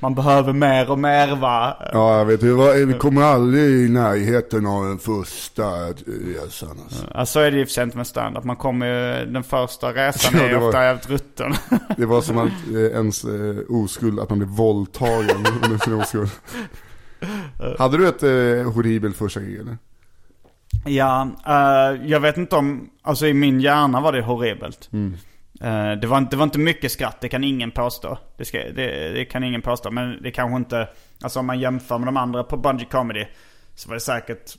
man 0.00 0.14
behöver 0.14 0.52
mer 0.52 0.90
och 0.90 0.98
mer 0.98 1.36
va. 1.36 1.76
Ja, 1.92 2.18
jag 2.18 2.24
vet. 2.24 2.42
Vi, 2.42 2.52
var, 2.52 2.86
vi 2.86 2.92
kommer 2.94 3.22
aldrig 3.22 3.86
i 3.86 3.88
närheten 3.88 4.66
av 4.66 4.84
den 4.84 4.98
första 4.98 5.62
resan. 6.34 6.78
Alltså. 6.84 7.06
Ja, 7.14 7.26
så 7.26 7.40
är 7.40 7.50
det 7.50 7.56
ju 7.56 7.66
för 7.66 7.82
inte 7.82 7.96
med 7.96 8.06
stand-up. 8.06 8.44
Man 8.44 8.56
kommer 8.56 8.86
ju, 8.86 9.26
den 9.26 9.42
första 9.42 9.92
resan 9.92 10.34
Ja, 10.40 10.44
är 10.44 10.54
var- 10.58 10.68
ofta 10.68 10.84
jävligt 10.84 11.10
rutten. 11.10 11.54
Det 11.96 12.06
var 12.06 12.20
som 12.20 12.38
att 12.38 12.48
eh, 12.74 12.80
ens 12.80 13.24
eh, 13.24 13.56
oskuld, 13.68 14.20
att 14.20 14.28
man 14.28 14.38
blev 14.38 14.50
våldtagen 14.50 15.46
under 15.64 15.78
sin 15.78 15.94
oskuld. 15.94 16.30
Hade 17.78 17.96
du 17.98 18.08
ett 18.08 18.22
eh, 18.22 18.72
horribelt 18.72 19.16
första 19.16 19.40
gig 19.40 19.58
eller? 19.60 19.78
Ja, 20.84 21.28
eh, 21.46 22.06
jag 22.10 22.20
vet 22.20 22.36
inte 22.36 22.56
om, 22.56 22.90
alltså 23.02 23.26
i 23.26 23.34
min 23.34 23.60
hjärna 23.60 24.00
var 24.00 24.12
det 24.12 24.22
horribelt. 24.22 24.88
Mm. 24.92 25.16
Eh, 25.60 25.92
det, 25.92 26.06
var 26.06 26.18
inte, 26.18 26.30
det 26.30 26.36
var 26.36 26.44
inte 26.44 26.58
mycket 26.58 26.92
skratt, 26.92 27.20
det 27.20 27.28
kan 27.28 27.44
ingen 27.44 27.70
påstå. 27.70 28.18
Det, 28.36 28.44
ska, 28.44 28.58
det, 28.58 29.12
det 29.12 29.24
kan 29.24 29.44
ingen 29.44 29.62
påstå, 29.62 29.90
men 29.90 30.22
det 30.22 30.30
kanske 30.30 30.56
inte, 30.56 30.88
alltså 31.22 31.40
om 31.40 31.46
man 31.46 31.60
jämför 31.60 31.98
med 31.98 32.08
de 32.08 32.16
andra 32.16 32.44
på 32.44 32.56
Bungee 32.56 32.86
Comedy 32.90 33.26
så 33.74 33.88
var 33.88 33.94
det 33.94 34.00
säkert 34.00 34.56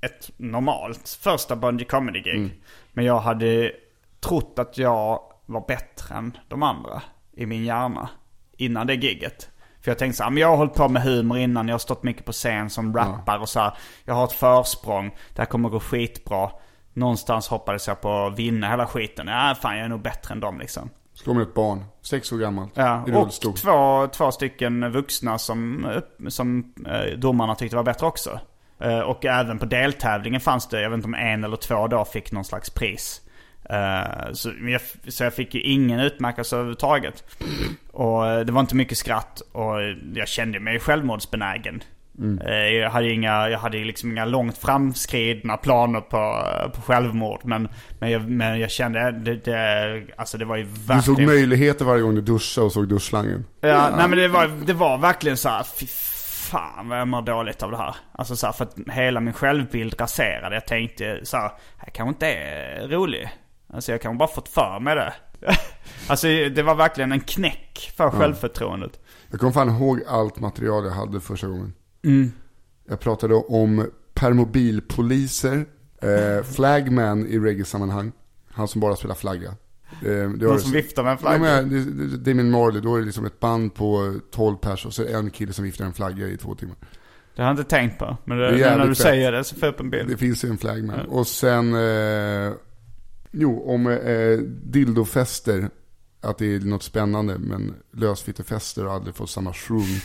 ett 0.00 0.30
normalt 0.36 1.18
första 1.22 1.56
Bungee 1.56 1.86
Comedy-gig. 1.86 2.36
Mm. 2.36 2.50
Men 2.92 3.04
jag 3.04 3.20
hade 3.20 3.72
trott 4.20 4.58
att 4.58 4.78
jag 4.78 5.20
var 5.46 5.64
bättre 5.68 6.14
än 6.14 6.36
de 6.48 6.62
andra 6.62 7.02
i 7.32 7.46
min 7.46 7.64
hjärna 7.64 8.08
innan 8.56 8.86
det 8.86 8.94
gigget. 8.94 9.50
För 9.80 9.90
jag 9.90 9.98
tänkte 9.98 10.16
så 10.16 10.22
här, 10.22 10.30
men 10.30 10.40
jag 10.40 10.48
har 10.48 10.56
hållit 10.56 10.74
på 10.74 10.88
med 10.88 11.02
humor 11.02 11.38
innan, 11.38 11.68
jag 11.68 11.74
har 11.74 11.78
stått 11.78 12.02
mycket 12.02 12.24
på 12.24 12.32
scen 12.32 12.70
som 12.70 12.96
rappar 12.96 13.38
och 13.38 13.48
så 13.48 13.60
här. 13.60 13.72
Jag 14.04 14.14
har 14.14 14.24
ett 14.24 14.32
försprång, 14.32 15.16
det 15.34 15.42
här 15.42 15.46
kommer 15.46 15.68
gå 15.68 15.80
skitbra. 15.80 16.50
Någonstans 16.92 17.48
hoppades 17.48 17.88
jag 17.88 18.00
på 18.00 18.26
att 18.26 18.38
vinna 18.38 18.70
hela 18.70 18.86
skiten. 18.86 19.26
Ja, 19.26 19.56
fan 19.62 19.76
jag 19.76 19.84
är 19.84 19.88
nog 19.88 20.02
bättre 20.02 20.32
än 20.32 20.40
dem 20.40 20.58
liksom. 20.58 20.90
Slå 21.14 21.34
med 21.34 21.42
ett 21.42 21.54
barn, 21.54 21.84
sex 22.02 22.32
år 22.32 22.38
gammalt, 22.38 22.72
Ja, 22.74 23.04
i 23.08 23.12
och 23.12 23.56
två, 23.56 24.06
två 24.06 24.32
stycken 24.32 24.92
vuxna 24.92 25.38
som, 25.38 25.86
som 26.28 26.74
eh, 26.86 27.18
domarna 27.18 27.54
tyckte 27.54 27.76
var 27.76 27.82
bättre 27.82 28.06
också. 28.06 28.40
Eh, 28.80 29.00
och 29.00 29.24
även 29.24 29.58
på 29.58 29.66
deltävlingen 29.66 30.40
fanns 30.40 30.68
det, 30.68 30.82
jag 30.82 30.90
vet 30.90 30.96
inte 30.96 31.06
om 31.06 31.14
en 31.14 31.44
eller 31.44 31.56
två 31.56 31.86
då 31.86 32.04
fick 32.04 32.32
någon 32.32 32.44
slags 32.44 32.70
pris. 32.70 33.20
Eh, 33.70 34.32
så, 34.32 34.50
jag, 34.62 34.80
så 35.12 35.24
jag 35.24 35.34
fick 35.34 35.54
ju 35.54 35.62
ingen 35.62 36.00
utmärkelse 36.00 36.56
överhuvudtaget. 36.56 37.24
Och 37.92 38.22
det 38.46 38.52
var 38.52 38.60
inte 38.60 38.76
mycket 38.76 38.98
skratt 38.98 39.42
och 39.52 39.82
jag 40.14 40.28
kände 40.28 40.60
mig 40.60 40.80
självmordsbenägen. 40.80 41.82
Eh, 42.46 42.54
Jag 42.54 42.90
hade, 42.90 43.10
inga, 43.12 43.48
jag 43.48 43.58
hade 43.58 43.78
liksom 43.78 44.10
inga 44.10 44.24
långt 44.24 44.58
framskridna 44.58 45.56
planer 45.56 46.00
på, 46.00 46.44
på 46.74 46.82
självmord. 46.82 47.40
Men, 47.44 47.68
men, 47.98 48.10
jag, 48.10 48.30
men 48.30 48.60
jag 48.60 48.70
kände, 48.70 49.12
det, 49.12 49.44
det, 49.44 50.02
alltså 50.16 50.38
det 50.38 50.44
var 50.44 50.56
ju 50.56 50.64
verkligen... 50.64 50.98
Du 50.98 51.02
såg 51.02 51.20
möjligheter 51.20 51.84
varje 51.84 52.02
gång 52.02 52.14
du 52.14 52.20
duschade 52.20 52.64
och 52.64 52.72
såg 52.72 52.88
duschslangen. 52.88 53.44
Ja, 53.60 53.90
nej 53.96 54.08
men 54.08 54.18
det 54.18 54.28
var, 54.28 54.50
det 54.66 54.72
var 54.72 54.98
verkligen 54.98 55.36
så 55.36 55.48
här, 55.48 55.62
fy 55.62 55.86
fan 56.50 56.88
vad 56.88 57.00
jag 57.00 57.08
mår 57.08 57.22
dåligt 57.22 57.62
av 57.62 57.70
det 57.70 57.76
här. 57.76 57.96
Alltså 58.12 58.36
så 58.36 58.46
här, 58.46 58.52
för 58.52 58.64
att 58.64 58.74
hela 58.90 59.20
min 59.20 59.34
självbild 59.34 60.00
raserade. 60.00 60.56
Jag 60.56 60.66
tänkte 60.66 61.20
så 61.22 61.36
här, 61.36 61.50
jag 61.84 61.92
kanske 61.94 62.08
inte 62.08 62.26
är 62.26 62.88
rolig. 62.88 63.30
Alltså 63.72 63.92
jag 63.92 64.02
kanske 64.02 64.18
bara 64.18 64.28
fått 64.28 64.48
för 64.48 64.80
mig 64.80 64.94
det. 64.94 65.12
alltså 66.08 66.26
det 66.26 66.62
var 66.62 66.74
verkligen 66.74 67.12
en 67.12 67.20
knäck 67.20 67.92
för 67.96 68.10
självförtroendet. 68.10 69.00
Jag 69.30 69.40
kommer 69.40 69.52
fan 69.52 69.70
ihåg 69.70 70.00
allt 70.08 70.40
material 70.40 70.84
jag 70.84 70.92
hade 70.92 71.20
första 71.20 71.46
gången. 71.46 71.72
Mm. 72.04 72.32
Jag 72.88 73.00
pratade 73.00 73.34
om 73.34 73.90
permobilpoliser, 74.14 75.66
eh, 76.02 76.44
flagman 76.44 77.26
i 77.26 77.38
reggae-sammanhang. 77.38 78.12
Han 78.50 78.68
som 78.68 78.80
bara 78.80 78.96
spelar 78.96 79.14
flagga. 79.14 79.48
Eh, 79.48 79.54
det 80.02 80.26
var 80.26 80.52
Någon 80.52 80.60
som 80.60 80.72
viftar 80.72 81.02
med 81.02 81.12
en 81.12 81.18
Ja, 81.22 81.28
flagga. 81.28 81.38
men, 81.62 81.68
det, 81.70 82.06
det, 82.06 82.16
Damien 82.16 82.50
Marley, 82.50 82.80
då 82.80 82.94
är 82.94 82.98
det 83.00 83.04
liksom 83.06 83.24
ett 83.24 83.40
band 83.40 83.74
på 83.74 84.14
12 84.30 84.56
pers 84.56 84.86
och 84.86 84.94
så 84.94 85.02
är 85.02 85.06
det 85.06 85.12
en 85.18 85.30
kille 85.30 85.52
som 85.52 85.64
viftar 85.64 85.84
en 85.84 85.92
flagga 85.92 86.26
i 86.28 86.36
två 86.36 86.54
timmar. 86.54 86.76
Det 87.36 87.42
har 87.42 87.48
jag 87.50 87.52
inte 87.58 87.70
tänkt 87.70 87.98
på. 87.98 88.16
Men 88.24 88.38
det, 88.38 88.50
Det 88.50 88.76
när 88.76 88.86
du 88.86 88.94
fett. 88.94 88.98
säger 89.02 89.32
det 89.32 89.44
så 89.44 89.54
får 89.56 89.66
jag 89.66 89.74
upp 89.74 89.80
en 89.80 89.90
bild. 89.90 90.08
Det 90.08 90.16
finns 90.16 90.44
ju 90.44 90.48
en 90.48 90.58
flagman. 90.58 91.00
Och 91.00 91.26
sen, 91.26 91.74
eh, 91.74 92.52
jo, 93.30 93.62
om 93.74 93.86
eh, 93.86 94.38
dildofester. 94.64 95.70
Att 96.22 96.38
det 96.38 96.54
är 96.54 96.60
något 96.60 96.82
spännande, 96.82 97.38
men 97.38 97.74
lösfittefester 97.92 98.84
har 98.84 98.94
aldrig 98.94 99.14
fått 99.14 99.30
samma 99.30 99.52
shroom. 99.54 99.86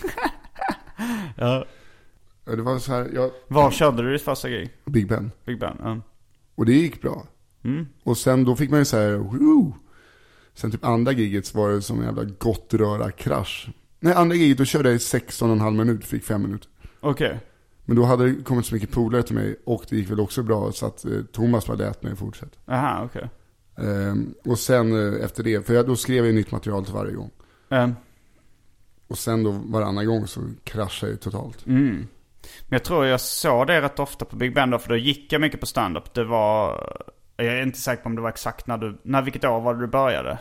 Ja. 1.38 1.66
Det 2.46 2.62
var 2.62 2.80
så 2.80 2.92
här, 2.92 3.12
jag, 3.14 3.32
Var 3.48 3.72
körde 3.72 4.04
du 4.04 4.12
ditt 4.14 4.22
första 4.22 4.50
gig? 4.50 4.70
Big 4.86 5.08
Ben. 5.08 5.32
Big 5.46 5.60
Ben? 5.60 5.78
Ja. 5.84 6.02
Och 6.56 6.66
det 6.66 6.74
gick 6.74 7.02
bra. 7.02 7.28
Mm. 7.64 7.88
Och 8.04 8.18
sen 8.18 8.44
då 8.46 8.56
fick 8.56 8.70
man 8.70 8.80
ju 8.80 8.86
så 8.86 8.98
här, 8.98 9.12
woo! 9.18 9.74
Sen 10.54 10.72
typ 10.72 10.86
andra 10.86 11.12
giget 11.12 11.56
var 11.56 11.70
det 11.70 11.82
som 11.82 12.00
en 12.00 12.06
jävla 12.06 12.24
gott 12.24 12.74
röra 12.74 13.12
krasch. 13.12 13.70
Nej, 14.00 14.14
andra 14.14 14.36
giget 14.36 14.58
då 14.58 14.66
körde 14.66 14.90
jag 14.90 14.96
i 14.96 15.00
16,5 15.00 15.72
minut, 15.72 16.06
fick 16.06 16.24
5 16.24 16.42
minuter. 16.42 16.70
Okej. 17.00 17.40
Men 17.86 17.96
då 17.96 18.04
hade 18.04 18.32
det 18.32 18.44
kommit 18.44 18.66
så 18.66 18.74
mycket 18.76 18.92
polare 18.92 19.24
till 19.24 19.36
mig 19.36 19.56
och 19.66 19.86
det 19.90 19.96
gick 19.98 20.10
väl 20.12 20.20
också 20.20 20.44
bra 20.44 20.72
så 20.72 20.86
att 20.86 21.06
eh, 21.06 21.22
Thomas 21.32 21.68
bara 21.68 21.78
lät 21.78 22.04
mig 22.04 22.16
fortsätta. 22.16 22.74
Aha, 22.74 23.04
okej. 23.06 23.30
Ehm, 23.78 24.34
och 24.46 24.60
sen 24.60 25.14
eh, 25.16 25.26
efter 25.26 25.44
det, 25.44 25.66
för 25.66 25.74
jag, 25.74 25.88
då 25.88 25.96
skrev 25.96 26.26
jag 26.26 26.36
nytt 26.36 26.52
material 26.52 26.86
till 26.86 26.94
varje 26.94 27.14
gång. 27.14 27.32
Ehm, 27.70 27.94
Och 29.08 29.18
sen 29.18 29.44
då 29.44 29.52
varannan 29.52 30.06
gång 30.06 30.28
så 30.28 30.42
kraschade 30.64 31.12
jag 31.12 31.22
totalt. 31.22 31.66
mm. 31.68 32.08
Men 32.68 32.76
jag 32.78 32.84
tror 32.84 33.06
jag 33.06 33.22
såg 33.22 33.68
det 33.68 33.82
rätt 33.82 34.00
ofta 34.00 34.26
på 34.26 34.36
Big 34.36 34.54
Ben 34.54 34.70
då, 34.70 34.80
för 34.80 34.90
då 34.90 34.96
gick 34.98 35.34
jag 35.34 35.42
mycket 35.42 35.60
på 35.60 35.66
stand-up. 35.66 36.14
Det 36.14 36.24
var... 36.24 36.82
Jag 37.38 37.48
är 37.48 37.62
inte 37.64 37.80
säker 37.80 38.04
på 38.04 38.10
om 38.10 38.16
det 38.16 38.22
var 38.22 38.30
exakt 38.30 38.68
när 38.68 38.78
du... 38.78 39.02
När, 39.04 39.22
vilket 39.22 39.46
år 39.46 39.62
var 39.62 39.74
det 39.74 39.80
du 39.80 39.88
började? 39.88 40.38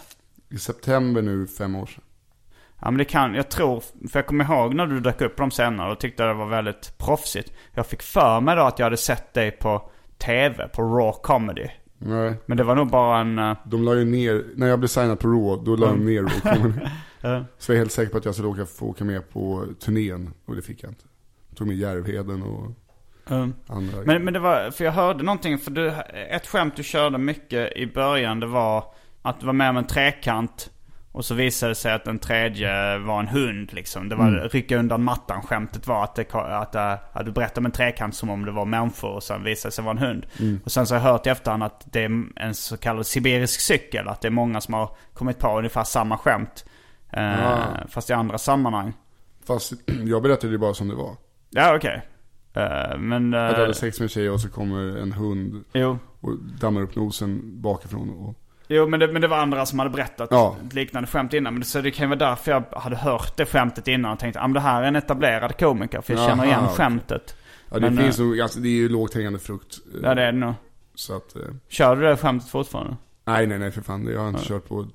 I 0.50 0.58
september 0.58 1.22
nu, 1.22 1.46
fem 1.46 1.74
år 1.76 1.86
sedan. 1.86 2.04
Ja 2.80 2.90
men 2.90 2.98
det 2.98 3.04
kan, 3.04 3.34
jag 3.34 3.48
tror, 3.50 3.80
för 4.10 4.18
jag 4.18 4.26
kommer 4.26 4.44
ihåg 4.44 4.74
när 4.74 4.86
du 4.86 5.00
dök 5.00 5.20
upp 5.20 5.36
på 5.36 5.42
de 5.42 5.50
scenerna 5.50 5.90
och 5.90 6.00
tyckte 6.00 6.22
det 6.24 6.34
var 6.34 6.46
väldigt 6.46 6.98
proffsigt. 6.98 7.52
Jag 7.72 7.86
fick 7.86 8.02
för 8.02 8.40
mig 8.40 8.56
då 8.56 8.62
att 8.62 8.78
jag 8.78 8.86
hade 8.86 8.96
sett 8.96 9.34
dig 9.34 9.50
på 9.50 9.90
tv, 10.18 10.68
på 10.68 10.82
Raw 10.82 11.12
Comedy. 11.22 11.68
Nej, 11.98 12.34
Men 12.46 12.56
det 12.56 12.64
var 12.64 12.74
nog 12.74 12.90
bara 12.90 13.20
en... 13.20 13.38
eh, 13.38 13.56
de 13.64 13.84
la 13.84 13.94
ju 13.94 14.04
ner, 14.04 14.44
när 14.54 14.66
jag 14.66 14.78
blev 14.78 14.88
signad 14.88 15.18
på 15.18 15.28
Raw, 15.28 15.64
då 15.64 15.76
la 15.76 15.86
de 15.86 16.04
ner 16.06 16.22
Raw 16.22 16.40
Comedy. 16.40 16.80
Så 17.58 17.72
jag 17.72 17.76
är 17.76 17.78
helt 17.78 17.92
säker 17.92 18.12
på 18.12 18.18
att 18.18 18.24
jag 18.24 18.34
skulle 18.34 18.48
åka, 18.48 18.66
få 18.66 18.86
åka 18.86 19.04
med 19.04 19.30
på 19.30 19.64
turnén, 19.80 20.34
och 20.44 20.56
det 20.56 20.62
fick 20.62 20.82
jag 20.82 20.90
inte. 20.90 21.04
Tog 21.54 21.66
med 21.66 21.76
Järvheden 21.76 22.42
och 22.42 22.70
um, 23.32 23.54
andra. 23.66 24.02
Men, 24.04 24.24
men 24.24 24.34
det 24.34 24.40
var, 24.40 24.70
för 24.70 24.84
jag 24.84 24.92
hörde 24.92 25.22
någonting, 25.22 25.58
för 25.58 25.70
du, 25.70 25.92
ett 26.30 26.46
skämt 26.46 26.76
du 26.76 26.82
körde 26.82 27.18
mycket 27.18 27.76
i 27.76 27.86
början 27.86 28.40
det 28.40 28.46
var 28.46 28.84
att 29.22 29.40
du 29.40 29.46
var 29.46 29.52
med 29.52 29.70
om 29.70 29.76
en 29.76 29.86
trekant 29.86 30.70
och 31.12 31.24
så 31.24 31.34
visade 31.34 31.70
det 31.70 31.74
sig 31.74 31.92
att 31.92 32.04
den 32.04 32.18
tredje 32.18 32.98
var 32.98 33.20
en 33.20 33.28
hund 33.28 33.72
liksom. 33.72 34.08
Det 34.08 34.16
var 34.16 34.48
rycka 34.52 34.78
undan 34.78 35.02
mattan 35.04 35.42
skämtet 35.42 35.86
var 35.86 36.04
att, 36.04 36.14
det, 36.14 36.34
att, 36.34 36.74
äh, 36.74 36.94
att 37.12 37.26
du 37.26 37.32
berättade 37.32 37.60
om 37.60 37.66
en 37.66 37.72
trekant 37.72 38.14
som 38.14 38.30
om 38.30 38.44
det 38.44 38.52
var 38.52 38.64
människor 38.64 39.10
och 39.10 39.22
sen 39.22 39.44
visade 39.44 39.70
det 39.70 39.74
sig 39.74 39.84
vara 39.84 39.92
en 39.92 39.98
hund. 39.98 40.26
Och 40.64 40.72
sen 40.72 40.86
så 40.86 40.94
har 40.94 41.00
jag 41.00 41.12
hört 41.12 41.26
i 41.26 41.30
efterhand 41.30 41.62
att 41.62 41.86
det 41.92 42.04
är 42.04 42.24
en 42.36 42.54
så 42.54 42.76
kallad 42.76 43.06
sibirisk 43.06 43.60
cykel. 43.60 44.08
Att 44.08 44.20
det 44.20 44.28
är 44.28 44.30
många 44.30 44.60
som 44.60 44.74
har 44.74 44.96
kommit 45.12 45.38
på 45.38 45.58
ungefär 45.58 45.84
samma 45.84 46.18
skämt. 46.18 46.64
Eh, 47.12 47.46
Ah. 47.46 47.86
Fast 47.88 48.10
i 48.10 48.12
andra 48.12 48.38
sammanhang. 48.38 48.92
Fast 49.46 49.72
jag 50.04 50.22
berättade 50.22 50.52
det 50.52 50.58
bara 50.58 50.74
som 50.74 50.88
det 50.88 50.94
var. 50.94 51.16
Ja 51.54 51.76
okej. 51.76 52.02
Eh, 52.54 52.98
men... 52.98 53.34
Att 53.34 53.40
jag 53.42 53.52
Uh, 53.52 53.60
hade 53.60 53.74
sex 53.74 54.00
med 54.00 54.04
en 54.04 54.08
tjej 54.08 54.30
och 54.30 54.40
så 54.40 54.48
kommer 54.48 54.96
en 54.96 55.12
hund 55.12 55.64
jo. 55.72 55.98
och 56.20 56.38
dammar 56.60 56.80
upp 56.82 56.96
nosen 56.96 57.40
bakifrån. 57.62 58.10
Och, 58.10 58.34
Jo 58.68 58.88
men 58.88 59.00
det, 59.00 59.12
men 59.12 59.22
det 59.22 59.28
var 59.28 59.38
andra 59.38 59.66
som 59.66 59.78
hade 59.78 59.90
berättat 59.90 60.28
Ja. 60.30 60.56
ett 60.66 60.74
liknande 60.74 61.06
skämt 61.08 61.32
innan. 61.32 61.52
Men 61.54 61.60
det, 61.60 61.66
så 61.66 61.80
det 61.80 61.90
kan 61.90 62.04
ju 62.10 62.16
vara 62.16 62.28
därför 62.30 62.50
jag 62.52 62.64
hade 62.72 62.96
hört 62.96 63.36
det 63.36 63.46
skämtet 63.46 63.88
innan 63.88 64.12
och 64.12 64.18
tänkte 64.18 64.40
att 64.40 64.54
det 64.54 64.60
här 64.60 64.82
är 64.82 64.86
en 64.86 64.96
etablerad 64.96 65.58
komiker. 65.58 66.00
För 66.00 66.12
jag 66.14 66.28
känner 66.28 66.44
Jaha, 66.44 66.46
igen 66.52 66.60
okej. 66.64 66.76
skämtet. 66.76 67.36
ja, 67.70 67.78
det 67.78 67.90
Men, 67.90 67.96
finns 68.04 68.18
eh, 68.18 68.24
nog, 68.24 68.36
ganska, 68.36 68.60
det 68.60 68.68
är 68.68 68.72
ju 68.72 68.88
lågt 68.88 69.14
hängande 69.14 69.38
frukt. 69.38 69.78
eh, 69.94 70.00
Ja 70.02 70.14
det 70.14 70.22
är 70.22 70.32
det 70.32 70.38
nog. 70.38 70.54
Så 70.94 71.16
att, 71.16 71.36
eh, 71.36 71.42
Kör 71.68 71.96
du 71.96 72.02
det 72.02 72.16
skämtet 72.16 72.48
fortfarande? 72.50 72.96
nej 73.24 73.46
nej 73.46 73.58
nej 73.58 73.70
för 73.70 73.82
fan. 73.82 74.04
Det 74.04 74.16
har 74.16 74.24
jag 74.24 74.34
inte 74.34 74.44
kört 74.48 74.68
på 74.68 74.86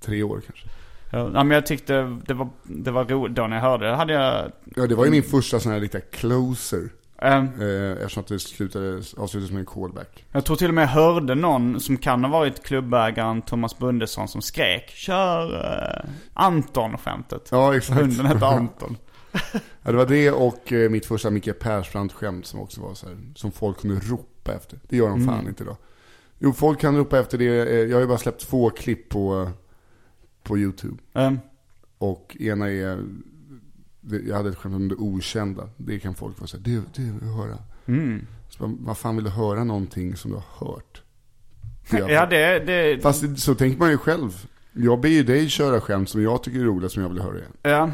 tre 0.00 0.22
år 0.22 0.42
kanske. 0.46 0.68
Ja, 1.10 1.28
men 1.28 1.50
jag 1.50 1.66
tyckte 1.66 2.18
det 2.26 2.34
var, 2.34 2.48
det 2.62 2.90
var 2.90 3.04
roligt. 3.04 3.36
Då 3.36 3.46
när 3.46 3.56
jag 3.56 3.62
hörde 3.62 3.86
det 3.86 3.96
hade 3.96 4.12
jag... 4.12 4.52
Ja 4.76 4.86
det 4.86 4.94
var 4.94 5.04
ju 5.04 5.10
min 5.10 5.22
första 5.22 5.60
sån 5.60 5.72
här 5.72 5.80
riktiga 5.80 6.00
closer. 6.00 6.88
Eh, 7.22 7.44
eftersom 7.92 8.20
att 8.20 8.26
det 8.26 8.38
slutade, 8.38 9.02
avslutades 9.16 9.50
med 9.50 9.60
en 9.60 9.66
callback. 9.66 10.24
jag 10.32 10.44
tror 10.44 10.56
till 10.56 10.68
och 10.68 10.74
med 10.74 10.82
jag 10.82 10.88
hörde 10.88 11.34
någon 11.34 11.80
som 11.80 11.96
kan 11.96 12.24
ha 12.24 12.30
varit 12.30 12.62
klubbägaren 12.62 13.42
Thomas 13.42 13.78
Bundesson 13.78 14.28
som 14.28 14.42
skrek 14.42 14.90
Kör 14.90 15.54
uh, 15.54 16.10
Anton-skämtet. 16.34 17.48
Ja 17.50 17.76
exakt. 17.76 18.00
Hunden 18.00 18.26
hette 18.26 18.46
Anton. 18.46 18.96
Ja, 19.82 19.90
det 19.90 19.92
var 19.92 20.06
det 20.06 20.30
och 20.30 20.72
eh, 20.72 20.90
mitt 20.90 21.06
första 21.06 21.30
Micke 21.30 21.58
Persbrandt-skämt 21.60 22.46
som 22.46 22.60
också 22.60 22.80
var 22.80 22.94
så 22.94 23.06
här, 23.06 23.16
som 23.34 23.52
folk 23.52 23.80
kunde 23.80 24.00
ropa 24.00 24.52
efter. 24.54 24.78
Det 24.88 24.96
gör 24.96 25.08
de 25.08 25.26
fan 25.26 25.48
inte 25.48 25.62
idag. 25.62 25.76
Jo, 26.38 26.52
folk 26.52 26.80
kan 26.80 26.96
ropa 26.96 27.18
efter 27.18 27.38
det. 27.38 27.46
Eh, 27.46 27.78
jag 27.78 27.96
har 27.96 28.00
ju 28.00 28.06
bara 28.06 28.18
släppt 28.18 28.40
två 28.40 28.70
klipp 28.70 29.08
på, 29.08 29.42
eh, 29.42 29.50
på 30.50 30.58
YouTube. 30.58 30.96
Ehm, 31.14 31.38
Och 31.98 32.36
ena 32.40 32.70
är, 32.70 33.04
jag 34.26 34.36
hade 34.36 34.48
ett 34.48 34.56
skämt 34.56 34.74
om 34.74 34.88
det 34.88 34.94
okända. 34.94 35.68
Det 35.76 35.98
kan 35.98 36.14
folk 36.14 36.38
vara 36.38 36.46
såhär, 36.48 36.64
det, 36.64 36.82
det 36.94 37.02
vill 37.02 37.20
jag 37.22 37.32
höra. 37.36 37.58
mm. 37.86 38.26
Så 38.48 38.58
bara, 38.66 38.76
vad 38.80 38.98
fan 38.98 39.16
vill 39.16 39.24
du 39.24 39.30
höra 39.30 39.64
någonting 39.64 40.16
som 40.16 40.30
du 40.30 40.36
har 40.36 40.66
hört? 40.66 41.02
Ja 42.08 42.26
det, 42.26 42.58
det, 42.58 43.02
Fast 43.02 43.38
så 43.38 43.54
tänker 43.54 43.78
man 43.78 43.90
ju 43.90 43.98
själv. 43.98 44.46
Jag 44.72 45.00
ber 45.00 45.08
ju 45.08 45.22
dig 45.22 45.48
köra 45.48 45.80
skämt 45.80 46.08
som 46.08 46.22
jag 46.22 46.42
tycker 46.42 46.60
är 46.60 46.64
roliga 46.64 46.88
som 46.88 47.02
jag 47.02 47.08
vill 47.10 47.20
höra 47.20 47.38
igen. 47.38 47.52
ja. 47.62 47.90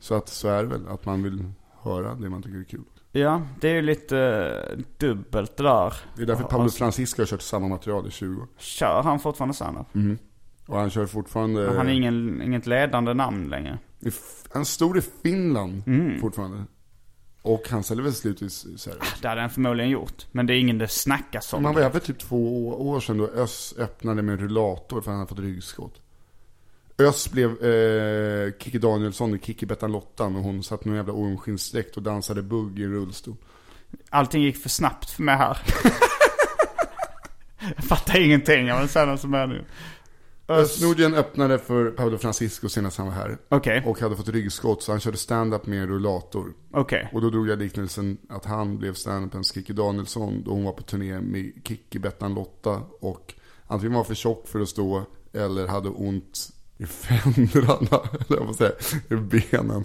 Så 0.00 0.14
att 0.14 0.28
så 0.28 0.48
är 0.48 0.62
det 0.62 0.68
väl, 0.68 0.88
att 0.88 1.04
man 1.04 1.22
vill 1.22 1.44
höra 1.82 2.14
det 2.14 2.30
man 2.30 2.42
tycker 2.42 2.58
är 2.58 2.64
kul. 2.64 2.80
Ja, 3.12 3.42
det 3.60 3.68
är 3.68 3.74
ju 3.74 3.82
lite 3.82 4.18
eh, 4.72 4.78
dubbelt 4.98 5.56
det 5.56 5.62
där. 5.62 5.92
Det 6.16 6.22
är 6.22 6.26
därför 6.26 6.44
Paolo 6.44 6.68
Francisco 6.70 7.22
har 7.22 7.26
kört 7.26 7.42
samma 7.42 7.68
material 7.68 8.06
i 8.08 8.10
20 8.10 8.40
år. 8.40 8.46
Kör 8.58 9.02
han 9.02 9.20
fortfarande 9.20 9.54
standup? 9.54 9.86
Och 10.68 10.78
han 10.78 10.90
kör 10.90 11.06
fortfarande... 11.06 11.66
Men 11.66 11.76
Han 11.76 11.88
är 11.88 11.92
ingen, 11.92 12.42
inget 12.42 12.66
ledande 12.66 13.14
namn 13.14 13.48
längre. 13.48 13.78
Han 14.52 14.60
är 14.60 14.64
stor 14.64 14.98
i 14.98 15.02
Finland 15.22 15.82
fortfarande. 16.20 16.64
Och 17.42 17.68
han 17.68 17.84
säljer 17.84 18.04
väl 18.04 18.14
slut 18.14 18.42
i 18.42 18.50
Sverige. 18.50 18.98
Det 19.22 19.28
hade 19.28 19.40
han 19.40 19.50
förmodligen 19.50 19.90
gjort. 19.90 20.26
Men 20.32 20.46
det 20.46 20.54
är 20.54 20.60
ingen 20.60 20.78
det 20.78 20.88
snackas 20.88 21.52
om. 21.52 21.62
Man 21.62 21.74
var 21.74 21.90
för 21.90 21.98
typ 21.98 22.18
två 22.18 22.68
år 22.90 23.00
sedan 23.00 23.18
då 23.18 23.26
Öss 23.26 23.74
öppnade 23.78 24.22
med 24.22 24.32
en 24.32 24.38
rullator 24.38 25.00
för 25.00 25.10
han 25.10 25.20
hade 25.20 25.28
fått 25.28 25.38
ryggskott. 25.38 26.02
Öss 26.98 27.30
blev 27.30 27.64
eh, 27.64 28.52
Kikki 28.58 28.78
Danielsson 28.78 29.34
i 29.34 29.38
Kikki 29.38 29.66
Bettan 29.66 29.92
Lottan 29.92 30.36
och 30.36 30.42
hon 30.42 30.62
satt 30.62 30.84
med 30.84 30.92
en 30.92 30.96
jävla 30.96 31.12
ormskinsdräkt 31.12 31.96
och 31.96 32.02
dansade 32.02 32.42
bugg 32.42 32.78
i 32.78 32.84
en 32.84 32.92
rullstol. 32.92 33.36
Allting 34.10 34.42
gick 34.42 34.56
för 34.56 34.68
snabbt 34.68 35.10
för 35.10 35.22
mig 35.22 35.36
här. 35.36 35.58
jag 37.76 37.84
fattar 37.84 38.20
ingenting. 38.20 38.88
Säga 38.88 39.06
något 39.06 39.20
som 39.20 39.34
är 39.34 39.46
nu. 39.46 39.64
Öss 40.48 40.82
Nordgren 40.82 41.14
öppnade 41.14 41.58
för 41.58 41.90
Paolo 41.90 42.18
Francisco 42.18 42.68
senast 42.68 42.98
han 42.98 43.06
var 43.06 43.14
här. 43.14 43.38
Okej, 43.48 43.82
Och 43.86 44.00
hade 44.00 44.16
fått 44.16 44.28
ryggskott 44.28 44.82
så 44.82 44.92
han 44.92 45.00
körde 45.00 45.16
stand-up 45.16 45.66
med 45.66 45.82
en 45.82 45.88
rullator. 45.88 46.52
okej. 46.70 47.10
Och 47.12 47.20
då 47.20 47.30
drog 47.30 47.48
jag 47.48 47.58
liknelsen 47.58 48.18
att 48.28 48.44
han 48.44 48.78
blev 48.78 48.92
stand-upens 48.94 49.54
Kikki 49.54 49.72
Danielsson 49.72 50.42
då 50.44 50.50
hon 50.50 50.64
var 50.64 50.72
på 50.72 50.82
turné 50.82 51.20
med 51.20 51.52
Kikki, 51.64 51.98
Bettan, 51.98 52.34
Lotta 52.34 52.82
och 53.00 53.34
antingen 53.66 53.92
var 53.96 54.04
för 54.04 54.14
tjock 54.14 54.48
för 54.48 54.60
att 54.60 54.68
stå 54.68 55.02
eller 55.32 55.66
hade 55.66 55.88
ont 55.88 56.48
i 56.78 56.86
fändrarna, 56.86 58.00
eller 58.28 58.46
får 58.46 58.52
säga, 58.52 58.72
i 59.10 59.14
benen. 59.14 59.84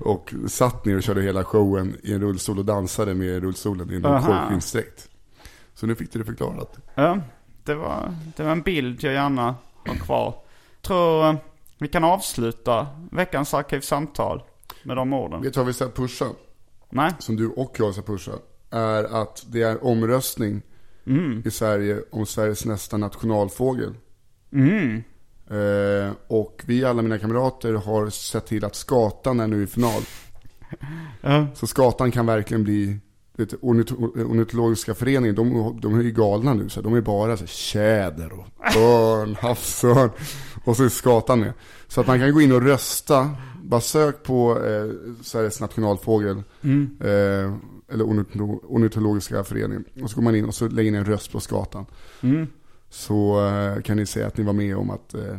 Och 0.00 0.34
satt 0.48 0.84
ner 0.84 0.96
och 0.96 1.02
körde 1.02 1.22
hela 1.22 1.44
showen 1.44 1.96
i 2.02 2.12
en 2.12 2.20
rullstol 2.20 2.58
och 2.58 2.64
dansade 2.64 3.14
med 3.14 3.42
rullstolen 3.42 3.90
i 3.92 3.94
en 3.96 4.04
Aha. 4.04 4.26
korvskinsdräkt. 4.26 5.08
Så 5.74 5.86
nu 5.86 5.94
fick 5.94 6.12
du 6.12 6.18
det 6.18 6.24
förklarat. 6.24 6.78
Ja, 6.94 7.20
det 7.64 7.74
var, 7.74 8.14
det 8.36 8.42
var 8.42 8.52
en 8.52 8.62
bild 8.62 9.04
jag 9.04 9.12
gärna 9.12 9.54
har 9.86 9.94
kvar. 9.94 10.34
Tror 10.82 11.28
eh, 11.28 11.34
vi 11.78 11.88
kan 11.88 12.04
avsluta 12.04 12.86
veckans 13.12 13.54
arkivsamtal 13.54 14.42
med 14.82 14.96
de 14.96 15.12
orden. 15.12 15.42
Vet 15.42 15.54
du 15.54 15.60
vad 15.60 15.66
vi 15.66 15.72
ska 15.72 15.88
pusha? 15.88 16.26
Nej? 16.90 17.12
som 17.18 17.36
du 17.36 17.48
och 17.48 17.76
jag 17.78 17.92
ska 17.92 18.02
pusha, 18.02 18.32
är 18.70 19.22
att 19.22 19.44
det 19.48 19.62
är 19.62 19.84
omröstning 19.84 20.62
i 21.44 21.50
Sverige 21.50 22.02
om 22.10 22.26
Sveriges 22.26 22.64
nästa 22.64 22.96
nationalfågel. 22.96 23.94
Mm. 24.52 25.02
Eh, 25.50 26.12
och 26.26 26.62
vi 26.66 26.84
alla 26.84 27.02
mina 27.02 27.18
kamrater 27.18 27.72
har 27.72 28.10
sett 28.10 28.46
till 28.46 28.64
att 28.64 28.74
skatan 28.74 29.40
är 29.40 29.46
nu 29.46 29.62
i 29.62 29.66
final. 29.66 30.02
Ja. 31.20 31.46
Så 31.54 31.66
skatan 31.66 32.10
kan 32.10 32.26
verkligen 32.26 32.64
bli, 32.64 32.98
vet, 33.40 33.54
ornito- 33.54 34.24
ornitologiska 34.30 34.94
föreningen, 34.94 35.34
de, 35.34 35.78
de 35.82 35.98
är 35.98 36.02
ju 36.02 36.10
galna 36.10 36.54
nu. 36.54 36.68
Så 36.68 36.80
de 36.80 36.94
är 36.94 37.00
bara 37.00 37.36
så 37.36 37.46
tjäder 37.46 38.32
och 38.32 38.76
örn, 38.76 39.34
havsörn. 39.40 40.10
Och 40.64 40.76
så 40.76 40.84
är 40.84 40.88
skatan 40.88 41.40
med. 41.40 41.52
Så 41.88 42.00
att 42.00 42.06
man 42.06 42.18
kan 42.18 42.32
gå 42.32 42.40
in 42.40 42.52
och 42.52 42.62
rösta. 42.62 43.30
Bara 43.62 43.80
sök 43.80 44.22
på 44.22 44.64
eh, 44.64 44.90
Sveriges 45.22 45.60
nationalfågel. 45.60 46.36
Eh, 47.00 47.54
eller 47.92 48.04
ornito- 48.04 48.60
ornitologiska 48.68 49.44
föreningen. 49.44 49.84
Och 50.02 50.10
så 50.10 50.16
går 50.16 50.22
man 50.22 50.34
in 50.36 50.44
och 50.44 50.54
så 50.54 50.68
lägger 50.68 50.90
ni 50.92 50.98
en 50.98 51.04
röst 51.04 51.32
på 51.32 51.40
skatan. 51.40 51.86
Så 52.90 53.46
eh, 53.48 53.82
kan 53.82 53.96
ni 53.96 54.06
säga 54.06 54.26
att 54.26 54.36
ni 54.36 54.44
var 54.44 54.52
med 54.52 54.76
om 54.76 54.90
att 54.90 55.14
eh, 55.14 55.36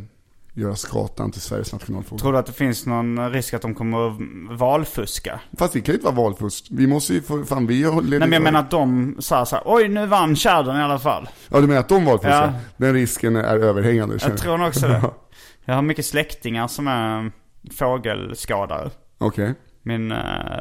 göra 0.54 0.76
skatan 0.76 1.30
till 1.30 1.40
Sveriges 1.40 1.72
nationalfågel. 1.72 2.20
Tror 2.20 2.32
du 2.32 2.38
att 2.38 2.46
det 2.46 2.52
finns 2.52 2.86
någon 2.86 3.30
risk 3.30 3.54
att 3.54 3.62
de 3.62 3.74
kommer 3.74 4.08
att 4.08 4.16
valfuska? 4.58 5.40
Fast 5.58 5.72
det 5.72 5.80
kan 5.80 5.92
ju 5.92 5.96
inte 5.98 6.12
vara 6.12 6.24
valfusk. 6.24 6.66
Vi 6.70 6.86
måste 6.86 7.14
ju 7.14 7.22
få, 7.22 7.44
fan 7.44 7.66
vi 7.66 7.84
har 7.84 8.02
Nej 8.02 8.18
men 8.18 8.32
jag 8.32 8.42
menar 8.42 8.60
att 8.60 8.70
de 8.70 9.16
sa 9.18 9.46
så 9.46 9.56
här, 9.56 9.62
oj 9.66 9.88
nu 9.88 10.06
vann 10.06 10.36
tjädern 10.36 10.76
i 10.76 10.82
alla 10.82 10.98
fall. 10.98 11.28
Ja 11.48 11.60
du 11.60 11.66
menar 11.66 11.80
att 11.80 11.88
de 11.88 12.04
valfuskar? 12.04 12.46
Ja. 12.46 12.52
Den 12.76 12.94
risken 12.94 13.36
är 13.36 13.58
överhängande 13.58 14.18
Jag 14.20 14.38
tror 14.38 14.58
nog 14.58 14.68
också 14.68 14.88
det. 14.88 15.02
Jag 15.64 15.74
har 15.74 15.82
mycket 15.82 16.06
släktingar 16.06 16.68
som 16.68 16.88
är 16.88 17.32
fågelskadare. 17.72 18.90
Okej. 19.18 19.54
Min 19.82 20.12
uh, 20.12 20.18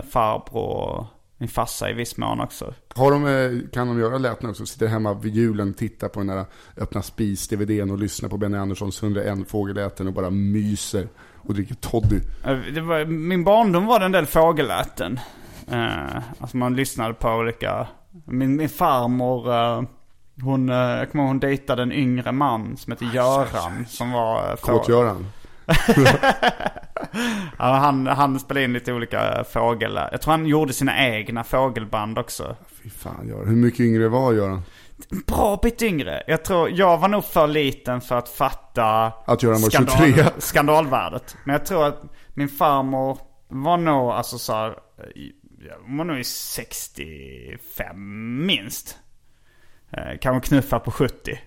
farbror 0.10 1.08
min 1.42 1.50
farsa 1.50 1.90
i 1.90 1.94
viss 1.94 2.18
mån 2.18 2.40
också. 2.40 2.74
Har 2.96 3.12
de, 3.12 3.26
eh, 3.26 3.70
kan 3.74 3.88
de 3.88 4.00
göra 4.00 4.18
läten 4.18 4.50
också? 4.50 4.66
Sitter 4.66 4.88
hemma 4.88 5.14
vid 5.14 5.36
julen, 5.36 5.74
tittar 5.74 6.08
på 6.08 6.20
den 6.20 6.28
där 6.28 6.46
öppna 6.78 7.02
spis-DVDn 7.02 7.92
och 7.92 8.00
lyssnar 8.00 8.30
på 8.30 8.38
Benny 8.38 8.58
Anderssons 8.58 9.04
101 9.04 9.50
fågelläten 9.50 10.08
och 10.08 10.14
bara 10.14 10.30
myser 10.30 11.08
och 11.38 11.54
dricker 11.54 11.76
toddy. 11.76 12.20
Eh, 12.44 12.84
var, 12.84 13.06
min 13.06 13.44
barndom 13.44 13.86
var 13.86 14.00
det 14.00 14.06
en 14.06 14.12
del 14.12 14.26
fågelläten. 14.26 15.20
Uh, 15.72 16.18
alltså 16.40 16.58
man 16.58 16.76
lyssnade 16.76 17.14
på 17.14 17.30
olika... 17.30 17.88
Min, 18.26 18.56
min 18.56 18.70
farmor, 18.70 19.54
eh, 19.54 19.84
hon, 20.44 20.70
uh, 20.70 20.76
jag 20.76 21.12
kommer 21.12 21.24
ihåg 21.24 21.30
hon 21.30 21.40
dejtade 21.40 21.84
en 21.84 21.92
yngre 21.92 22.32
man 22.32 22.78
som 22.78 22.92
hette 22.92 23.06
Göran. 23.06 23.86
Som 23.88 24.12
var... 24.12 24.52
Uh, 24.52 24.56
Kåt-Göran. 24.56 25.26
Ja, 27.60 27.76
han, 27.76 28.08
han 28.08 28.40
spelade 28.40 28.64
in 28.64 28.74
lite 28.74 28.94
olika 28.94 29.44
fågel... 29.52 30.00
Jag 30.12 30.22
tror 30.22 30.32
han 30.32 30.46
gjorde 30.46 30.74
sina 30.74 31.08
egna 31.08 31.44
fågelband 31.44 32.20
också. 32.20 32.56
Fy 32.84 32.90
fan 32.90 33.28
Göran. 33.28 33.48
Hur 33.48 33.56
mycket 33.56 33.80
yngre 33.80 34.08
var 34.08 34.34
Göran? 34.34 34.64
Bra 35.28 35.60
bit 35.64 35.82
yngre. 35.82 36.24
Jag 36.28 36.46
tror, 36.46 36.70
jag 36.70 36.98
var 36.98 37.08
nog 37.08 37.26
för 37.26 37.48
liten 37.48 38.02
för 38.02 38.18
att 38.18 38.30
fatta 38.30 39.14
Att 39.26 39.44
Göran 39.44 39.62
var 39.62 39.70
23. 39.70 40.26
skandalvärdet. 40.38 41.38
Men 41.44 41.54
jag 41.54 41.66
tror 41.66 41.86
att 41.86 42.02
min 42.34 42.50
farmor 42.50 43.18
var 43.48 43.78
nog, 43.78 44.12
alltså 44.12 44.38
så 44.38 44.54
här, 44.54 44.76
hon 45.86 45.98
var 45.98 46.06
nog 46.06 46.20
i 46.20 46.24
65 46.24 48.46
minst. 48.46 48.98
Eh, 49.92 50.18
Kanske 50.22 50.48
knuffa 50.48 50.80
på 50.80 50.92
70. 50.92 51.40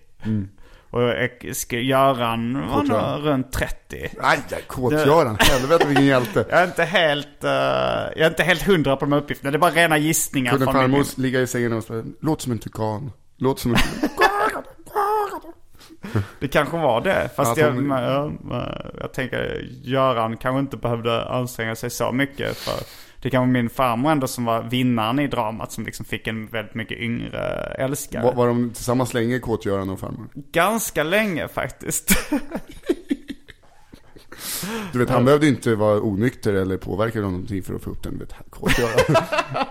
Och 0.94 1.72
Göran 1.72 2.68
var 2.68 2.82
nog 2.82 3.26
runt 3.26 3.52
30. 3.52 3.76
Nej, 4.22 4.38
Kåt-Göran. 4.66 5.36
Helvete 5.40 5.86
vilken 5.86 6.06
hjälte. 6.06 6.46
Jag 6.50 6.60
är 6.60 6.64
inte 6.66 6.84
helt, 6.84 7.44
eh, 7.44 7.50
jag 7.50 8.18
är 8.18 8.28
inte 8.28 8.42
helt 8.42 8.62
hundra 8.62 8.96
på 8.96 9.04
de 9.04 9.12
här 9.12 9.20
uppgifterna. 9.20 9.50
Det 9.50 9.56
är 9.56 9.58
bara 9.58 9.70
rena 9.70 9.98
gissningar. 9.98 10.50
Kunde 10.50 10.66
farmor 10.66 11.20
ligga 11.20 11.40
i 11.40 11.46
sängen 11.46 11.72
och 11.72 11.84
spela, 11.84 12.04
låt 12.20 12.42
som 12.42 12.52
en 12.52 12.58
tukan. 12.58 13.12
Låt 13.36 13.60
som 13.60 13.74
en 13.74 13.80
Det 16.40 16.48
kanske 16.48 16.76
var 16.76 17.00
det. 17.00 17.30
Fast 17.36 17.56
Ja, 17.56 17.66
jag, 17.66 17.90
jag, 18.50 18.92
jag 19.00 19.12
tänker 19.12 19.68
Göran 19.82 20.36
kanske 20.36 20.60
inte 20.60 20.76
behövde 20.76 21.24
anstränga 21.24 21.76
sig 21.76 21.90
så 21.90 22.12
mycket. 22.12 22.56
För 22.56 22.74
det 23.24 23.30
kan 23.30 23.40
vara 23.40 23.50
min 23.50 23.70
farmor 23.70 24.10
ändå 24.10 24.26
som 24.26 24.44
var 24.44 24.62
vinnaren 24.62 25.18
i 25.18 25.26
dramat. 25.26 25.72
Som 25.72 25.84
liksom 25.84 26.04
fick 26.06 26.26
en 26.26 26.46
väldigt 26.46 26.74
mycket 26.74 26.98
yngre 26.98 27.40
älskare. 27.78 28.22
Var, 28.22 28.34
var 28.34 28.46
de 28.46 28.70
tillsammans 28.70 29.14
länge, 29.14 29.38
Kåt-Göran 29.38 29.90
och 29.90 30.00
farmor? 30.00 30.28
Ganska 30.34 31.02
länge 31.02 31.48
faktiskt. 31.48 32.10
Du 34.92 34.98
vet, 34.98 35.10
han 35.10 35.24
behövde 35.24 35.48
inte 35.48 35.74
vara 35.74 36.00
onykter 36.02 36.54
eller 36.54 36.76
påverka 36.76 37.20
någonting 37.20 37.62
för 37.62 37.74
att 37.74 37.82
få 37.82 37.90
upp 37.90 38.02
den. 38.02 38.18
Vet, 38.18 38.34
Kåt-Göran. 38.50 39.22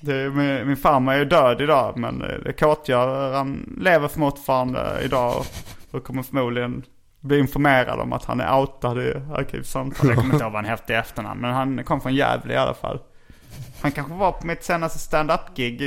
det, 0.00 0.30
min, 0.30 0.66
min 0.66 0.76
farmor 0.76 1.12
är 1.12 1.18
ju 1.18 1.24
död 1.24 1.60
idag. 1.60 1.98
Men 1.98 2.18
det 2.18 2.52
Kåt-Göran 2.52 3.78
lever 3.80 4.08
fortfarande 4.08 5.00
idag. 5.04 5.36
Och, 5.38 5.46
och 5.90 6.04
kommer 6.04 6.22
förmodligen 6.22 6.82
bli 7.22 7.38
informerad 7.38 8.00
om 8.00 8.12
att 8.12 8.24
han 8.24 8.40
är 8.40 8.58
outad 8.60 8.98
i 8.98 9.14
Arkivsamtal. 9.34 10.08
Jag 10.08 10.16
kommer 10.18 10.32
inte 10.34 10.44
ihåg 10.44 10.52
vad 10.52 10.64
han 10.64 10.70
hette 10.70 10.92
i 10.92 10.96
efternamn. 10.96 11.40
Men 11.40 11.54
han 11.54 11.84
kom 11.84 12.00
från 12.00 12.14
Gävle 12.14 12.54
i 12.54 12.56
alla 12.56 12.74
fall. 12.74 13.00
Han 13.82 13.92
kanske 13.92 14.14
var 14.14 14.32
på 14.32 14.46
mitt 14.46 14.64
senaste 14.64 14.98
stand-up-gig 14.98 15.78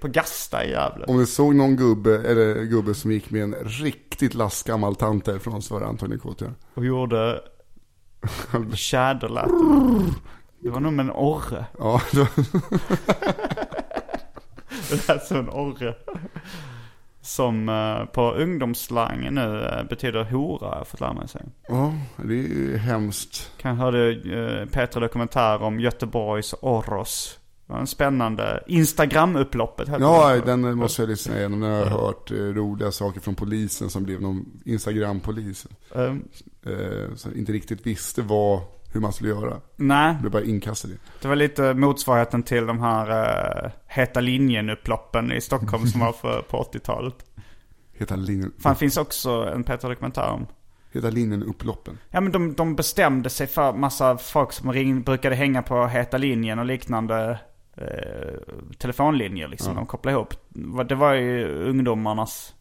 på 0.00 0.08
Gasta 0.08 0.64
i 0.64 0.70
Gävle. 0.70 1.04
Om 1.04 1.18
du 1.18 1.26
såg 1.26 1.54
någon 1.54 1.76
gubbe, 1.76 2.14
eller 2.30 2.62
gubbe 2.64 2.94
som 2.94 3.12
gick 3.12 3.30
med 3.30 3.42
en 3.42 3.54
riktigt 3.54 4.34
lastgammal 4.34 4.96
tant 4.96 5.24
därifrån 5.24 5.62
så 5.62 5.74
var 5.74 5.80
det 5.80 5.86
antagligen 5.86 6.20
Kåt-Göran. 6.20 6.54
Och 6.74 6.84
gjorde 6.84 7.40
tjäderläte. 8.74 9.52
Det 10.60 10.70
var 10.70 10.80
nog 10.80 10.92
med 10.92 11.04
en 11.04 11.12
orre. 11.12 11.64
Ja, 11.78 12.00
Det 14.90 15.08
lät 15.08 15.24
som 15.26 15.36
en 15.36 15.48
orre. 15.48 15.94
Som 17.28 17.68
eh, 17.68 18.04
på 18.04 18.32
ungdomsslang 18.32 19.34
nu 19.34 19.64
eh, 19.64 19.84
betyder 19.84 20.24
hora, 20.24 20.68
har 20.68 20.76
jag 20.76 20.86
fått 20.86 21.00
lära 21.00 21.12
mig 21.12 21.28
sen. 21.28 21.52
ja, 21.68 21.94
det 22.16 22.34
är 22.34 22.48
ju 22.48 22.76
hemskt. 22.76 23.52
Kan 23.56 23.76
hörde 23.76 24.14
uh, 24.14 24.68
Petra 24.68 25.00
dokumentär 25.00 25.62
om 25.62 25.80
Göteborgs 25.80 26.54
Orros. 26.60 27.38
Det 27.66 27.72
var 27.72 27.80
en 27.80 27.86
spännande 27.86 28.64
Instagram-upploppet. 28.66 29.88
Ja, 30.00 30.32
det. 30.34 30.40
den 30.40 30.76
måste 30.76 31.02
jag 31.02 31.08
lyssna 31.08 31.38
igenom. 31.38 31.62
Jag 31.62 31.86
har 31.86 32.06
hört 32.06 32.30
eh, 32.30 32.36
roliga 32.36 32.92
saker 32.92 33.20
från 33.20 33.34
polisen 33.34 33.90
som 33.90 34.04
blev 34.04 34.20
någon 34.20 34.46
Instagram-polis. 34.64 35.66
Eh, 35.94 36.14
Eh, 36.68 37.14
som 37.14 37.36
inte 37.36 37.52
riktigt 37.52 37.86
visste 37.86 38.22
vad, 38.22 38.60
hur 38.92 39.00
man 39.00 39.12
skulle 39.12 39.28
göra. 39.30 39.60
nej, 39.76 40.16
Det 40.22 40.30
bara 40.30 40.42
inkastade. 40.44 40.94
det 41.22 41.28
var 41.28 41.36
lite 41.36 41.74
motsvarigheten 41.74 42.42
till 42.42 42.66
de 42.66 42.80
här 42.80 43.10
uh, 43.64 43.70
Heta 43.86 44.20
linjen-upploppen 44.20 45.32
i 45.32 45.40
Stockholm 45.40 45.86
som 45.86 46.00
var 46.00 46.12
för, 46.12 46.42
på 46.42 46.62
80-talet. 46.72 47.14
Heta 47.92 48.16
linjen, 48.16 48.52
Fan, 48.58 48.76
finns 48.76 48.96
också 48.96 49.30
en 49.54 49.64
Petra 49.64 49.88
dokumentär 49.88 50.30
om. 50.30 50.46
heta 50.92 51.10
linjen 51.10 51.42
upploppen. 51.42 51.98
Ja 52.10 52.20
men 52.20 52.32
de, 52.32 52.54
de 52.54 52.76
bestämde 52.76 53.30
sig 53.30 53.46
för 53.46 53.72
massa 53.72 54.18
folk 54.18 54.52
som 54.52 54.72
ring, 54.72 55.02
brukade 55.02 55.34
hänga 55.36 55.62
på 55.62 55.86
Heta 55.86 56.18
linjen 56.18 56.58
och 56.58 56.64
liknande 56.64 57.40
eh, 57.76 58.34
telefonlinjer 58.78 59.48
liksom. 59.48 59.74
De 59.74 59.86
kopplade 59.86 60.14
ihop. 60.16 60.34
Det 60.88 60.94
var 60.94 61.12
ju 61.14 61.48
ungdomarnas 61.68 62.54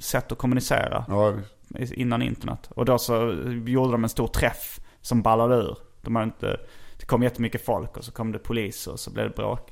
sätt 0.00 0.32
att 0.32 0.38
kommunicera 0.38 1.04
Ja, 1.08 1.34
innan 1.94 2.22
internet. 2.22 2.70
Och 2.74 2.84
då 2.84 2.98
så 2.98 3.14
gjorde 3.66 3.92
de 3.92 4.02
en 4.04 4.08
stor 4.10 4.26
träff 4.26 4.80
som 5.02 5.22
ballade 5.22 5.54
ur. 5.54 5.76
De 6.02 6.16
hade 6.16 6.24
inte, 6.24 6.56
det 6.98 7.06
kom 7.06 7.22
jättemycket 7.22 7.64
folk 7.64 7.96
och 7.96 8.04
så 8.04 8.12
kom 8.12 8.32
det 8.32 8.38
polis 8.38 8.86
och 8.86 9.00
så 9.00 9.10
blev 9.10 9.28
det 9.28 9.36
bråk. 9.36 9.68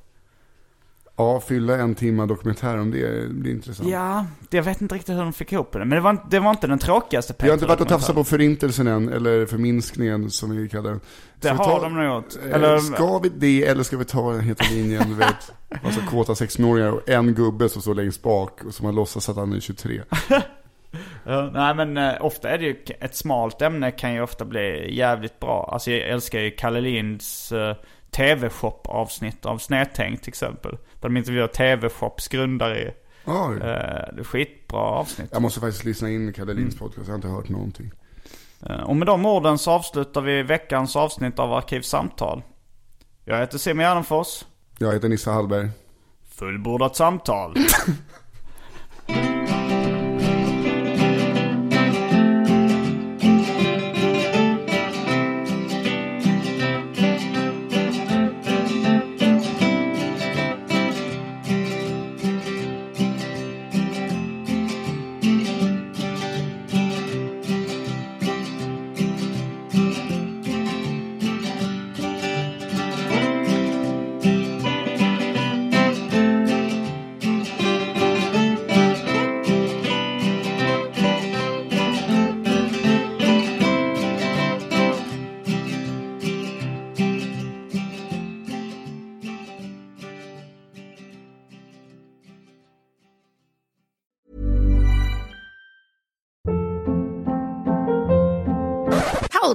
ja, 1.17 1.41
fylla 1.41 1.77
en 1.77 1.95
timme 1.95 2.27
dokumentär 2.27 2.79
om 2.79 2.91
det, 2.91 3.31
blir 3.31 3.53
intressant. 3.53 3.89
Ja, 3.89 4.27
jag 4.51 4.63
vet 4.63 4.81
inte 4.81 4.95
riktigt 4.95 5.15
hur 5.17 5.21
de 5.23 5.33
fick 5.33 5.53
ihop 5.53 5.73
det. 5.73 5.79
Men 5.79 5.89
det 5.91 6.01
var, 6.01 6.11
inte- 6.11 6.25
det 6.31 6.41
var 6.41 6.51
inte 6.51 6.67
den 6.67 6.79
tråkigaste 6.79 7.35
Vi 7.39 7.47
har 7.49 7.55
inte 7.55 7.67
varit 7.67 7.81
och 7.81 7.89
tafsat 7.89 8.15
på 8.15 8.25
förintelsen 8.25 8.87
än, 8.87 9.09
eller 9.09 9.47
förminskningen 9.47 10.31
som 10.31 10.51
vi 10.57 10.69
kallar 10.69 10.91
den. 10.91 11.01
Det 11.41 11.49
har 11.49 11.65
ta- 11.65 11.81
de 11.83 11.95
nog 11.95 12.05
gjort. 12.17 12.37
Eh, 12.47 12.55
Eller, 12.55 12.79
Ska 12.79 13.19
vi 13.19 13.29
det 13.29 13.67
eller 13.67 13.83
ska 13.83 13.97
vi 13.97 14.05
ta 14.05 14.33
den 14.33 14.41
heta 14.41 14.65
linjen, 14.71 15.09
du 15.09 15.15
vet. 15.15 15.53
Alltså 15.85 16.01
kåta 16.11 16.33
16-åringar 16.35 16.91
och 16.93 17.09
en 17.09 17.35
gubbe 17.35 17.69
som 17.69 17.83
står 17.83 17.95
längst 17.95 18.23
bak 18.23 18.65
och 18.65 18.75
som 18.75 18.87
har 18.87 18.93
låtsats 18.93 19.29
att 19.29 19.37
han 19.37 19.53
är 19.53 19.61
23. 19.61 20.03
Nej 21.53 21.75
men 21.75 21.97
eh, 21.97 22.15
ofta 22.21 22.51
är 22.51 22.59
det 22.59 22.65
ju, 22.65 22.77
ett 23.01 23.15
smalt 23.17 23.63
ämne 23.63 23.91
kan 23.91 24.15
ju 24.15 24.23
ofta 24.23 24.45
bli 24.45 24.97
jävligt 24.97 25.41
bra. 25.41 25.71
Alltså 25.73 25.91
jag 25.91 26.09
älskar 26.09 26.39
ju 26.41 26.51
Kalle 26.51 26.81
Linds 26.81 27.53
uh, 27.53 27.75
TV-shop 28.11 28.81
avsnitt 28.85 29.47
av 29.47 29.59
Snedtänkt 29.59 30.23
till 30.23 30.31
exempel. 30.31 30.73
Där 30.73 31.09
de 31.09 31.17
intervjuar 31.17 31.47
TV-shops 31.47 32.29
grundare. 32.29 32.85
Uh, 33.29 33.59
det 33.59 34.21
är 34.21 34.25
skitbra 34.25 34.81
avsnitt. 34.81 35.29
jag 35.33 35.43
måste 35.43 35.61
faktiskt 35.61 35.85
lyssna 35.85 36.11
in 36.11 36.33
Kalle 36.33 36.55
Linds 36.55 36.75
Mm. 36.75 36.89
podcast, 36.89 37.07
jag 37.09 37.13
har 37.13 37.17
inte 37.17 37.29
hört 37.29 37.49
någonting. 37.49 37.91
Eh, 38.67 38.81
och 38.81 38.97
med 38.97 39.07
de 39.07 39.27
orden 39.27 39.59
så 39.59 39.71
avslutar 39.71 40.21
vi 40.21 40.43
veckans 40.43 40.97
avsnitt 40.97 41.39
av 41.39 41.53
Arkivsamtal. 41.53 42.43
Jag 43.25 43.39
heter 43.39 43.59
Simon 43.59 43.85
Gärdenfors. 43.85 44.45
Jag 44.79 44.93
heter 44.93 45.09
Nissa 45.09 45.33
Hallberg. 45.33 45.69
Fullbordat 46.31 46.97
samtal. 46.97 47.55